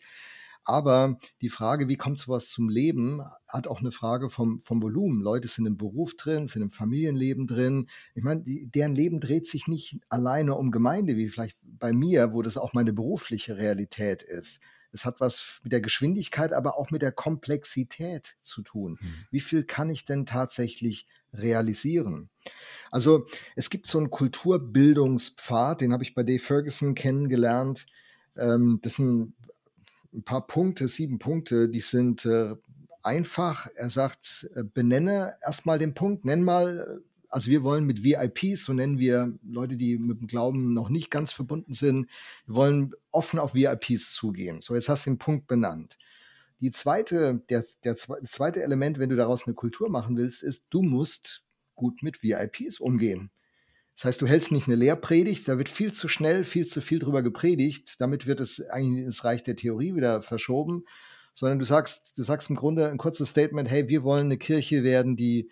Aber 0.64 1.18
die 1.42 1.50
Frage, 1.50 1.88
wie 1.88 1.96
kommt 1.96 2.18
sowas 2.18 2.48
zum 2.48 2.70
Leben, 2.70 3.22
hat 3.46 3.66
auch 3.66 3.80
eine 3.80 3.92
Frage 3.92 4.30
vom, 4.30 4.58
vom 4.58 4.82
Volumen. 4.82 5.20
Leute 5.20 5.48
sind 5.48 5.66
im 5.66 5.76
Beruf 5.76 6.14
drin, 6.16 6.46
sind 6.46 6.62
im 6.62 6.70
Familienleben 6.70 7.46
drin. 7.46 7.88
Ich 8.14 8.22
meine, 8.22 8.42
die, 8.42 8.70
deren 8.70 8.94
Leben 8.94 9.20
dreht 9.20 9.46
sich 9.46 9.66
nicht 9.66 9.98
alleine 10.08 10.54
um 10.54 10.70
Gemeinde, 10.70 11.16
wie 11.16 11.28
vielleicht 11.28 11.58
bei 11.62 11.92
mir, 11.92 12.32
wo 12.32 12.40
das 12.40 12.56
auch 12.56 12.72
meine 12.72 12.94
berufliche 12.94 13.58
Realität 13.58 14.22
ist. 14.22 14.60
Es 14.92 15.04
hat 15.04 15.20
was 15.20 15.60
mit 15.62 15.72
der 15.72 15.80
Geschwindigkeit, 15.80 16.52
aber 16.52 16.78
auch 16.78 16.90
mit 16.90 17.02
der 17.02 17.12
Komplexität 17.12 18.36
zu 18.42 18.62
tun. 18.62 18.98
Hm. 19.00 19.14
Wie 19.30 19.40
viel 19.40 19.64
kann 19.64 19.90
ich 19.90 20.04
denn 20.04 20.26
tatsächlich 20.26 21.06
realisieren? 21.32 22.30
Also 22.90 23.26
es 23.56 23.70
gibt 23.70 23.86
so 23.86 23.98
einen 23.98 24.10
Kulturbildungspfad, 24.10 25.80
den 25.80 25.92
habe 25.92 26.02
ich 26.02 26.14
bei 26.14 26.22
Dave 26.22 26.40
Ferguson 26.40 26.94
kennengelernt. 26.94 27.86
Ähm, 28.36 28.80
das 28.82 28.94
sind 28.94 29.34
ein 30.12 30.22
paar 30.24 30.46
Punkte, 30.46 30.88
sieben 30.88 31.18
Punkte, 31.18 31.68
die 31.68 31.80
sind 31.80 32.24
äh, 32.24 32.56
einfach. 33.02 33.68
Er 33.74 33.88
sagt, 33.88 34.50
äh, 34.54 34.62
benenne 34.64 35.36
erstmal 35.42 35.78
den 35.78 35.94
Punkt, 35.94 36.24
nenn 36.24 36.42
mal, 36.42 37.02
also 37.30 37.50
wir 37.50 37.62
wollen 37.62 37.84
mit 37.84 38.02
VIPs, 38.02 38.64
so 38.64 38.72
nennen 38.72 38.98
wir 38.98 39.32
Leute, 39.48 39.76
die 39.76 39.98
mit 39.98 40.20
dem 40.20 40.26
Glauben 40.26 40.74
noch 40.74 40.90
nicht 40.90 41.10
ganz 41.10 41.32
verbunden 41.32 41.72
sind, 41.72 42.10
wir 42.46 42.56
wollen 42.56 42.92
offen 43.12 43.38
auf 43.38 43.54
VIPs 43.54 44.12
zugehen. 44.12 44.60
So, 44.60 44.74
jetzt 44.74 44.88
hast 44.88 45.06
du 45.06 45.10
den 45.10 45.18
Punkt 45.18 45.46
benannt. 45.46 45.96
Die 46.60 46.72
zweite, 46.72 47.42
der, 47.48 47.64
der 47.84 47.94
das 47.94 48.08
zweite 48.24 48.62
Element, 48.62 48.98
wenn 48.98 49.08
du 49.08 49.16
daraus 49.16 49.46
eine 49.46 49.54
Kultur 49.54 49.88
machen 49.88 50.16
willst, 50.16 50.42
ist, 50.42 50.66
du 50.70 50.82
musst 50.82 51.42
gut 51.74 52.02
mit 52.02 52.22
VIPs 52.22 52.80
umgehen. 52.80 53.30
Das 53.96 54.06
heißt, 54.06 54.20
du 54.20 54.26
hältst 54.26 54.50
nicht 54.50 54.66
eine 54.66 54.76
Lehrpredigt, 54.76 55.46
da 55.46 55.56
wird 55.56 55.68
viel 55.68 55.92
zu 55.92 56.08
schnell, 56.08 56.44
viel 56.44 56.66
zu 56.66 56.80
viel 56.80 56.98
drüber 56.98 57.22
gepredigt. 57.22 58.00
Damit 58.00 58.26
wird 58.26 58.40
es 58.40 58.60
eigentlich 58.68 59.04
ins 59.04 59.24
Reich 59.24 59.42
der 59.42 59.56
Theorie 59.56 59.94
wieder 59.94 60.20
verschoben, 60.22 60.84
sondern 61.32 61.58
du 61.58 61.64
sagst, 61.64 62.18
du 62.18 62.22
sagst 62.22 62.50
im 62.50 62.56
Grunde 62.56 62.88
ein 62.88 62.98
kurzes 62.98 63.30
Statement: 63.30 63.70
Hey, 63.70 63.88
wir 63.88 64.02
wollen 64.02 64.26
eine 64.26 64.38
Kirche 64.38 64.82
werden, 64.82 65.16
die 65.16 65.50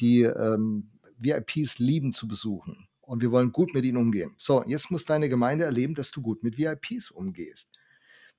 die 0.00 0.22
ähm, 0.22 0.90
VIPs 1.22 1.78
lieben 1.78 2.12
zu 2.12 2.28
besuchen 2.28 2.88
und 3.00 3.22
wir 3.22 3.30
wollen 3.30 3.52
gut 3.52 3.74
mit 3.74 3.84
ihnen 3.84 3.98
umgehen. 3.98 4.34
So, 4.38 4.64
jetzt 4.66 4.90
muss 4.90 5.04
deine 5.04 5.28
Gemeinde 5.28 5.64
erleben, 5.64 5.94
dass 5.94 6.10
du 6.10 6.22
gut 6.22 6.42
mit 6.42 6.58
VIPs 6.58 7.10
umgehst. 7.10 7.70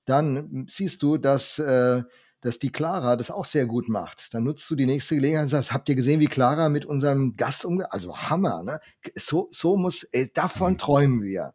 Dann 0.05 0.65
siehst 0.69 1.03
du, 1.03 1.17
dass 1.17 1.59
äh, 1.59 2.03
dass 2.41 2.59
die 2.59 2.71
Clara 2.71 3.15
das 3.15 3.31
auch 3.31 3.45
sehr 3.45 3.65
gut 3.65 3.89
macht. 3.89 4.33
Dann 4.33 4.43
nutzt 4.43 4.69
du 4.69 4.75
die 4.75 4.85
nächste 4.85 5.15
Gelegenheit 5.15 5.43
und 5.43 5.49
sagst, 5.49 5.73
habt 5.73 5.89
ihr 5.89 5.95
gesehen, 5.95 6.19
wie 6.19 6.27
Clara 6.27 6.69
mit 6.69 6.85
unserem 6.85 7.35
Gast 7.35 7.65
umgeht? 7.65 7.87
Also 7.89 8.15
Hammer, 8.15 8.63
ne? 8.63 8.79
So, 9.15 9.47
so 9.51 9.75
muss, 9.75 10.03
ey, 10.03 10.31
davon 10.33 10.73
mhm. 10.73 10.77
träumen 10.77 11.21
wir. 11.21 11.53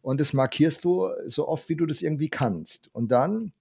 Und 0.00 0.20
das 0.20 0.32
markierst 0.32 0.84
du 0.84 1.08
so 1.26 1.48
oft, 1.48 1.68
wie 1.68 1.76
du 1.76 1.86
das 1.86 2.02
irgendwie 2.02 2.28
kannst. 2.28 2.88
Und 2.92 3.08
dann, 3.10 3.52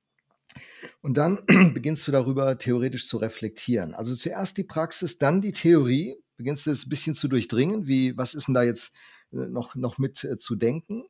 und 1.01 1.17
dann 1.17 1.43
beginnst 1.73 2.07
du 2.07 2.11
darüber 2.11 2.57
theoretisch 2.57 3.07
zu 3.07 3.17
reflektieren. 3.17 3.93
Also 3.95 4.15
zuerst 4.15 4.57
die 4.57 4.63
Praxis, 4.63 5.17
dann 5.17 5.41
die 5.41 5.53
Theorie, 5.53 6.17
beginnst 6.41 6.65
du 6.65 6.71
das 6.71 6.85
ein 6.85 6.89
bisschen 6.89 7.15
zu 7.15 7.27
durchdringen, 7.27 7.87
wie, 7.87 8.17
was 8.17 8.33
ist 8.33 8.47
denn 8.47 8.53
da 8.55 8.63
jetzt 8.63 8.95
äh, 9.31 9.47
noch, 9.47 9.75
noch 9.75 9.97
mit 9.97 10.23
äh, 10.23 10.37
zu 10.37 10.55
denken? 10.55 11.03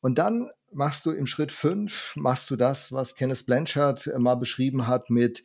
Und 0.00 0.18
dann 0.18 0.50
machst 0.72 1.04
du 1.04 1.10
im 1.10 1.26
Schritt 1.26 1.52
fünf, 1.52 2.14
machst 2.16 2.48
du 2.50 2.56
das, 2.56 2.90
was 2.92 3.14
Kenneth 3.14 3.44
Blanchard 3.46 4.06
äh, 4.06 4.18
mal 4.18 4.36
beschrieben 4.36 4.86
hat 4.86 5.10
mit 5.10 5.44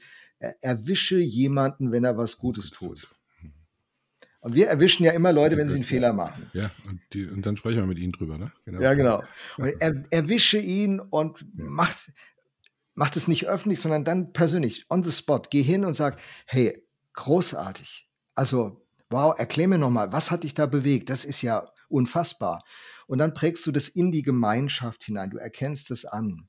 erwische 0.62 1.18
jemanden, 1.18 1.94
wenn 1.94 2.04
er 2.04 2.18
was 2.18 2.38
Gutes 2.38 2.70
tut. 2.70 3.08
Und 4.42 4.54
wir 4.54 4.68
erwischen 4.68 5.04
ja 5.04 5.12
immer 5.12 5.34
Leute, 5.34 5.58
wenn 5.58 5.68
sie 5.68 5.74
einen 5.74 5.84
Fehler 5.84 6.14
machen. 6.14 6.52
Ja, 6.54 6.70
und, 6.88 7.02
die, 7.14 7.26
und 7.26 7.44
dann 7.48 7.58
sprechen 7.58 7.78
wir 7.78 7.88
mit 7.88 7.98
ihnen 7.98 8.12
drüber, 8.12 8.38
ne? 8.38 8.52
Genau. 8.66 8.80
Ja, 8.80 8.94
genau. 8.94 9.24
Und 9.58 9.74
er, 9.80 10.04
erwische 10.12 10.60
ihn 10.60 11.00
und 11.00 11.42
ja. 11.42 11.48
macht, 11.64 12.12
macht 12.94 13.18
es 13.18 13.28
nicht 13.28 13.48
öffentlich, 13.48 13.80
sondern 13.80 14.06
dann 14.06 14.34
persönlich, 14.34 14.86
on 14.90 15.02
the 15.02 15.12
spot. 15.12 15.44
Geh 15.50 15.64
hin 15.64 15.84
und 15.84 15.96
sag, 15.96 16.20
hey, 16.46 16.86
großartig. 17.14 18.08
Also, 18.36 18.85
wow, 19.10 19.38
erklär 19.38 19.68
mir 19.68 19.78
nochmal, 19.78 20.12
was 20.12 20.32
hat 20.32 20.44
dich 20.44 20.54
da 20.54 20.66
bewegt? 20.66 21.10
Das 21.10 21.26
ist 21.26 21.42
ja 21.42 21.68
unfassbar. 21.90 22.64
Und 23.08 23.20
dann 23.20 23.34
prägst 23.34 23.66
du 23.68 23.72
das 23.72 23.88
in 23.88 24.12
die 24.12 24.24
Gemeinschaft 24.24 25.04
hinein. 25.04 25.30
Du 25.30 25.38
erkennst 25.38 25.92
es 25.92 26.06
an. 26.06 26.48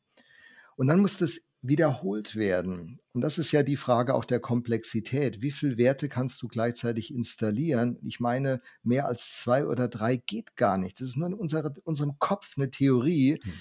Und 0.77 0.89
dann 0.89 1.01
muss 1.01 1.17
das 1.17 1.41
wiederholt 1.63 2.37
werden. 2.37 3.01
Und 3.13 3.23
das 3.23 3.39
ist 3.39 3.53
ja 3.53 3.63
die 3.63 3.77
Frage 3.77 4.15
auch 4.15 4.25
der 4.25 4.41
Komplexität. 4.41 5.43
Wie 5.43 5.51
viele 5.51 5.79
Werte 5.79 6.09
kannst 6.09 6.41
du 6.43 6.49
gleichzeitig 6.49 7.13
installieren? 7.13 7.99
Ich 8.03 8.21
meine, 8.21 8.61
mehr 8.83 9.07
als 9.07 9.39
zwei 9.41 9.67
oder 9.67 9.89
drei 9.89 10.17
geht 10.17 10.57
gar 10.57 10.79
nicht. 10.79 11.01
Das 11.01 11.09
ist 11.09 11.17
nur 11.17 11.29
in 11.29 11.35
unserer, 11.35 11.73
unserem 11.85 12.19
Kopf 12.19 12.55
eine 12.57 12.71
Theorie. 12.71 13.41
Hm. 13.43 13.53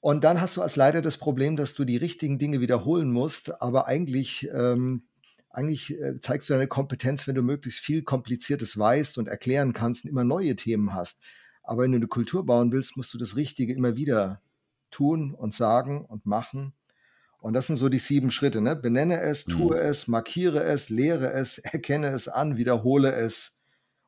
Und 0.00 0.24
dann 0.24 0.40
hast 0.40 0.56
du 0.56 0.62
als 0.62 0.76
Leiter 0.76 1.02
das 1.02 1.18
Problem, 1.18 1.56
dass 1.56 1.74
du 1.74 1.84
die 1.84 1.98
richtigen 1.98 2.38
Dinge 2.38 2.60
wiederholen 2.60 3.12
musst, 3.12 3.60
aber 3.60 3.86
eigentlich, 3.86 4.48
ähm, 4.52 5.02
eigentlich 5.50 5.98
äh, 5.98 6.20
zeigst 6.20 6.48
du 6.48 6.54
deine 6.54 6.68
Kompetenz, 6.68 7.26
wenn 7.26 7.34
du 7.34 7.42
möglichst 7.42 7.80
viel 7.80 8.02
Kompliziertes 8.02 8.78
weißt 8.78 9.18
und 9.18 9.28
erklären 9.28 9.72
kannst 9.72 10.04
und 10.04 10.10
immer 10.10 10.24
neue 10.24 10.56
Themen 10.56 10.94
hast. 10.94 11.20
Aber 11.62 11.82
wenn 11.82 11.92
du 11.92 11.96
eine 11.96 12.06
Kultur 12.06 12.46
bauen 12.46 12.72
willst, 12.72 12.96
musst 12.96 13.12
du 13.12 13.18
das 13.18 13.36
Richtige 13.36 13.74
immer 13.74 13.96
wieder 13.96 14.40
tun 14.90 15.34
und 15.34 15.52
sagen 15.52 16.04
und 16.04 16.26
machen. 16.26 16.72
Und 17.38 17.54
das 17.54 17.66
sind 17.66 17.76
so 17.76 17.88
die 17.88 17.98
sieben 17.98 18.30
Schritte. 18.30 18.60
Ne? 18.60 18.76
Benenne 18.76 19.20
es, 19.20 19.44
tue 19.44 19.76
mhm. 19.76 19.82
es, 19.82 20.08
markiere 20.08 20.62
es, 20.62 20.88
lehre 20.88 21.32
es, 21.32 21.58
erkenne 21.58 22.08
es 22.08 22.28
an, 22.28 22.56
wiederhole 22.56 23.12
es, 23.12 23.58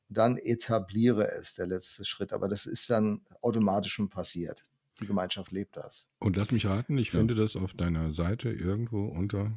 dann 0.08 0.36
etabliere 0.36 1.30
es, 1.30 1.54
der 1.54 1.66
letzte 1.66 2.04
Schritt. 2.04 2.32
Aber 2.32 2.48
das 2.48 2.66
ist 2.66 2.90
dann 2.90 3.22
automatisch 3.40 3.94
schon 3.94 4.10
passiert. 4.10 4.62
Die 5.00 5.06
Gemeinschaft 5.06 5.50
lebt 5.50 5.76
das. 5.76 6.08
Und 6.18 6.36
lass 6.36 6.52
mich 6.52 6.66
raten, 6.66 6.98
ich 6.98 7.12
ja. 7.12 7.18
finde 7.18 7.34
das 7.34 7.56
auf 7.56 7.72
deiner 7.72 8.10
Seite 8.10 8.50
irgendwo 8.50 9.06
unter 9.06 9.50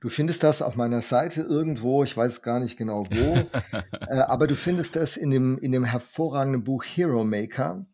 Du 0.00 0.08
findest 0.08 0.42
das 0.42 0.62
auf 0.62 0.76
meiner 0.76 1.02
Seite 1.02 1.42
irgendwo, 1.42 2.02
ich 2.04 2.16
weiß 2.16 2.40
gar 2.40 2.58
nicht 2.58 2.78
genau 2.78 3.04
wo, 3.10 3.36
äh, 4.08 4.20
aber 4.20 4.46
du 4.46 4.56
findest 4.56 4.96
das 4.96 5.18
in 5.18 5.30
dem, 5.30 5.58
in 5.58 5.72
dem 5.72 5.84
hervorragenden 5.84 6.64
Buch 6.64 6.84
Hero 6.84 7.22
Maker 7.22 7.84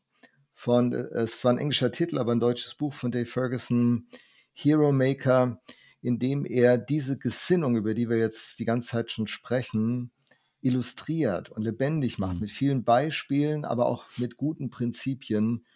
von, 0.54 0.92
äh, 0.92 1.08
es 1.14 1.32
ist 1.32 1.40
zwar 1.40 1.52
ein 1.52 1.58
englischer 1.58 1.90
Titel, 1.90 2.18
aber 2.18 2.30
ein 2.30 2.40
deutsches 2.40 2.76
Buch 2.76 2.94
von 2.94 3.10
Dave 3.10 3.26
Ferguson, 3.26 4.06
Hero 4.52 4.92
Maker, 4.92 5.60
in 6.00 6.20
dem 6.20 6.46
er 6.46 6.78
diese 6.78 7.18
Gesinnung, 7.18 7.76
über 7.76 7.92
die 7.92 8.08
wir 8.08 8.18
jetzt 8.18 8.60
die 8.60 8.64
ganze 8.64 8.88
Zeit 8.88 9.10
schon 9.10 9.26
sprechen, 9.26 10.12
illustriert 10.60 11.50
und 11.50 11.62
lebendig 11.62 12.18
macht, 12.18 12.34
mhm. 12.34 12.40
mit 12.42 12.50
vielen 12.52 12.84
Beispielen, 12.84 13.64
aber 13.64 13.86
auch 13.86 14.04
mit 14.16 14.36
guten 14.36 14.70
Prinzipien 14.70 15.66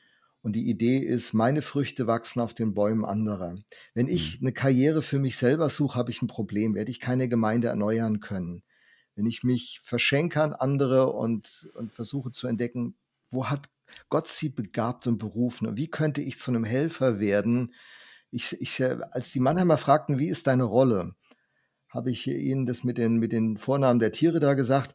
und 0.43 0.55
die 0.55 0.68
Idee 0.68 0.99
ist, 0.99 1.34
meine 1.34 1.61
Früchte 1.61 2.07
wachsen 2.07 2.41
auf 2.41 2.55
den 2.55 2.72
Bäumen 2.72 3.05
anderer. 3.05 3.59
Wenn 3.95 4.09
ich 4.09 4.41
mhm. 4.41 4.47
eine 4.47 4.53
Karriere 4.53 5.03
für 5.03 5.18
mich 5.18 5.36
selber 5.36 5.68
suche, 5.68 5.99
habe 5.99 6.11
ich 6.11 6.22
ein 6.22 6.28
Problem, 6.28 6.74
werde 6.74 6.91
ich 6.91 7.01
keine 7.01 7.28
Gemeinde 7.28 7.68
erneuern 7.68 8.20
können. 8.20 8.62
Wenn 9.16 9.26
ich 9.26 9.45
mich 9.45 9.80
verschenke 9.82 10.43
an 10.43 10.55
andere 10.55 11.12
und, 11.12 11.70
und 11.74 11.93
versuche 11.93 12.30
zu 12.30 12.47
entdecken, 12.47 12.95
wo 13.30 13.47
hat 13.47 13.68
Gott 14.09 14.28
sie 14.28 14.49
begabt 14.49 15.07
und 15.07 15.18
berufen 15.18 15.66
und 15.66 15.76
wie 15.76 15.88
könnte 15.88 16.22
ich 16.22 16.38
zu 16.38 16.51
einem 16.51 16.64
Helfer 16.64 17.20
werden? 17.20 17.74
Ich, 18.30 18.59
ich, 18.61 18.82
als 18.82 19.32
die 19.32 19.41
Mannheimer 19.41 19.76
fragten, 19.76 20.18
wie 20.18 20.28
ist 20.28 20.47
deine 20.47 20.64
Rolle, 20.64 21.16
habe 21.91 22.11
ich 22.11 22.26
ihnen 22.28 22.66
das 22.66 22.84
mit 22.84 22.97
den, 22.97 23.16
mit 23.16 23.32
den 23.32 23.57
Vornamen 23.57 23.99
der 24.01 24.12
Tiere 24.12 24.41
da 24.41 24.55
gesagt, 24.55 24.95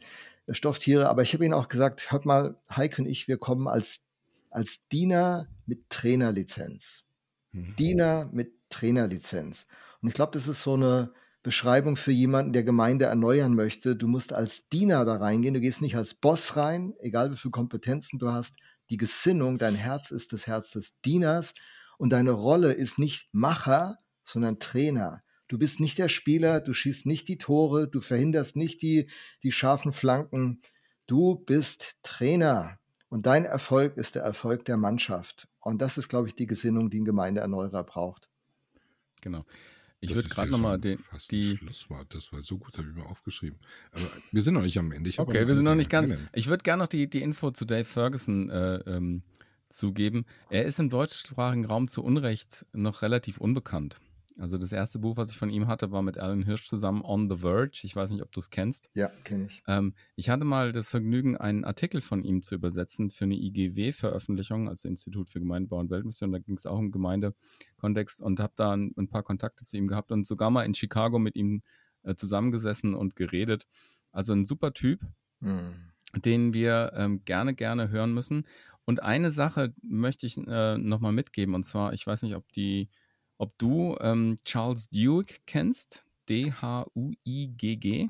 Stofftiere, 0.50 1.10
aber 1.10 1.24
ich 1.24 1.34
habe 1.34 1.44
ihnen 1.44 1.54
auch 1.54 1.68
gesagt, 1.68 2.12
hört 2.12 2.26
mal, 2.26 2.60
Heike 2.74 3.02
und 3.02 3.08
ich, 3.08 3.28
wir 3.28 3.38
kommen 3.38 3.68
als 3.68 4.05
als 4.56 4.88
Diener 4.88 5.48
mit 5.66 5.90
Trainerlizenz. 5.90 7.04
Mhm. 7.52 7.76
Diener 7.76 8.30
mit 8.32 8.54
Trainerlizenz. 8.70 9.68
Und 10.02 10.08
ich 10.08 10.16
glaube, 10.16 10.32
das 10.32 10.48
ist 10.48 10.64
so 10.64 10.76
eine 10.76 11.14
Beschreibung 11.44 11.98
für 11.98 12.12
jemanden, 12.12 12.54
der 12.54 12.64
Gemeinde 12.64 13.06
erneuern 13.06 13.54
möchte. 13.54 13.96
Du 13.96 14.08
musst 14.08 14.34
als 14.34 14.68
Diener 14.70 15.04
da 15.06 15.18
reingehen. 15.18 15.54
Du 15.54 15.60
gehst 15.60 15.82
nicht 15.82 15.96
als 15.96 16.14
Boss 16.14 16.56
rein, 16.56 16.94
egal 17.00 17.32
wie 17.32 17.38
viele 17.38 17.52
Kompetenzen 17.52 18.18
du 18.18 18.32
hast. 18.32 18.56
Die 18.90 18.98
Gesinnung, 18.98 19.58
dein 19.58 19.76
Herz 19.76 20.12
ist 20.12 20.32
das 20.32 20.48
Herz 20.48 20.72
des 20.72 21.00
Dieners 21.02 21.54
und 21.98 22.12
deine 22.12 22.32
Rolle 22.32 22.72
ist 22.72 22.98
nicht 22.98 23.28
Macher, 23.34 23.98
sondern 24.24 24.60
Trainer. 24.60 25.22
Du 25.48 25.60
bist 25.60 25.80
nicht 25.80 25.98
der 25.98 26.10
Spieler, 26.10 26.62
du 26.62 26.74
schießt 26.74 27.06
nicht 27.06 27.28
die 27.28 27.38
Tore, 27.38 27.88
du 27.88 28.00
verhinderst 28.00 28.56
nicht 28.56 28.82
die, 28.82 29.10
die 29.44 29.52
scharfen 29.52 29.92
Flanken. 29.92 30.62
Du 31.08 31.36
bist 31.36 31.98
Trainer 32.04 32.80
und 33.16 33.26
dein 33.26 33.46
Erfolg 33.46 33.96
ist 33.96 34.16
der 34.16 34.24
Erfolg 34.24 34.66
der 34.66 34.76
Mannschaft. 34.76 35.48
Und 35.62 35.82
das 35.82 35.98
ist, 35.98 36.10
glaube 36.10 36.28
ich, 36.28 36.36
die 36.36 36.48
Gesinnung, 36.48 36.90
die 36.90 37.00
ein 37.00 37.06
Gemeindeerneuerer 37.06 37.86
braucht. 37.86 38.28
Genau. 39.22 39.46
Ich 40.02 40.14
würde 40.14 40.28
gerade 40.28 40.52
nochmal 40.52 40.78
den. 40.78 41.00
Die 41.32 41.56
Schlusswort, 41.56 42.14
das 42.14 42.34
war 42.34 42.42
so 42.42 42.58
gut, 42.58 42.78
habe 42.78 42.90
ich 42.90 42.94
mir 42.94 43.06
aufgeschrieben. 43.06 43.58
Aber 43.94 44.04
wir 44.34 44.42
sind 44.42 44.54
noch 44.56 44.64
nicht 44.64 44.78
am 44.78 44.92
Ende. 44.92 45.10
okay, 45.16 45.48
wir 45.48 45.56
sind 45.56 45.64
noch 45.64 45.76
nicht 45.76 45.90
ganz. 45.90 46.14
Ich 46.34 46.48
würde 46.48 46.64
gerne 46.64 46.84
noch 46.84 46.88
die, 46.88 47.10
die 47.10 47.22
Info 47.22 47.52
zu 47.52 47.64
Dave 47.64 47.86
Ferguson 47.86 48.50
äh, 48.50 48.80
ähm, 48.86 49.24
zugeben. 49.70 50.26
Er 50.50 50.66
ist 50.66 50.80
im 50.80 50.90
deutschsprachigen 50.90 51.64
Raum 51.64 51.88
zu 51.88 52.04
Unrecht 52.04 52.66
noch 52.74 53.02
relativ 53.02 53.38
unbekannt. 53.38 53.96
Also 54.38 54.58
das 54.58 54.74
erste 54.74 55.00
Buch, 55.00 55.16
was 55.16 55.32
ich 55.32 55.38
von 55.38 55.50
ihm 55.50 55.68
hatte, 55.68 55.92
war 55.92 56.02
mit 56.02 56.18
Alan 56.18 56.44
Hirsch 56.44 56.68
zusammen 56.68 57.04
On 57.06 57.30
the 57.30 57.38
Verge. 57.38 57.82
Ich 57.84 57.96
weiß 57.96 58.12
nicht, 58.12 58.22
ob 58.22 58.32
du 58.32 58.42
es 58.42 58.50
kennst. 58.50 58.90
Ja, 58.94 59.08
kenne 59.24 59.46
ich. 59.46 59.64
Ähm, 59.66 59.94
ich 60.16 60.30
hatte 60.30 60.44
mal 60.44 60.74
das 60.74 60.90
Vergnügen, 60.90 61.38
einen 61.38 61.64
Artikel 61.64 62.02
von 62.02 62.24
ihm 62.24 62.44
zu 62.44 62.56
übersetzen 62.56 63.10
für 63.10 63.24
eine 63.24 63.36
IGW-Veröffentlichung, 63.36 64.68
also 64.68 64.90
Institut 64.90 65.30
für 65.30 65.40
Gemeindebau 65.40 65.80
und 65.80 65.90
Weltmission. 65.90 66.34
Da 66.34 66.40
ging 66.40 66.56
es 66.56 66.66
auch 66.66 66.78
um 66.78 66.92
Gemeindekontext 66.92 68.22
und 68.22 68.42
habe 68.42 68.54
da 68.58 68.74
ein, 68.74 68.94
ein, 68.98 69.08
paar 69.08 69.24
Kontakte 69.24 69.64
zu 69.64 69.78
ihm 69.78 69.88
gehabt 69.88 70.12
und 70.12 70.28
sogar 70.28 70.50
mal 70.50 70.64
in 70.64 70.74
Chicago 70.74 71.18
mit 71.18 71.38
ihm 71.38 71.62
äh, 72.04 72.16
zusammengesessen 72.16 72.94
und 72.94 73.16
geredet. 73.16 73.66
Also 74.12 74.34
ein 74.34 74.44
super 74.44 74.74
Typ, 74.74 75.00
mhm. 75.40 75.76
den 76.14 76.54
wir 76.54 76.92
ähm, 76.96 77.24
gerne, 77.24 77.54
gerne 77.54 77.90
hören 77.90 78.14
müssen. 78.14 78.46
Und 78.84 79.02
eine 79.02 79.32
Sache 79.32 79.74
möchte 79.82 80.26
ich 80.26 80.38
äh, 80.38 80.78
nochmal 80.78 81.14
mitgeben, 81.14 81.56
und 81.56 81.64
zwar, 81.64 81.94
ich 81.94 82.06
weiß 82.06 82.22
nicht, 82.22 82.36
ob 82.36 82.52
die 82.52 82.90
ob 83.38 83.58
du 83.58 83.96
ähm, 84.00 84.36
Charles 84.44 84.90
Duke 84.90 85.36
kennst. 85.46 86.06
D-H-U-I-G-G. 86.30 88.10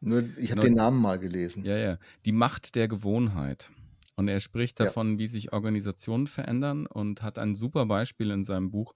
Nur, 0.00 0.28
ich 0.36 0.50
habe 0.50 0.60
den 0.60 0.74
Namen 0.74 1.00
mal 1.00 1.18
gelesen. 1.18 1.64
Ja, 1.64 1.76
ja. 1.78 1.98
Die 2.26 2.32
Macht 2.32 2.74
der 2.74 2.88
Gewohnheit. 2.88 3.70
Und 4.16 4.28
er 4.28 4.40
spricht 4.40 4.78
davon, 4.78 5.12
ja. 5.12 5.18
wie 5.18 5.26
sich 5.26 5.52
Organisationen 5.52 6.26
verändern 6.26 6.86
und 6.86 7.22
hat 7.22 7.38
ein 7.38 7.54
super 7.54 7.86
Beispiel 7.86 8.30
in 8.30 8.44
seinem 8.44 8.70
Buch, 8.70 8.94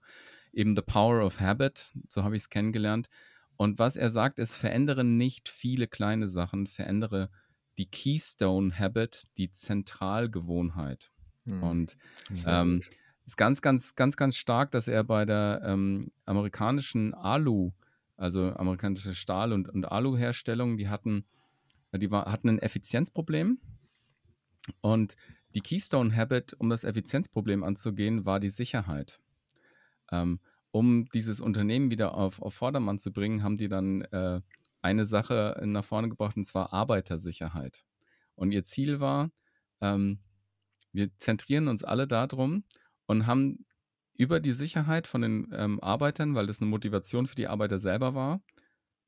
eben 0.53 0.75
The 0.75 0.81
Power 0.81 1.25
of 1.25 1.39
Habit, 1.39 1.91
so 2.07 2.23
habe 2.23 2.35
ich 2.35 2.43
es 2.43 2.49
kennengelernt. 2.49 3.09
Und 3.57 3.79
was 3.79 3.97
er 3.97 4.09
sagt, 4.11 4.39
ist, 4.39 4.55
verändere 4.55 5.03
nicht 5.03 5.49
viele 5.49 5.87
kleine 5.87 6.27
Sachen, 6.27 6.67
verändere 6.67 7.29
die 7.77 7.89
Keystone 7.89 8.77
Habit, 8.77 9.27
die 9.37 9.51
Zentralgewohnheit. 9.51 11.11
Hm. 11.45 11.63
Und 11.63 11.97
ähm, 12.45 12.81
ist 13.29 13.37
ganz, 13.37 13.61
ganz, 13.61 13.95
ganz, 13.95 14.17
ganz 14.17 14.37
stark, 14.37 14.71
dass 14.71 14.87
er 14.87 15.03
bei 15.03 15.23
der 15.23 15.61
ähm, 15.63 16.01
amerikanischen 16.25 17.13
Alu, 17.13 17.71
also 18.17 18.51
amerikanische 18.53 19.13
Stahl- 19.13 19.53
und, 19.53 19.69
und 19.69 19.85
Alu-Herstellung, 19.85 20.77
die 20.77 20.89
hatten, 20.89 21.25
die 21.93 22.09
war, 22.09 22.31
hatten 22.31 22.49
ein 22.49 22.59
Effizienzproblem. 22.59 23.59
Und 24.81 25.15
die 25.53 25.61
Keystone 25.61 26.15
Habit, 26.15 26.55
um 26.57 26.69
das 26.69 26.83
Effizienzproblem 26.83 27.63
anzugehen, 27.63 28.25
war 28.25 28.39
die 28.39 28.49
Sicherheit. 28.49 29.19
Ähm, 30.11 30.39
um 30.71 31.07
dieses 31.13 31.39
Unternehmen 31.39 31.91
wieder 31.91 32.15
auf, 32.15 32.41
auf 32.41 32.55
Vordermann 32.55 32.97
zu 32.97 33.11
bringen, 33.11 33.43
haben 33.43 33.57
die 33.57 33.69
dann 33.69 34.01
äh, 34.01 34.41
eine 34.81 35.05
Sache 35.05 35.61
nach 35.65 35.85
vorne 35.85 36.09
gebracht, 36.09 36.35
und 36.35 36.45
zwar 36.45 36.73
Arbeitersicherheit. 36.73 37.85
Und 38.33 38.51
ihr 38.51 38.63
Ziel 38.63 38.99
war, 38.99 39.29
ähm, 39.81 40.19
wir 40.91 41.15
zentrieren 41.17 41.67
uns 41.67 41.83
alle 41.83 42.07
darum, 42.07 42.63
und 43.09 43.25
haben 43.25 43.65
über 44.13 44.39
die 44.39 44.51
Sicherheit 44.51 45.07
von 45.07 45.23
den 45.23 45.47
ähm, 45.51 45.79
Arbeitern, 45.79 46.35
weil 46.35 46.45
das 46.45 46.61
eine 46.61 46.69
Motivation 46.69 47.25
für 47.25 47.33
die 47.33 47.47
Arbeiter 47.47 47.79
selber 47.79 48.13
war, 48.13 48.43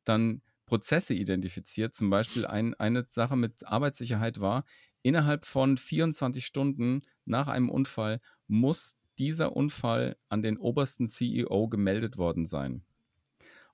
dann 0.06 0.42
Prozesse 0.66 1.14
identifiziert. 1.14 1.94
Zum 1.94 2.10
Beispiel 2.10 2.48
ein, 2.48 2.74
eine 2.74 3.06
Sache 3.08 3.36
mit 3.36 3.68
Arbeitssicherheit 3.68 4.40
war, 4.40 4.66
innerhalb 5.04 5.46
von 5.46 5.78
24 5.78 6.44
Stunden 6.44 7.04
nach 7.26 7.48
einem 7.48 7.70
Unfall 7.70 8.22
muss 8.48 8.98
dieser 9.20 9.56
Unfall 9.56 10.18
an 10.30 10.42
den 10.42 10.58
obersten 10.58 11.08
CEO 11.08 11.68
gemeldet 11.68 12.18
worden 12.18 12.46
sein. 12.46 12.82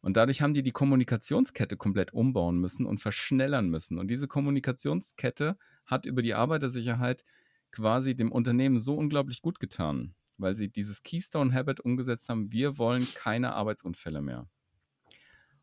Und 0.02 0.18
dadurch 0.18 0.42
haben 0.42 0.54
die 0.54 0.64
die 0.64 0.72
Kommunikationskette 0.72 1.78
komplett 1.78 2.14
umbauen 2.14 2.60
müssen 2.60 2.86
und 2.86 3.00
verschnellern 3.00 3.70
müssen. 3.70 3.98
Und 3.98 4.10
diese 4.10 4.28
Kommunikationskette 4.28 5.58
hat 5.86 6.06
über 6.06 6.22
die 6.22 6.34
Arbeitersicherheit 6.34 7.24
quasi 7.72 8.16
dem 8.16 8.32
Unternehmen 8.32 8.80
so 8.80 8.96
unglaublich 8.96 9.42
gut 9.42 9.60
getan, 9.60 10.16
weil 10.38 10.56
sie 10.56 10.70
dieses 10.70 11.04
Keystone 11.04 11.54
Habit 11.54 11.80
umgesetzt 11.80 12.30
haben, 12.30 12.52
wir 12.52 12.78
wollen 12.78 13.08
keine 13.14 13.54
Arbeitsunfälle 13.54 14.22
mehr. 14.22 14.48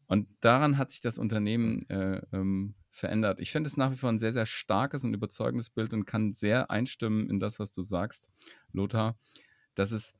Und 0.06 0.28
daran 0.40 0.76
hat 0.76 0.90
sich 0.90 1.00
das 1.00 1.18
Unternehmen 1.18 1.80
äh, 1.88 2.20
ähm, 2.32 2.74
verändert. 2.90 3.40
Ich 3.40 3.50
finde 3.50 3.68
es 3.68 3.76
nach 3.76 3.90
wie 3.90 3.96
vor 3.96 4.10
ein 4.10 4.18
sehr, 4.18 4.32
sehr 4.32 4.46
starkes 4.46 5.02
und 5.04 5.14
überzeugendes 5.14 5.70
Bild 5.70 5.94
und 5.94 6.04
kann 6.04 6.34
sehr 6.34 6.70
einstimmen 6.70 7.28
in 7.30 7.40
das, 7.40 7.58
was 7.58 7.72
du 7.72 7.82
sagst, 7.82 8.30
Lothar, 8.72 9.18
dass 9.74 9.92
es, 9.92 10.12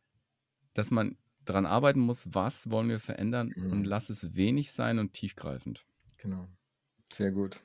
dass 0.73 0.91
man 0.91 1.17
daran 1.45 1.67
arbeiten 1.67 2.01
muss, 2.01 2.35
was 2.35 2.71
wollen 2.71 2.89
wir 2.89 2.99
verändern 2.99 3.53
mhm. 3.55 3.73
und 3.73 3.85
lass 3.85 4.09
es 4.09 4.35
wenig 4.35 4.73
sein 4.73 4.99
und 4.99 5.13
tiefgreifend. 5.13 5.85
Genau. 6.17 6.49
Sehr 7.13 7.33
gut. 7.33 7.61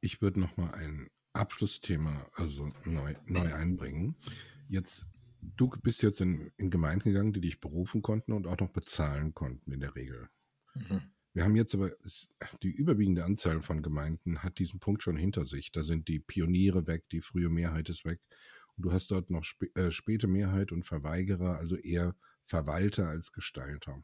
Ich 0.00 0.20
würde 0.20 0.40
noch 0.40 0.56
mal 0.56 0.74
ein 0.74 1.08
Abschlussthema 1.34 2.26
also 2.34 2.72
neu, 2.84 3.14
neu 3.26 3.52
einbringen. 3.52 4.16
Jetzt 4.68 5.06
du 5.56 5.68
bist 5.82 6.02
jetzt 6.02 6.20
in, 6.20 6.50
in 6.56 6.70
Gemeinden 6.70 7.10
gegangen, 7.10 7.32
die 7.32 7.40
dich 7.40 7.60
berufen 7.60 8.02
konnten 8.02 8.32
und 8.32 8.46
auch 8.46 8.58
noch 8.58 8.70
bezahlen 8.70 9.34
konnten 9.34 9.72
in 9.72 9.80
der 9.80 9.94
Regel. 9.94 10.28
Mhm. 10.74 11.02
Wir 11.32 11.42
haben 11.42 11.56
jetzt 11.56 11.74
aber, 11.74 11.90
die 12.62 12.70
überwiegende 12.70 13.24
Anzahl 13.24 13.60
von 13.60 13.82
Gemeinden 13.82 14.42
hat 14.42 14.58
diesen 14.58 14.78
Punkt 14.78 15.02
schon 15.02 15.16
hinter 15.16 15.44
sich. 15.44 15.72
Da 15.72 15.82
sind 15.82 16.06
die 16.06 16.20
Pioniere 16.20 16.86
weg, 16.86 17.08
die 17.10 17.20
frühe 17.20 17.48
Mehrheit 17.48 17.88
ist 17.88 18.04
weg. 18.04 18.20
Und 18.76 18.86
du 18.86 18.92
hast 18.92 19.10
dort 19.10 19.30
noch 19.30 19.42
spä 19.42 19.66
äh, 19.74 19.90
späte 19.90 20.28
Mehrheit 20.28 20.70
und 20.70 20.84
Verweigerer, 20.84 21.56
also 21.56 21.76
eher 21.76 22.14
Verwalter 22.44 23.08
als 23.08 23.32
Gestalter. 23.32 24.02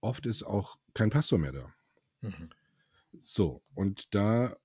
Oft 0.00 0.26
ist 0.26 0.42
auch 0.42 0.78
kein 0.94 1.10
Pastor 1.10 1.38
mehr 1.38 1.52
da. 1.52 1.74
Mhm. 2.22 2.48
So, 3.20 3.62
und 3.74 4.14
da 4.14 4.56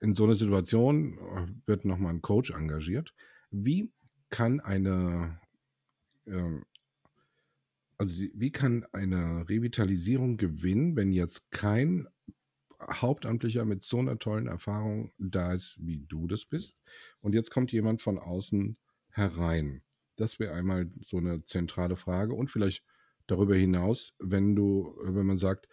in 0.00 0.14
so 0.14 0.24
einer 0.24 0.34
Situation 0.34 1.18
äh, 1.18 1.46
wird 1.66 1.84
nochmal 1.84 2.14
ein 2.14 2.22
Coach 2.22 2.50
engagiert. 2.50 3.14
Wie 3.50 3.92
kann 4.30 4.60
eine, 4.60 5.40
äh, 6.26 6.60
also 7.98 8.14
wie 8.16 8.50
kann 8.50 8.84
eine 8.92 9.48
Revitalisierung 9.48 10.36
gewinnen, 10.36 10.96
wenn 10.96 11.12
jetzt 11.12 11.50
kein 11.50 12.08
Hauptamtlicher 12.82 13.64
mit 13.64 13.82
so 13.82 13.98
einer 13.98 14.18
tollen 14.18 14.46
Erfahrung 14.46 15.12
da 15.18 15.54
ist, 15.54 15.76
wie 15.80 16.00
du 16.00 16.26
das 16.26 16.44
bist, 16.44 16.76
und 17.20 17.34
jetzt 17.34 17.50
kommt 17.50 17.72
jemand 17.72 18.02
von 18.02 18.18
außen 18.18 18.76
herein? 19.10 19.82
Das 20.16 20.38
wäre 20.38 20.54
einmal 20.54 20.90
so 21.06 21.16
eine 21.16 21.44
zentrale 21.44 21.96
Frage 21.96 22.34
und 22.34 22.50
vielleicht 22.50 22.84
darüber 23.26 23.54
hinaus, 23.54 24.14
wenn 24.18 24.54
du, 24.54 24.96
wenn 25.02 25.26
man 25.26 25.36
sagt, 25.36 25.68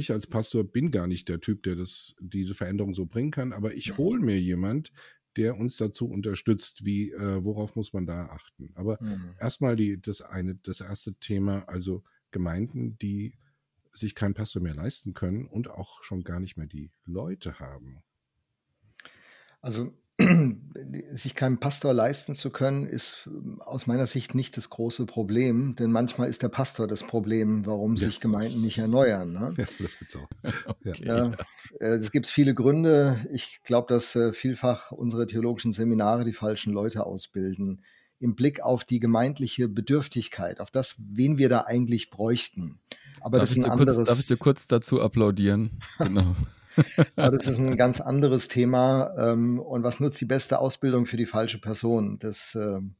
ich 0.00 0.12
als 0.12 0.26
Pastor 0.26 0.64
bin 0.64 0.90
gar 0.90 1.06
nicht 1.06 1.28
der 1.28 1.40
Typ, 1.40 1.62
der 1.62 1.76
das, 1.76 2.14
diese 2.20 2.54
Veränderung 2.54 2.94
so 2.94 3.06
bringen 3.06 3.30
kann, 3.30 3.52
aber 3.52 3.74
ich 3.74 3.96
hole 3.96 4.20
mir 4.20 4.40
jemand, 4.40 4.92
der 5.36 5.56
uns 5.56 5.76
dazu 5.76 6.08
unterstützt. 6.08 6.84
Wie, 6.84 7.12
äh, 7.12 7.44
worauf 7.44 7.76
muss 7.76 7.92
man 7.92 8.06
da 8.06 8.26
achten? 8.26 8.72
Aber 8.74 8.98
mhm. 9.00 9.34
erstmal 9.38 9.76
die, 9.76 10.00
das 10.00 10.22
eine, 10.22 10.56
das 10.56 10.80
erste 10.80 11.14
Thema, 11.14 11.68
also 11.68 12.02
Gemeinden, 12.30 12.98
die 12.98 13.34
sich 13.92 14.14
keinen 14.14 14.34
Pastor 14.34 14.62
mehr 14.62 14.74
leisten 14.74 15.14
können 15.14 15.46
und 15.46 15.68
auch 15.68 16.02
schon 16.02 16.22
gar 16.22 16.40
nicht 16.40 16.56
mehr 16.56 16.66
die 16.66 16.92
Leute 17.04 17.58
haben. 17.58 18.02
Also 19.60 19.92
sich 21.12 21.34
keinen 21.34 21.58
Pastor 21.58 21.92
leisten 21.92 22.34
zu 22.34 22.50
können, 22.50 22.86
ist 22.86 23.26
ähm, 23.26 23.60
aus 23.60 23.86
meiner 23.86 24.06
Sicht 24.06 24.34
nicht 24.34 24.56
das 24.56 24.70
große 24.70 25.06
Problem, 25.06 25.76
denn 25.76 25.90
manchmal 25.90 26.28
ist 26.28 26.42
der 26.42 26.48
Pastor 26.48 26.86
das 26.86 27.02
Problem, 27.02 27.66
warum 27.66 27.96
ja. 27.96 28.06
sich 28.06 28.20
Gemeinden 28.20 28.60
nicht 28.60 28.78
erneuern. 28.78 29.32
Ne? 29.32 29.54
Ja, 29.56 29.64
das 29.78 29.98
gibt's 29.98 30.16
auch. 30.16 30.28
okay. 30.66 30.94
ja, 31.04 31.32
äh, 31.80 31.96
es 31.96 32.10
gibt 32.10 32.26
viele 32.26 32.54
Gründe. 32.54 33.26
Ich 33.32 33.60
glaube, 33.64 33.92
dass 33.92 34.16
äh, 34.16 34.32
vielfach 34.32 34.92
unsere 34.92 35.26
theologischen 35.26 35.72
Seminare 35.72 36.24
die 36.24 36.32
falschen 36.32 36.72
Leute 36.72 37.06
ausbilden 37.06 37.82
im 38.18 38.34
Blick 38.34 38.60
auf 38.60 38.84
die 38.84 39.00
gemeindliche 39.00 39.68
Bedürftigkeit, 39.68 40.60
auf 40.60 40.70
das, 40.70 40.96
wen 40.98 41.38
wir 41.38 41.48
da 41.48 41.62
eigentlich 41.62 42.10
bräuchten. 42.10 42.80
Aber 43.20 43.38
darf 43.38 43.48
das 43.48 43.56
ist 43.56 43.64
ein 43.64 43.70
anderes. 43.70 43.96
Kurz, 43.96 44.08
darf 44.08 44.20
ich 44.20 44.26
dir 44.26 44.36
kurz 44.36 44.68
dazu 44.68 45.00
applaudieren? 45.00 45.80
Genau. 45.98 46.34
Aber 47.16 47.36
das 47.36 47.46
ist 47.46 47.58
ein 47.58 47.76
ganz 47.76 48.00
anderes 48.00 48.48
Thema. 48.48 49.14
Ähm, 49.18 49.58
und 49.58 49.82
was 49.82 50.00
nutzt 50.00 50.20
die 50.20 50.26
beste 50.26 50.58
Ausbildung 50.58 51.06
für 51.06 51.16
die 51.16 51.26
falsche 51.26 51.60
Person? 51.60 52.18
Das, 52.18 52.54
ähm, 52.54 52.94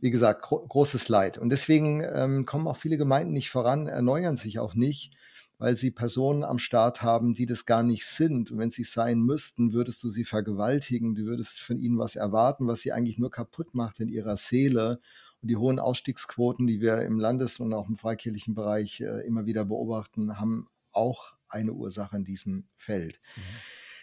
wie 0.00 0.10
gesagt, 0.10 0.42
gro 0.42 0.66
großes 0.66 1.08
Leid. 1.08 1.38
Und 1.38 1.50
deswegen 1.50 2.02
ähm, 2.02 2.46
kommen 2.46 2.68
auch 2.68 2.76
viele 2.76 2.98
Gemeinden 2.98 3.32
nicht 3.32 3.50
voran, 3.50 3.86
erneuern 3.86 4.36
sich 4.36 4.58
auch 4.58 4.74
nicht, 4.74 5.14
weil 5.58 5.76
sie 5.76 5.90
Personen 5.90 6.44
am 6.44 6.58
Start 6.58 7.02
haben, 7.02 7.32
die 7.32 7.46
das 7.46 7.64
gar 7.64 7.82
nicht 7.82 8.04
sind. 8.04 8.50
Und 8.50 8.58
wenn 8.58 8.70
sie 8.70 8.84
sein 8.84 9.20
müssten, 9.20 9.72
würdest 9.72 10.02
du 10.02 10.10
sie 10.10 10.24
vergewaltigen, 10.24 11.14
du 11.14 11.24
würdest 11.24 11.60
von 11.60 11.78
ihnen 11.78 11.98
was 11.98 12.16
erwarten, 12.16 12.66
was 12.66 12.80
sie 12.80 12.92
eigentlich 12.92 13.18
nur 13.18 13.30
kaputt 13.30 13.74
macht 13.74 14.00
in 14.00 14.08
ihrer 14.08 14.36
Seele. 14.36 15.00
Und 15.40 15.48
die 15.48 15.56
hohen 15.56 15.78
Ausstiegsquoten, 15.78 16.66
die 16.66 16.80
wir 16.80 17.02
im 17.02 17.18
Landes- 17.18 17.60
und 17.60 17.72
auch 17.72 17.88
im 17.88 17.96
freikirchlichen 17.96 18.54
Bereich 18.54 19.00
äh, 19.00 19.26
immer 19.26 19.46
wieder 19.46 19.64
beobachten, 19.64 20.38
haben 20.38 20.68
auch 20.92 21.35
eine 21.48 21.72
Ursache 21.72 22.16
in 22.16 22.24
diesem 22.24 22.68
Feld. 22.74 23.20
Mhm. 23.36 23.42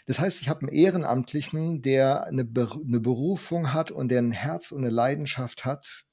Das 0.06 0.20
heißt, 0.20 0.42
ich 0.42 0.50
habe 0.50 0.62
einen 0.62 0.76
Ehrenamtlichen, 0.76 1.82
der 1.82 2.26
eine, 2.26 2.42
eine 2.42 3.00
Berufung 3.00 3.74
hat 3.74 3.92
und 3.92 4.10
der 4.10 4.20
ein 4.20 4.32
Herz 4.32 4.72
und 4.72 4.80
eine 4.80 4.90
Leidenschaft 4.90 5.64
hat, 5.64 6.06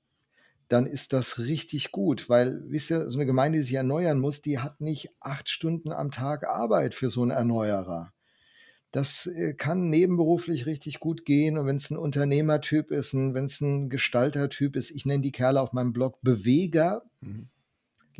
dann 0.69 0.87
ist 0.87 1.13
das 1.13 1.41
richtig 1.41 1.91
gut, 1.91 2.29
weil, 2.29 2.63
wisst 2.69 2.91
ihr, 2.91 3.11
so 3.11 3.19
eine 3.19 3.27
Gemeinde, 3.27 3.59
die 3.59 3.65
sich 3.65 3.75
erneuern 3.75 4.21
muss, 4.21 4.41
die 4.41 4.61
hat 4.61 4.81
nicht 4.81 5.11
acht 5.19 5.49
Stunden 5.49 5.91
am 5.91 6.13
Tag 6.13 6.47
Arbeit 6.47 6.95
für 6.95 7.09
so 7.09 7.23
einen 7.23 7.33
Erneuerer. 7.33 8.13
Das 8.93 9.27
äh, 9.27 9.55
kann 9.55 9.91
nebenberuflich 9.91 10.67
richtig 10.67 11.01
gut 11.01 11.25
gehen 11.25 11.59
und 11.59 11.67
wenn 11.67 11.77
es 11.77 11.91
ein 11.91 11.97
Unternehmertyp 11.97 12.93
ist, 12.93 13.15
wenn 13.15 13.45
es 13.45 13.61
ein 13.61 13.89
Gestaltertyp 13.89 14.77
ist, 14.77 14.93
ich 14.93 15.05
nenne 15.05 15.23
die 15.23 15.33
Kerle 15.33 15.61
auf 15.61 15.73
meinem 15.73 15.93
Blog 15.93 16.21
Beweger. 16.23 17.03
Mhm. 17.21 17.51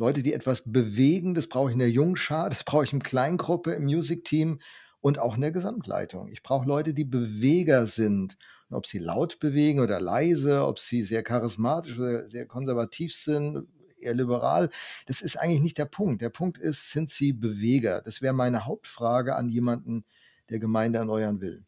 Leute, 0.01 0.23
die 0.23 0.33
etwas 0.33 0.63
bewegen, 0.65 1.35
das 1.35 1.45
brauche 1.45 1.69
ich 1.69 1.73
in 1.73 1.79
der 1.79 1.91
Jungschar, 1.91 2.49
das 2.49 2.63
brauche 2.63 2.85
ich 2.85 2.91
in 2.91 3.03
Kleingruppe, 3.03 3.73
im 3.73 3.83
Music-Team 3.83 4.57
und 4.99 5.19
auch 5.19 5.35
in 5.35 5.41
der 5.41 5.51
Gesamtleitung. 5.51 6.31
Ich 6.31 6.41
brauche 6.41 6.67
Leute, 6.67 6.95
die 6.95 7.03
Beweger 7.03 7.85
sind. 7.85 8.35
Und 8.69 8.77
ob 8.77 8.87
sie 8.87 8.97
laut 8.97 9.39
bewegen 9.39 9.79
oder 9.79 10.01
leise, 10.01 10.65
ob 10.65 10.79
sie 10.79 11.03
sehr 11.03 11.21
charismatisch 11.21 11.99
oder 11.99 12.27
sehr 12.27 12.47
konservativ 12.47 13.13
sind, 13.13 13.67
eher 13.99 14.15
liberal, 14.15 14.71
das 15.05 15.21
ist 15.21 15.35
eigentlich 15.35 15.61
nicht 15.61 15.77
der 15.77 15.85
Punkt. 15.85 16.23
Der 16.23 16.31
Punkt 16.31 16.57
ist, 16.57 16.89
sind 16.89 17.11
sie 17.11 17.31
Beweger? 17.31 18.01
Das 18.01 18.23
wäre 18.23 18.33
meine 18.33 18.65
Hauptfrage 18.65 19.35
an 19.35 19.49
jemanden, 19.49 20.03
der 20.49 20.57
Gemeinde 20.57 20.97
erneuern 20.97 21.41
will. 21.41 21.63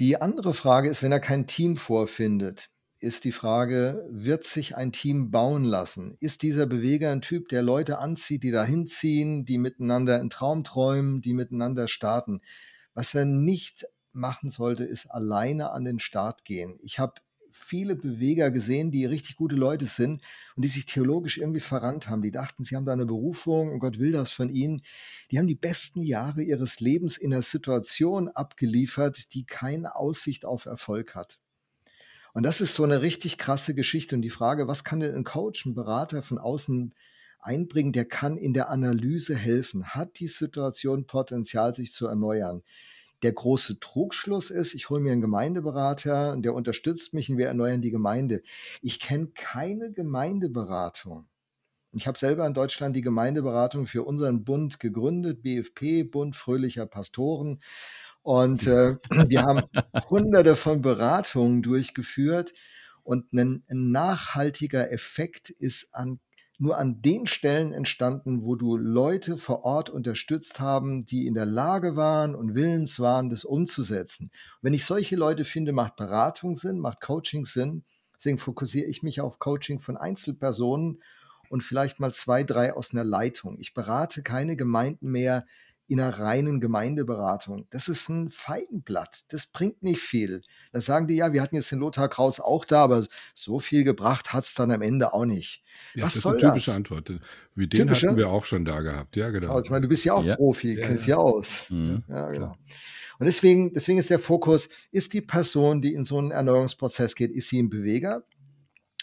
Die 0.00 0.20
andere 0.20 0.54
Frage 0.54 0.90
ist, 0.90 1.04
wenn 1.04 1.12
er 1.12 1.20
kein 1.20 1.46
Team 1.46 1.76
vorfindet, 1.76 2.68
ist 3.04 3.24
die 3.24 3.32
Frage, 3.32 4.04
wird 4.10 4.44
sich 4.44 4.76
ein 4.76 4.90
Team 4.90 5.30
bauen 5.30 5.64
lassen? 5.64 6.16
Ist 6.18 6.42
dieser 6.42 6.66
Beweger 6.66 7.12
ein 7.12 7.20
Typ, 7.20 7.48
der 7.48 7.62
Leute 7.62 7.98
anzieht, 7.98 8.42
die 8.42 8.50
dahin 8.50 8.86
ziehen, 8.86 9.44
die 9.44 9.58
miteinander 9.58 10.20
in 10.20 10.30
Traum 10.30 10.64
träumen, 10.64 11.20
die 11.20 11.34
miteinander 11.34 11.86
starten? 11.86 12.40
Was 12.94 13.14
er 13.14 13.26
nicht 13.26 13.86
machen 14.12 14.50
sollte, 14.50 14.84
ist 14.84 15.06
alleine 15.06 15.70
an 15.70 15.84
den 15.84 15.98
Start 16.00 16.44
gehen. 16.44 16.78
Ich 16.82 16.98
habe 16.98 17.14
viele 17.50 17.94
Beweger 17.94 18.50
gesehen, 18.50 18.90
die 18.90 19.06
richtig 19.06 19.36
gute 19.36 19.54
Leute 19.54 19.86
sind 19.86 20.22
und 20.56 20.64
die 20.64 20.68
sich 20.68 20.86
theologisch 20.86 21.38
irgendwie 21.38 21.60
verrannt 21.60 22.08
haben. 22.08 22.22
Die 22.22 22.32
dachten, 22.32 22.64
sie 22.64 22.74
haben 22.74 22.84
da 22.84 22.92
eine 22.92 23.06
Berufung 23.06 23.70
und 23.72 23.78
Gott 23.78 23.98
will 23.98 24.12
das 24.12 24.32
von 24.32 24.48
ihnen. 24.48 24.82
Die 25.30 25.38
haben 25.38 25.46
die 25.46 25.54
besten 25.54 26.02
Jahre 26.02 26.42
ihres 26.42 26.80
Lebens 26.80 27.16
in 27.16 27.32
einer 27.32 27.42
Situation 27.42 28.28
abgeliefert, 28.28 29.34
die 29.34 29.44
keine 29.44 29.94
Aussicht 29.94 30.44
auf 30.44 30.66
Erfolg 30.66 31.14
hat. 31.14 31.38
Und 32.34 32.42
das 32.42 32.60
ist 32.60 32.74
so 32.74 32.82
eine 32.82 33.00
richtig 33.00 33.38
krasse 33.38 33.74
Geschichte. 33.74 34.16
Und 34.16 34.22
die 34.22 34.30
Frage, 34.30 34.66
was 34.66 34.82
kann 34.82 34.98
denn 34.98 35.14
ein 35.14 35.22
Coach, 35.24 35.64
ein 35.64 35.74
Berater 35.74 36.20
von 36.20 36.38
außen 36.38 36.92
einbringen, 37.38 37.92
der 37.92 38.06
kann 38.06 38.36
in 38.36 38.52
der 38.52 38.70
Analyse 38.70 39.36
helfen? 39.36 39.86
Hat 39.86 40.18
die 40.18 40.26
Situation 40.26 41.06
Potenzial, 41.06 41.74
sich 41.74 41.92
zu 41.92 42.08
erneuern? 42.08 42.62
Der 43.22 43.32
große 43.32 43.78
Trugschluss 43.78 44.50
ist, 44.50 44.74
ich 44.74 44.90
hole 44.90 45.00
mir 45.00 45.12
einen 45.12 45.20
Gemeindeberater, 45.20 46.36
der 46.36 46.54
unterstützt 46.54 47.14
mich 47.14 47.30
und 47.30 47.38
wir 47.38 47.46
erneuern 47.46 47.80
die 47.80 47.92
Gemeinde. 47.92 48.42
Ich 48.82 48.98
kenne 48.98 49.28
keine 49.28 49.92
Gemeindeberatung. 49.92 51.26
Ich 51.92 52.08
habe 52.08 52.18
selber 52.18 52.44
in 52.44 52.54
Deutschland 52.54 52.96
die 52.96 53.02
Gemeindeberatung 53.02 53.86
für 53.86 54.02
unseren 54.02 54.42
Bund 54.42 54.80
gegründet, 54.80 55.42
BFP, 55.42 56.02
Bund 56.02 56.34
fröhlicher 56.34 56.86
Pastoren. 56.86 57.60
Und 58.24 58.66
äh, 58.66 58.96
wir 59.28 59.42
haben 59.42 59.60
hunderte 60.08 60.56
von 60.56 60.80
Beratungen 60.80 61.62
durchgeführt. 61.62 62.54
Und 63.02 63.34
ein, 63.34 63.62
nachhaltiger 63.68 64.90
Effekt 64.90 65.50
ist 65.50 65.94
an, 65.94 66.20
nur 66.56 66.78
an 66.78 67.02
den 67.02 67.26
Stellen 67.26 67.74
entstanden, 67.74 68.42
wo 68.42 68.56
du 68.56 68.78
Leute 68.78 69.36
vor 69.36 69.64
Ort 69.64 69.90
unterstützt 69.90 70.58
haben, 70.58 71.04
die 71.04 71.26
in 71.26 71.34
der 71.34 71.44
Lage 71.44 71.96
waren 71.96 72.34
und 72.34 72.54
willens 72.54 72.98
waren, 72.98 73.28
das 73.28 73.44
umzusetzen. 73.44 74.30
Und 74.30 74.62
wenn 74.62 74.74
ich 74.74 74.86
solche 74.86 75.16
Leute 75.16 75.44
finde, 75.44 75.72
macht 75.72 75.96
Beratung 75.96 76.56
Sinn, 76.56 76.78
macht 76.78 77.02
Coaching 77.02 77.44
Sinn. 77.44 77.84
Deswegen 78.16 78.38
fokussiere 78.38 78.86
ich 78.86 79.02
mich 79.02 79.20
auf 79.20 79.38
Coaching 79.38 79.80
von 79.80 79.98
Einzelpersonen 79.98 81.02
und 81.50 81.62
vielleicht 81.62 82.00
mal 82.00 82.14
zwei, 82.14 82.42
drei 82.42 82.72
aus 82.72 82.92
einer 82.92 83.04
Leitung. 83.04 83.58
Ich 83.58 83.74
berate 83.74 84.22
keine 84.22 84.56
Gemeinden 84.56 85.10
mehr, 85.10 85.44
in 85.86 86.00
einer 86.00 86.18
reinen 86.18 86.60
Gemeindeberatung. 86.60 87.66
Das 87.70 87.88
ist 87.88 88.08
ein 88.08 88.30
Feigenblatt. 88.30 89.24
Das 89.28 89.46
bringt 89.46 89.82
nicht 89.82 90.00
viel. 90.00 90.42
Da 90.72 90.80
sagen 90.80 91.06
die, 91.06 91.16
ja, 91.16 91.32
wir 91.32 91.42
hatten 91.42 91.56
jetzt 91.56 91.70
den 91.70 91.78
Lothar 91.78 92.08
Kraus 92.08 92.40
auch 92.40 92.64
da, 92.64 92.84
aber 92.84 93.06
so 93.34 93.60
viel 93.60 93.84
gebracht 93.84 94.32
hat 94.32 94.44
es 94.44 94.54
dann 94.54 94.70
am 94.70 94.82
Ende 94.82 95.12
auch 95.12 95.26
nicht. 95.26 95.62
Ja, 95.94 96.04
Was 96.04 96.14
das 96.14 96.24
ist 96.24 96.26
eine 96.26 96.38
typische 96.38 96.70
das? 96.70 96.76
Antwort. 96.76 97.12
Wie 97.54 97.66
den 97.66 97.86
typische? 97.86 98.08
hatten 98.08 98.16
wir 98.16 98.28
auch 98.28 98.44
schon 98.44 98.64
da 98.64 98.80
gehabt. 98.80 99.16
Ja, 99.16 99.30
genau. 99.30 99.60
Ich 99.60 99.70
meine, 99.70 99.82
du 99.82 99.88
bist 99.88 100.04
ja 100.04 100.14
auch 100.14 100.24
ja. 100.24 100.36
Profi, 100.36 100.74
ja, 100.74 100.86
kennst 100.86 101.06
ja, 101.06 101.16
aus. 101.16 101.64
Mhm. 101.68 102.02
Ja, 102.08 102.30
genau. 102.30 102.56
Und 103.18 103.26
deswegen, 103.26 103.72
deswegen 103.72 103.98
ist 103.98 104.10
der 104.10 104.18
Fokus, 104.18 104.68
ist 104.90 105.12
die 105.12 105.20
Person, 105.20 105.82
die 105.82 105.94
in 105.94 106.04
so 106.04 106.18
einen 106.18 106.30
Erneuerungsprozess 106.30 107.14
geht, 107.14 107.30
ist 107.30 107.48
sie 107.48 107.62
ein 107.62 107.70
Beweger? 107.70 108.24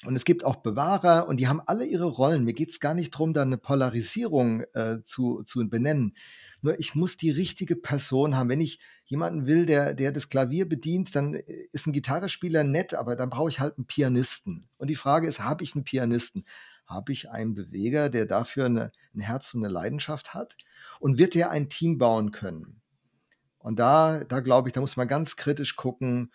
Und 0.06 0.16
es 0.16 0.26
gibt 0.26 0.44
auch 0.44 0.58
Bewahrer 0.58 1.28
und 1.28 1.40
die 1.40 1.48
haben 1.48 1.62
alle 1.66 1.86
ihre 1.86 2.06
Rollen. 2.06 2.44
Mir 2.44 2.54
geht 2.54 2.72
es 2.72 2.80
gar 2.80 2.96
nicht 2.96 3.14
darum, 3.14 3.34
da 3.34 3.44
eine 3.44 3.58
Polarisierung 3.58 4.64
äh, 4.74 4.98
zu, 5.06 5.44
zu 5.44 5.68
benennen. 5.70 6.14
Nur 6.62 6.80
ich 6.80 6.96
muss 6.96 7.18
die 7.18 7.32
richtige 7.32 7.76
Person 7.76 8.36
haben. 8.36 8.50
Wenn 8.50 8.62
ich 8.62 8.80
jemanden 9.06 9.48
will, 9.48 9.66
der, 9.66 9.94
der 9.94 10.12
das 10.12 10.30
Klavier 10.30 10.68
bedient, 10.68 11.16
dann 11.16 11.34
äh, 11.34 11.44
ist 11.72 11.88
ein 11.88 11.94
Gitarrespieler 11.94 12.64
nett, 12.64 12.94
aber 12.94 13.16
dann 13.16 13.30
brauche 13.30 13.50
ich 13.50 13.60
halt 13.60 13.78
einen 13.78 13.88
Pianisten. 13.88 14.70
Und 14.78 14.90
die 14.90 14.96
Frage 14.96 15.28
ist, 15.28 15.40
habe 15.40 15.64
ich 15.64 15.76
einen 15.76 15.84
Pianisten? 15.84 16.46
Habe 16.86 17.12
ich 17.12 17.30
einen 17.30 17.54
Beweger, 17.54 18.10
der 18.10 18.26
dafür 18.26 18.66
eine, 18.66 18.92
ein 19.16 19.22
Herz 19.22 19.54
und 19.54 19.64
eine 19.64 19.74
Leidenschaft 19.74 20.34
hat? 20.34 20.58
Und 21.00 21.18
wird 21.18 21.36
der 21.36 21.52
ein 21.52 21.70
Team 21.70 21.98
bauen 21.98 22.32
können? 22.32 22.82
Und 23.58 23.80
da, 23.80 24.24
da 24.24 24.40
glaube 24.40 24.70
ich, 24.70 24.74
da 24.74 24.82
muss 24.82 24.98
man 24.98 25.08
ganz 25.08 25.36
kritisch 25.36 25.76
gucken, 25.76 26.32